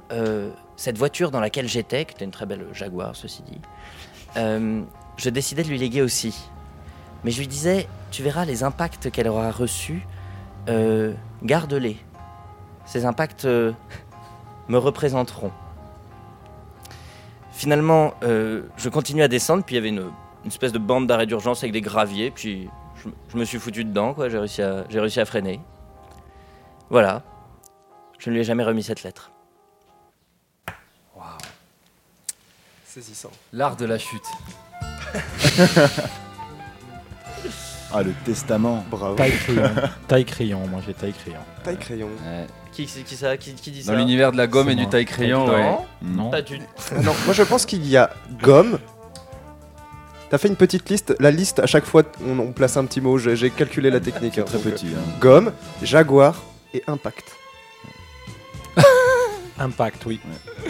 [0.76, 3.60] cette voiture dans laquelle j'étais, qui était une très belle Jaguar, ceci dit,
[5.16, 6.48] je décidais de lui léguer aussi.
[7.24, 10.06] Mais je lui disais, tu verras les impacts qu'elle aura reçus,
[10.68, 11.12] euh,
[11.42, 11.96] garde-les.
[12.84, 13.72] Ces impacts euh,
[14.68, 15.50] me représenteront.
[17.52, 20.10] Finalement, euh, je continue à descendre, puis il y avait une,
[20.44, 22.68] une espèce de bande d'arrêt d'urgence avec des graviers, puis
[23.02, 24.28] je, je me suis foutu dedans, quoi.
[24.28, 25.60] J'ai réussi à, j'ai réussi à freiner.
[26.90, 27.22] Voilà.
[28.18, 29.32] Je ne lui ai jamais remis cette lettre.
[32.84, 33.30] Saisissant.
[33.52, 34.24] L'art de la chute.
[37.94, 38.84] Ah, le testament.
[38.90, 39.14] Bravo.
[39.14, 39.70] Taille crayon.
[40.08, 41.38] taille crayon, moi j'ai taille crayon.
[41.62, 42.08] Taille crayon.
[42.72, 44.86] Qui, qui, qui ça, qui, qui dit Dans ça l'univers de la gomme et du
[44.88, 45.52] taille crayon, Non.
[45.54, 45.76] ouais.
[46.02, 46.30] Non.
[46.30, 46.58] Pas du
[47.02, 48.10] Non, moi je pense qu'il y a
[48.42, 48.78] gomme.
[50.28, 51.14] T'as fait une petite liste.
[51.20, 53.16] La liste, à chaque fois, on, on place un petit mot.
[53.18, 54.36] J'ai j'ai calculé la technique.
[54.38, 54.42] hein.
[54.44, 54.88] Très Donc, petit.
[54.88, 55.12] euh, hein.
[55.20, 55.52] Gomme,
[55.82, 56.42] jaguar
[56.74, 57.24] et impact.
[59.58, 60.20] Impact, oui.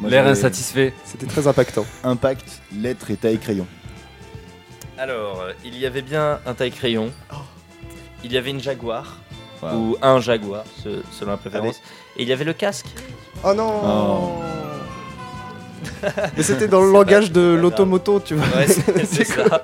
[0.00, 0.92] Moi, L'air j'avais insatisfait.
[1.04, 1.86] C'était très impactant.
[2.04, 3.66] Impact, lettres et taille crayon.
[4.98, 7.10] Alors, euh, il y avait bien un taille crayon.
[8.24, 9.16] Il y avait une Jaguar.
[9.62, 9.68] Wow.
[9.74, 11.76] Ou un Jaguar, se- selon la préférence.
[12.16, 12.86] Et il y avait le casque.
[13.44, 14.42] Oh non Oh.
[16.36, 18.46] Mais c'était dans le langage de l'automoto, tu vois.
[18.58, 19.62] Ouais, c'est c'est ça.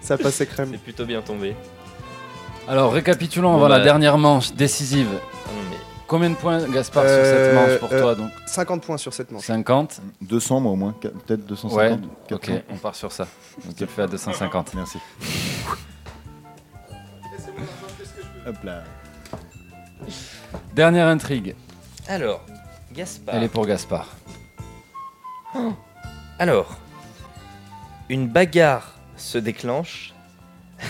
[0.00, 0.68] Ça passait crème.
[0.72, 1.56] C'est plutôt bien tombé.
[2.68, 5.08] Alors, récapitulons Bon, bah- la dernière manche décisive.
[5.12, 5.73] Ah non, mais
[6.14, 9.12] Combien de points, Gaspard, sur Euh, cette manche pour euh, toi donc 50 points sur
[9.12, 9.42] cette manche.
[9.46, 10.92] 50 200, moi au moins.
[10.92, 12.00] Peut-être Ouais, 250.
[12.30, 12.62] ok, 400.
[12.70, 13.26] on part sur ça.
[13.64, 14.74] Donc, tu le fais à 250.
[14.74, 14.98] Merci.
[18.46, 18.84] Hop là.
[20.72, 21.56] Dernière intrigue,
[22.06, 22.44] Alors,
[22.92, 23.34] Gaspard.
[23.34, 24.06] elle est pour Gaspard.
[26.38, 26.76] Alors,
[28.08, 30.14] une bagarre se déclenche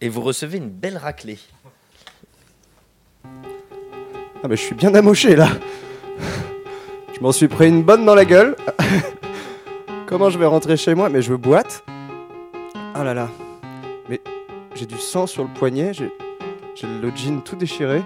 [0.00, 1.40] et vous recevez une belle raclée.
[4.42, 5.48] Ah mais je suis bien amoché là.
[7.14, 8.56] Je m'en suis pris une bonne dans la gueule.
[10.06, 11.08] Comment je vais rentrer chez moi?
[11.08, 11.84] Mais je boîte.
[12.94, 13.28] Ah là là.
[14.08, 14.20] Mais
[14.74, 16.10] j'ai du sang sur le poignet, j'ai
[16.74, 18.02] j'ai le jean tout déchiré.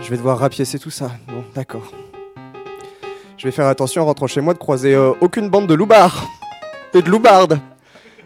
[0.00, 1.10] Je vais devoir rapiécer tout ça.
[1.28, 1.92] Bon, d'accord.
[3.36, 6.26] Je vais faire attention en rentrant chez moi de croiser euh, aucune bande de loupards
[6.94, 7.60] et de loupardes.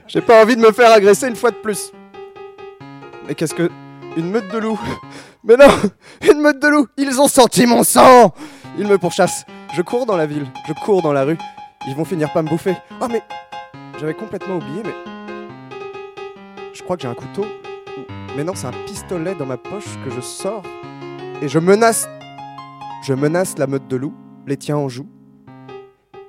[0.07, 1.93] J'ai pas envie de me faire agresser une fois de plus.
[3.27, 3.71] Mais qu'est-ce que
[4.17, 4.81] une meute de loups?
[5.45, 5.69] Mais non,
[6.33, 8.33] une meute de loups Ils ont senti mon sang
[8.79, 9.45] Ils me pourchassent.
[9.75, 11.39] Je cours dans la ville, je cours dans la rue.
[11.87, 12.77] Ils vont finir par me bouffer.
[13.01, 13.23] Oh mais
[13.99, 14.95] j'avais complètement oublié, mais
[16.73, 17.45] je crois que j'ai un couteau.
[18.37, 20.63] Mais non, c'est un pistolet dans ma poche que je sors
[21.43, 22.09] et je menace.
[23.07, 24.15] Je menace la meute de loups,
[24.47, 25.07] les tiens en joue.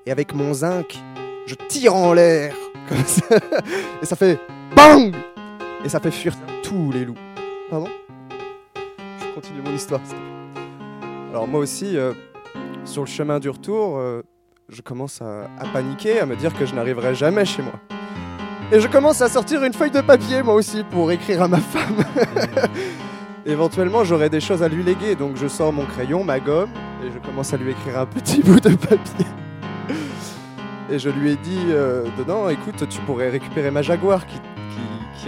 [0.06, 0.98] Et avec mon zinc,
[1.48, 2.54] je tire en l'air
[2.90, 3.38] comme ça.
[4.02, 4.40] Et ça fait
[4.76, 5.16] bang
[5.84, 6.34] Et ça fait fuir
[6.64, 7.16] tous les loups.
[7.70, 7.88] Pardon?
[9.36, 10.00] Continue mon histoire.
[11.30, 12.14] Alors moi aussi, euh,
[12.86, 14.22] sur le chemin du retour, euh,
[14.70, 17.74] je commence à, paniquer, à me dire que je n'arriverai jamais chez moi.
[18.72, 21.60] Et je commence à sortir une feuille de papier moi aussi pour écrire à ma
[21.60, 21.98] femme.
[23.46, 26.72] Éventuellement, j'aurai des choses à lui léguer, donc je sors mon crayon, ma gomme,
[27.04, 29.26] et je commence à lui écrire un petit bout de papier.
[30.90, 34.40] Et je lui ai dit euh, dedans, écoute, tu pourrais récupérer ma Jaguar qui,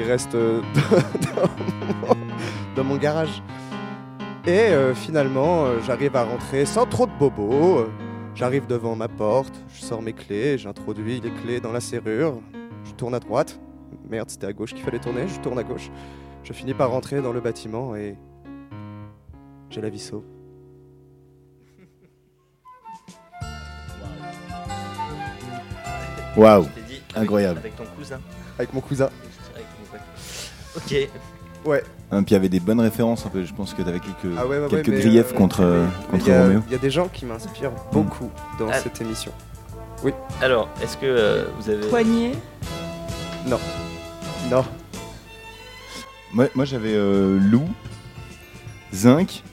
[0.04, 0.38] reste
[2.76, 3.42] dans mon garage.
[4.48, 7.80] Et euh, finalement, euh, j'arrive à rentrer sans trop de bobos.
[7.80, 7.90] euh,
[8.34, 12.40] J'arrive devant ma porte, je sors mes clés, j'introduis les clés dans la serrure,
[12.86, 13.60] je tourne à droite.
[14.08, 15.90] Merde, c'était à gauche qu'il fallait tourner, je tourne à gauche.
[16.44, 18.16] Je finis par rentrer dans le bâtiment et.
[19.76, 20.24] de la Vissot.
[26.36, 27.60] Waouh, avec- incroyable.
[27.60, 28.20] Avec ton cousin.
[28.58, 29.10] Avec mon cousin.
[29.56, 30.02] Avec mon pote.
[30.76, 31.10] Ok.
[31.68, 31.84] Ouais.
[32.10, 33.44] Puis il y avait des bonnes références un peu.
[33.44, 36.28] Je pense que t'avais quelques, Ah ouais, ouais, ouais, quelques griefs euh, contre, mais contre
[36.28, 36.62] il y a- Roméo.
[36.68, 38.80] Il y a des gens qui m'inspirent beaucoup dans Ah.
[38.80, 39.32] cette émission.
[40.04, 40.14] Oui.
[40.42, 41.88] Alors, est-ce que euh, vous avez.
[41.88, 42.32] Poignet.
[43.48, 43.60] Non.
[44.50, 44.64] Non.
[46.34, 47.64] Moi, moi, j'avais euh, Lou,
[48.94, 49.44] Zinc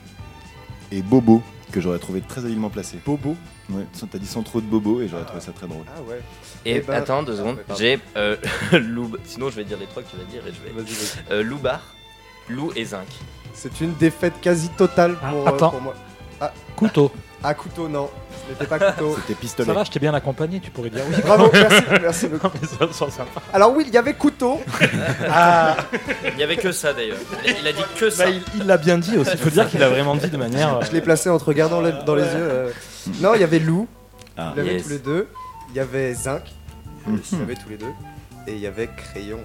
[0.91, 2.97] et Bobo que j'aurais trouvé très habilement placé.
[3.05, 3.35] Bobo
[3.71, 5.83] Ouais, t'as dit sans trop de Bobo et j'aurais trouvé ça très drôle.
[5.87, 6.21] Ah ouais.
[6.65, 8.37] Et Eh ben- attends deux secondes, Ah ouais, j'ai euh,
[8.73, 9.11] Lou.
[9.25, 10.69] Sinon, je vais dire les trois que tu vas dire et je vais.
[10.69, 11.33] Vas-y, vas-y.
[11.33, 11.43] Euh,
[12.49, 13.07] Lou Bar, Lou et Zinc.
[13.53, 15.71] C'est une défaite quasi totale pour, euh, attends.
[15.71, 15.93] pour moi.
[16.41, 17.09] Ah, Couteau.
[17.41, 18.09] ah, couteau, non.
[18.45, 19.15] Ce n'était pas couteau.
[19.21, 19.67] C'était pistolet.
[19.67, 21.15] Ça va, je t'ai bien accompagné, tu pourrais dire oui.
[21.23, 22.49] Bravo, merci, merci beaucoup.
[23.53, 24.59] Alors oui, il y avait couteau.
[25.29, 25.77] Ah,
[26.27, 27.17] Il n'y avait que ça d'ailleurs.
[27.45, 28.25] Il, a- il a dit que ça.
[28.25, 29.31] bah, il il l'a bien dit aussi.
[29.31, 30.81] Il faut dire qu'il a vraiment dit de manière.
[30.83, 32.29] Je l'ai placé en te regardant le- dans les yeux.
[32.35, 32.71] euh.
[33.21, 33.87] Non, il y avait Lou.
[34.37, 34.51] Ah.
[34.55, 34.83] Il y avait Yes.
[34.83, 35.27] tous les deux.
[35.69, 36.41] Il y avait Zinc.
[37.07, 37.21] Mhm.
[37.31, 37.93] Il y avait tous les deux.
[38.47, 39.39] Et il y avait Crayon.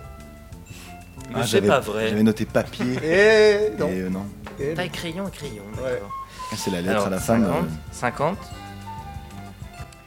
[1.35, 2.09] Ah, c'est j'avais- pas vrai.
[2.09, 2.85] J'avais noté papier.
[3.05, 3.89] Et non.
[3.89, 4.27] Et euh, non.
[4.59, 5.63] Et Taille crayon et crayon.
[5.77, 5.91] Ouais.
[5.93, 6.11] d'accord.
[6.53, 7.39] Ah, C'est la lettre Alors, à la fin.
[7.41, 8.39] 50, euh, 50.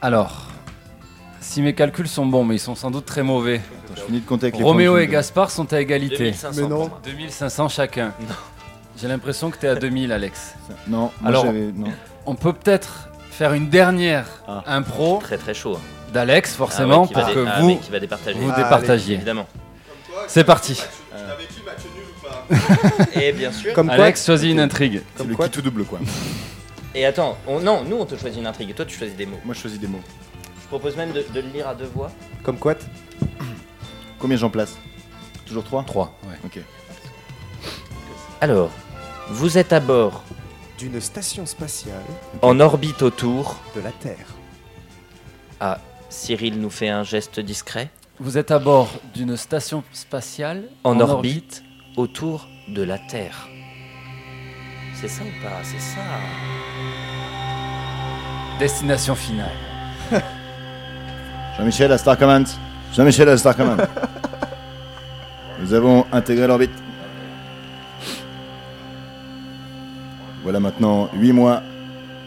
[0.02, 0.48] Alors,
[1.40, 3.56] si mes calculs sont bons, mais ils sont sans doute très mauvais.
[3.84, 6.16] Attends, je finis de compter avec les Roméo points et que- Gaspard sont à égalité.
[6.30, 6.76] 2500 Mais non.
[6.80, 7.00] pour moi.
[7.04, 8.12] 2500 chacun.
[9.00, 10.54] J'ai l'impression que t'es à 2000, Alex.
[10.86, 11.46] Non, moi Alors-.
[11.52, 11.88] Non.
[12.26, 14.62] On peut peut-être faire une dernière Ah.
[14.66, 15.76] impro Très très chaud.
[15.76, 15.80] hein.
[16.12, 18.38] d'Alex, Ah forcément, ouais, qui va pour dé- que ah, vous, mais qui va départager.
[21.24, 21.90] Départagiez.
[21.90, 22.88] Évidemment.
[22.88, 23.18] C'est parti.
[23.24, 23.72] Et bien sûr.
[23.74, 25.02] Comme quoi, Alex choisit une intrigue.
[25.12, 25.98] C'est Comme le quoi qui tout double quoi.
[26.94, 29.26] Et attends, on- non, nous on te choisit une intrigue et toi tu choisis des
[29.26, 29.40] mots.
[29.44, 30.00] Moi je choisis des mots.
[30.62, 32.10] Je propose même de, de le lire à deux voix.
[32.42, 32.74] comme quoi
[34.18, 34.76] Combien j'en place
[35.46, 36.18] Toujours 3 3.
[36.24, 36.34] Ouais.
[36.44, 36.58] Ok.
[38.40, 38.70] Alors,
[39.28, 40.22] vous êtes à bord
[40.78, 42.02] D'une station spatiale
[42.42, 43.56] en orbite autour.
[43.76, 44.26] de la Terre.
[45.60, 45.80] Ah,
[46.10, 47.90] Cyril nous fait un geste discret.
[48.20, 51.64] Vous êtes à bord d'une station spatiale En, orbite,
[51.96, 53.48] autour de la Terre.
[54.94, 56.00] C'est ça ou pas C'est ça.
[58.60, 59.50] Destination finale.
[61.58, 62.46] Jean-Michel à Star Command.
[62.92, 63.80] Jean-Michel à Star Command.
[65.60, 66.70] Nous avons intégré l'orbite.
[70.44, 71.62] Voilà maintenant 8 mois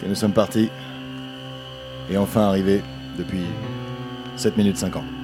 [0.01, 0.69] que nous sommes partis.
[2.09, 2.81] Et enfin arrivés
[3.18, 3.45] depuis
[4.35, 5.16] 7 minutes 50.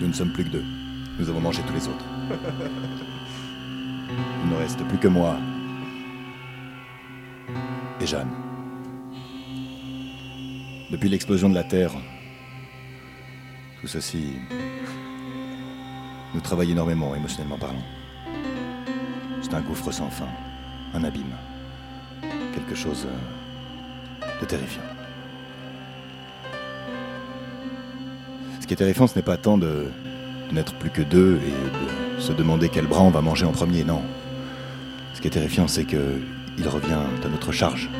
[0.00, 0.64] Nous ne sommes plus que deux.
[1.18, 2.04] Nous avons mangé tous les autres.
[4.42, 5.36] Il ne reste plus que moi
[8.00, 8.30] et Jeanne.
[10.90, 11.92] Depuis l'explosion de la Terre,
[13.80, 14.36] tout ceci
[16.34, 17.84] nous travaille énormément, émotionnellement parlant.
[19.42, 20.28] C'est un gouffre sans fin,
[20.94, 21.36] un abîme,
[22.54, 23.06] quelque chose
[24.40, 24.99] de terrifiant.
[28.70, 29.88] Qui est terrifiant, ce n'est pas tant de,
[30.48, 33.50] de n'être plus que deux et de se demander quel bras on va manger en
[33.50, 34.00] premier, non.
[35.12, 36.20] Ce qui est terrifiant, c'est que
[36.56, 37.90] il revient à notre charge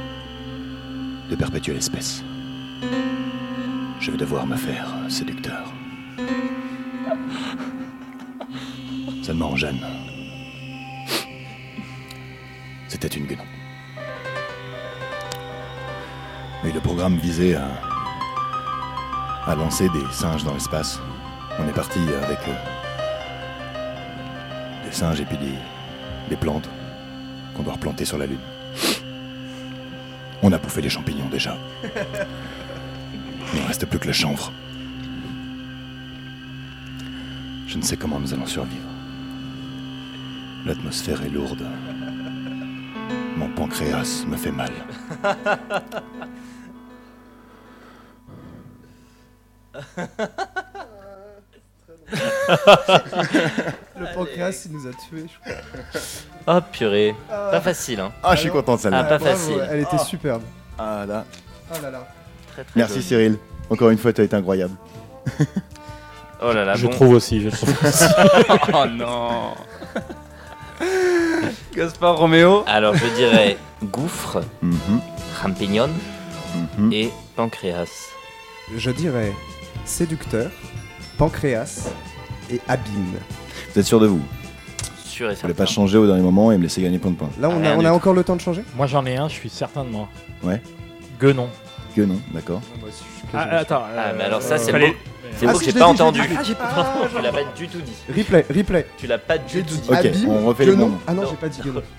[1.28, 2.22] de perpétuer l'espèce.
[3.98, 5.72] Je vais devoir me faire séducteur.
[9.24, 9.80] Seulement Jeanne.
[12.86, 13.42] C'était une guenon.
[16.62, 17.90] Mais le programme visait à,
[19.47, 21.01] à lancer des singes dans l'espace.
[21.59, 22.55] On est parti avec euh,
[24.85, 25.55] des singes et puis des,
[26.29, 26.69] des plantes
[27.55, 28.41] qu'on doit replanter sur la Lune.
[30.43, 31.57] On a bouffé les champignons déjà.
[33.55, 34.53] Il ne reste plus que le chanvre.
[37.67, 38.89] Je ne sais comment nous allons survivre.
[40.67, 41.67] L'atmosphère est lourde.
[43.37, 44.71] Mon pancréas me fait mal.
[53.98, 55.60] Le pancréas, il nous a tués, je crois.
[56.47, 57.14] Oh purée.
[57.30, 57.48] Ah.
[57.52, 58.12] Pas facile, hein.
[58.22, 59.01] Ah, je suis content de celle-là.
[59.01, 59.68] Ah, pas Bravo, facile.
[59.70, 59.98] Elle était Ah.
[59.98, 60.42] superbe.
[60.78, 61.24] Ah là.
[61.72, 62.06] Oh là là.
[62.52, 63.05] Très, très Merci joli.
[63.05, 63.38] Cyril.
[63.68, 64.74] Encore une fois, tu as été incroyable.
[66.42, 66.92] Oh là là, Je bon.
[66.92, 68.05] trouve aussi, je trouve aussi.
[68.74, 69.55] oh non
[71.76, 75.01] Gaspard Roméo Alors je dirais gouffre, Mhm,
[75.42, 75.88] champignon
[76.78, 76.92] mhm.
[76.92, 77.90] et pancréas.
[78.76, 79.32] Je dirais
[79.84, 80.51] séducteur,
[81.18, 81.90] pancréas
[82.51, 83.14] et abîme.
[83.72, 84.20] Vous êtes sûr de vous?
[85.05, 85.55] Sûr et Vous voulez certain.
[85.64, 87.72] pas changer au dernier moment et me laisser gagner point de points Là, on Rien
[87.72, 87.94] a, on du a tout.
[87.97, 88.62] encore le temps de changer?
[88.77, 90.09] Moi j'en ai un, je suis certain de moi.
[90.43, 90.62] Ouais.
[91.20, 91.48] Guenon.
[91.94, 92.60] Que non, d'accord.
[93.35, 93.82] Ah, attends.
[93.97, 94.97] Ah, mais alors ça, c'est fallait- beau.
[95.36, 96.20] C'est Ah, beau si, que je j'ai l'ai pas dit, je l'ai entendu.
[96.20, 96.35] dit.
[96.39, 97.93] Ah, j'ai pas- Tu l'as pas du tout dit.
[98.16, 98.86] Replay, replay.
[98.97, 99.89] Tu l'as pas du J'ai tout dit dit.
[99.90, 100.89] Ok, abîme, on refait les guenon.
[100.89, 100.98] bons.
[101.06, 101.28] Ah non, Non.
[101.31, 101.82] j'ai pas dit guenon.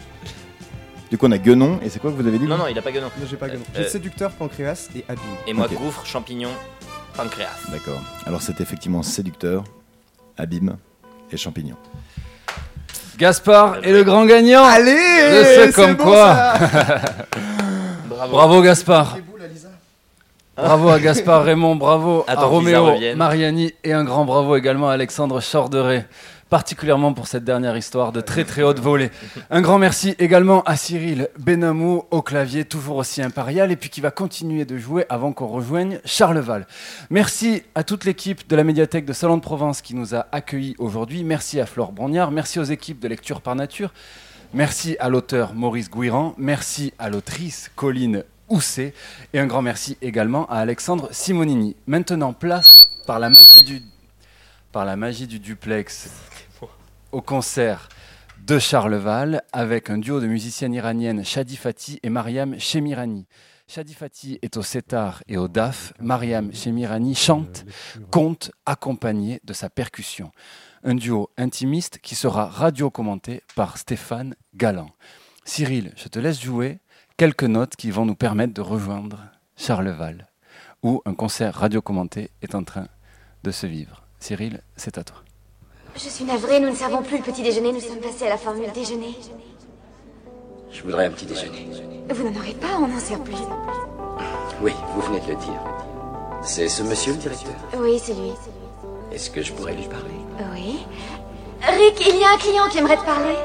[1.12, 2.78] Du coup, on a Guenon, et c'est quoi que vous avez dit Non, non, il
[2.80, 3.08] a pas guenon.
[3.20, 3.64] Non, j'ai pas guenon.
[3.76, 5.26] Euh, J'ai euh, séducteur, pancréas et abîme.
[5.46, 5.78] Et moi, Ok.
[5.78, 6.48] gouffre, champignon,
[7.18, 7.50] pancréas.
[7.70, 8.00] D'accord.
[8.26, 9.66] Alors, c'est effectivement séducteur,
[10.42, 10.76] abîme
[11.32, 11.76] et champignon.
[13.18, 17.02] Gaspard est le grand gagnant Allez c'est comme bon, quoi ça
[18.10, 18.32] Bravo.
[18.32, 19.18] Bravo Gaspard
[20.58, 22.94] Bravo à Gaspard Raymond, bravo à Attends Roméo.
[23.16, 26.06] Mariani et un grand bravo également à Alexandre Chorderet,
[26.52, 29.10] particulièrement pour cette dernière histoire de très très haute volée.
[29.50, 34.02] Un grand merci également à Cyril Benamou au clavier, toujours aussi impérial, et puis qui
[34.02, 36.68] va continuer de jouer avant qu'on rejoigne Charleval.
[37.10, 40.76] Merci à toute l'équipe de la médiathèque de Salon de Provence qui nous a accueillis
[40.78, 41.24] aujourd'hui.
[41.24, 43.94] Merci à Flore Brognard, merci aux équipes de Lecture par Nature.
[44.54, 48.94] Merci à l'auteur Maurice Gouiran, merci à l'autrice Colline Housset
[49.32, 51.78] et un grand merci également à Alexandre Simonini.
[51.88, 53.82] Maintenant, place par la magie du,
[54.72, 56.10] par la magie du duplex
[57.12, 57.90] au concert
[58.46, 63.28] de Charleval avec un duo de musiciennes iraniennes Shadi Fati et Mariam Chemirani.
[63.68, 65.94] Shadi Fati est au setar et au daf.
[66.00, 67.66] Mariam Chemirani chante,
[68.10, 70.32] conte, accompagné de sa percussion.
[70.84, 74.90] Un duo intimiste qui sera radio-commenté par Stéphane Galland.
[75.46, 76.80] Cyril, je te laisse jouer
[77.18, 79.20] quelques notes qui vont nous permettre de rejoindre
[79.56, 80.28] Charleval,
[80.82, 82.88] où un concert radio-commenté est en train
[83.44, 84.04] de se vivre.
[84.22, 85.18] Cyril, c'est à toi.
[85.96, 88.38] Je suis navrée, nous ne servons plus le petit déjeuner, nous sommes passés à la
[88.38, 89.18] formule déjeuner.
[90.72, 91.68] Je voudrais un petit déjeuner.
[92.10, 93.34] Vous n'en aurez pas, on n'en sert plus.
[94.62, 95.60] Oui, vous venez de le dire.
[96.44, 97.56] C'est ce monsieur le directeur.
[97.78, 98.32] Oui, c'est lui.
[99.12, 100.14] Est-ce que je pourrais lui parler?
[100.54, 100.86] Oui.
[101.64, 103.36] Rick, il y a un client qui aimerait te parler.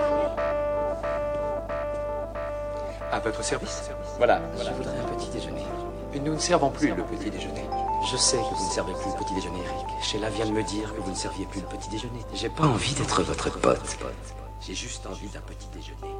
[3.10, 5.64] À votre service Voilà, je voudrais un petit déjeuner.
[6.22, 7.64] Nous ne servons plus le petit déjeuner.
[8.08, 9.86] Je sais que vous ne servez plus le petit déjeuner, Eric.
[10.00, 12.20] Sheila vient de me dire que vous ne serviez plus le petit déjeuner.
[12.34, 13.98] J'ai pas envie d'être votre pote.
[14.60, 16.14] J'ai juste envie d'un petit déjeuner.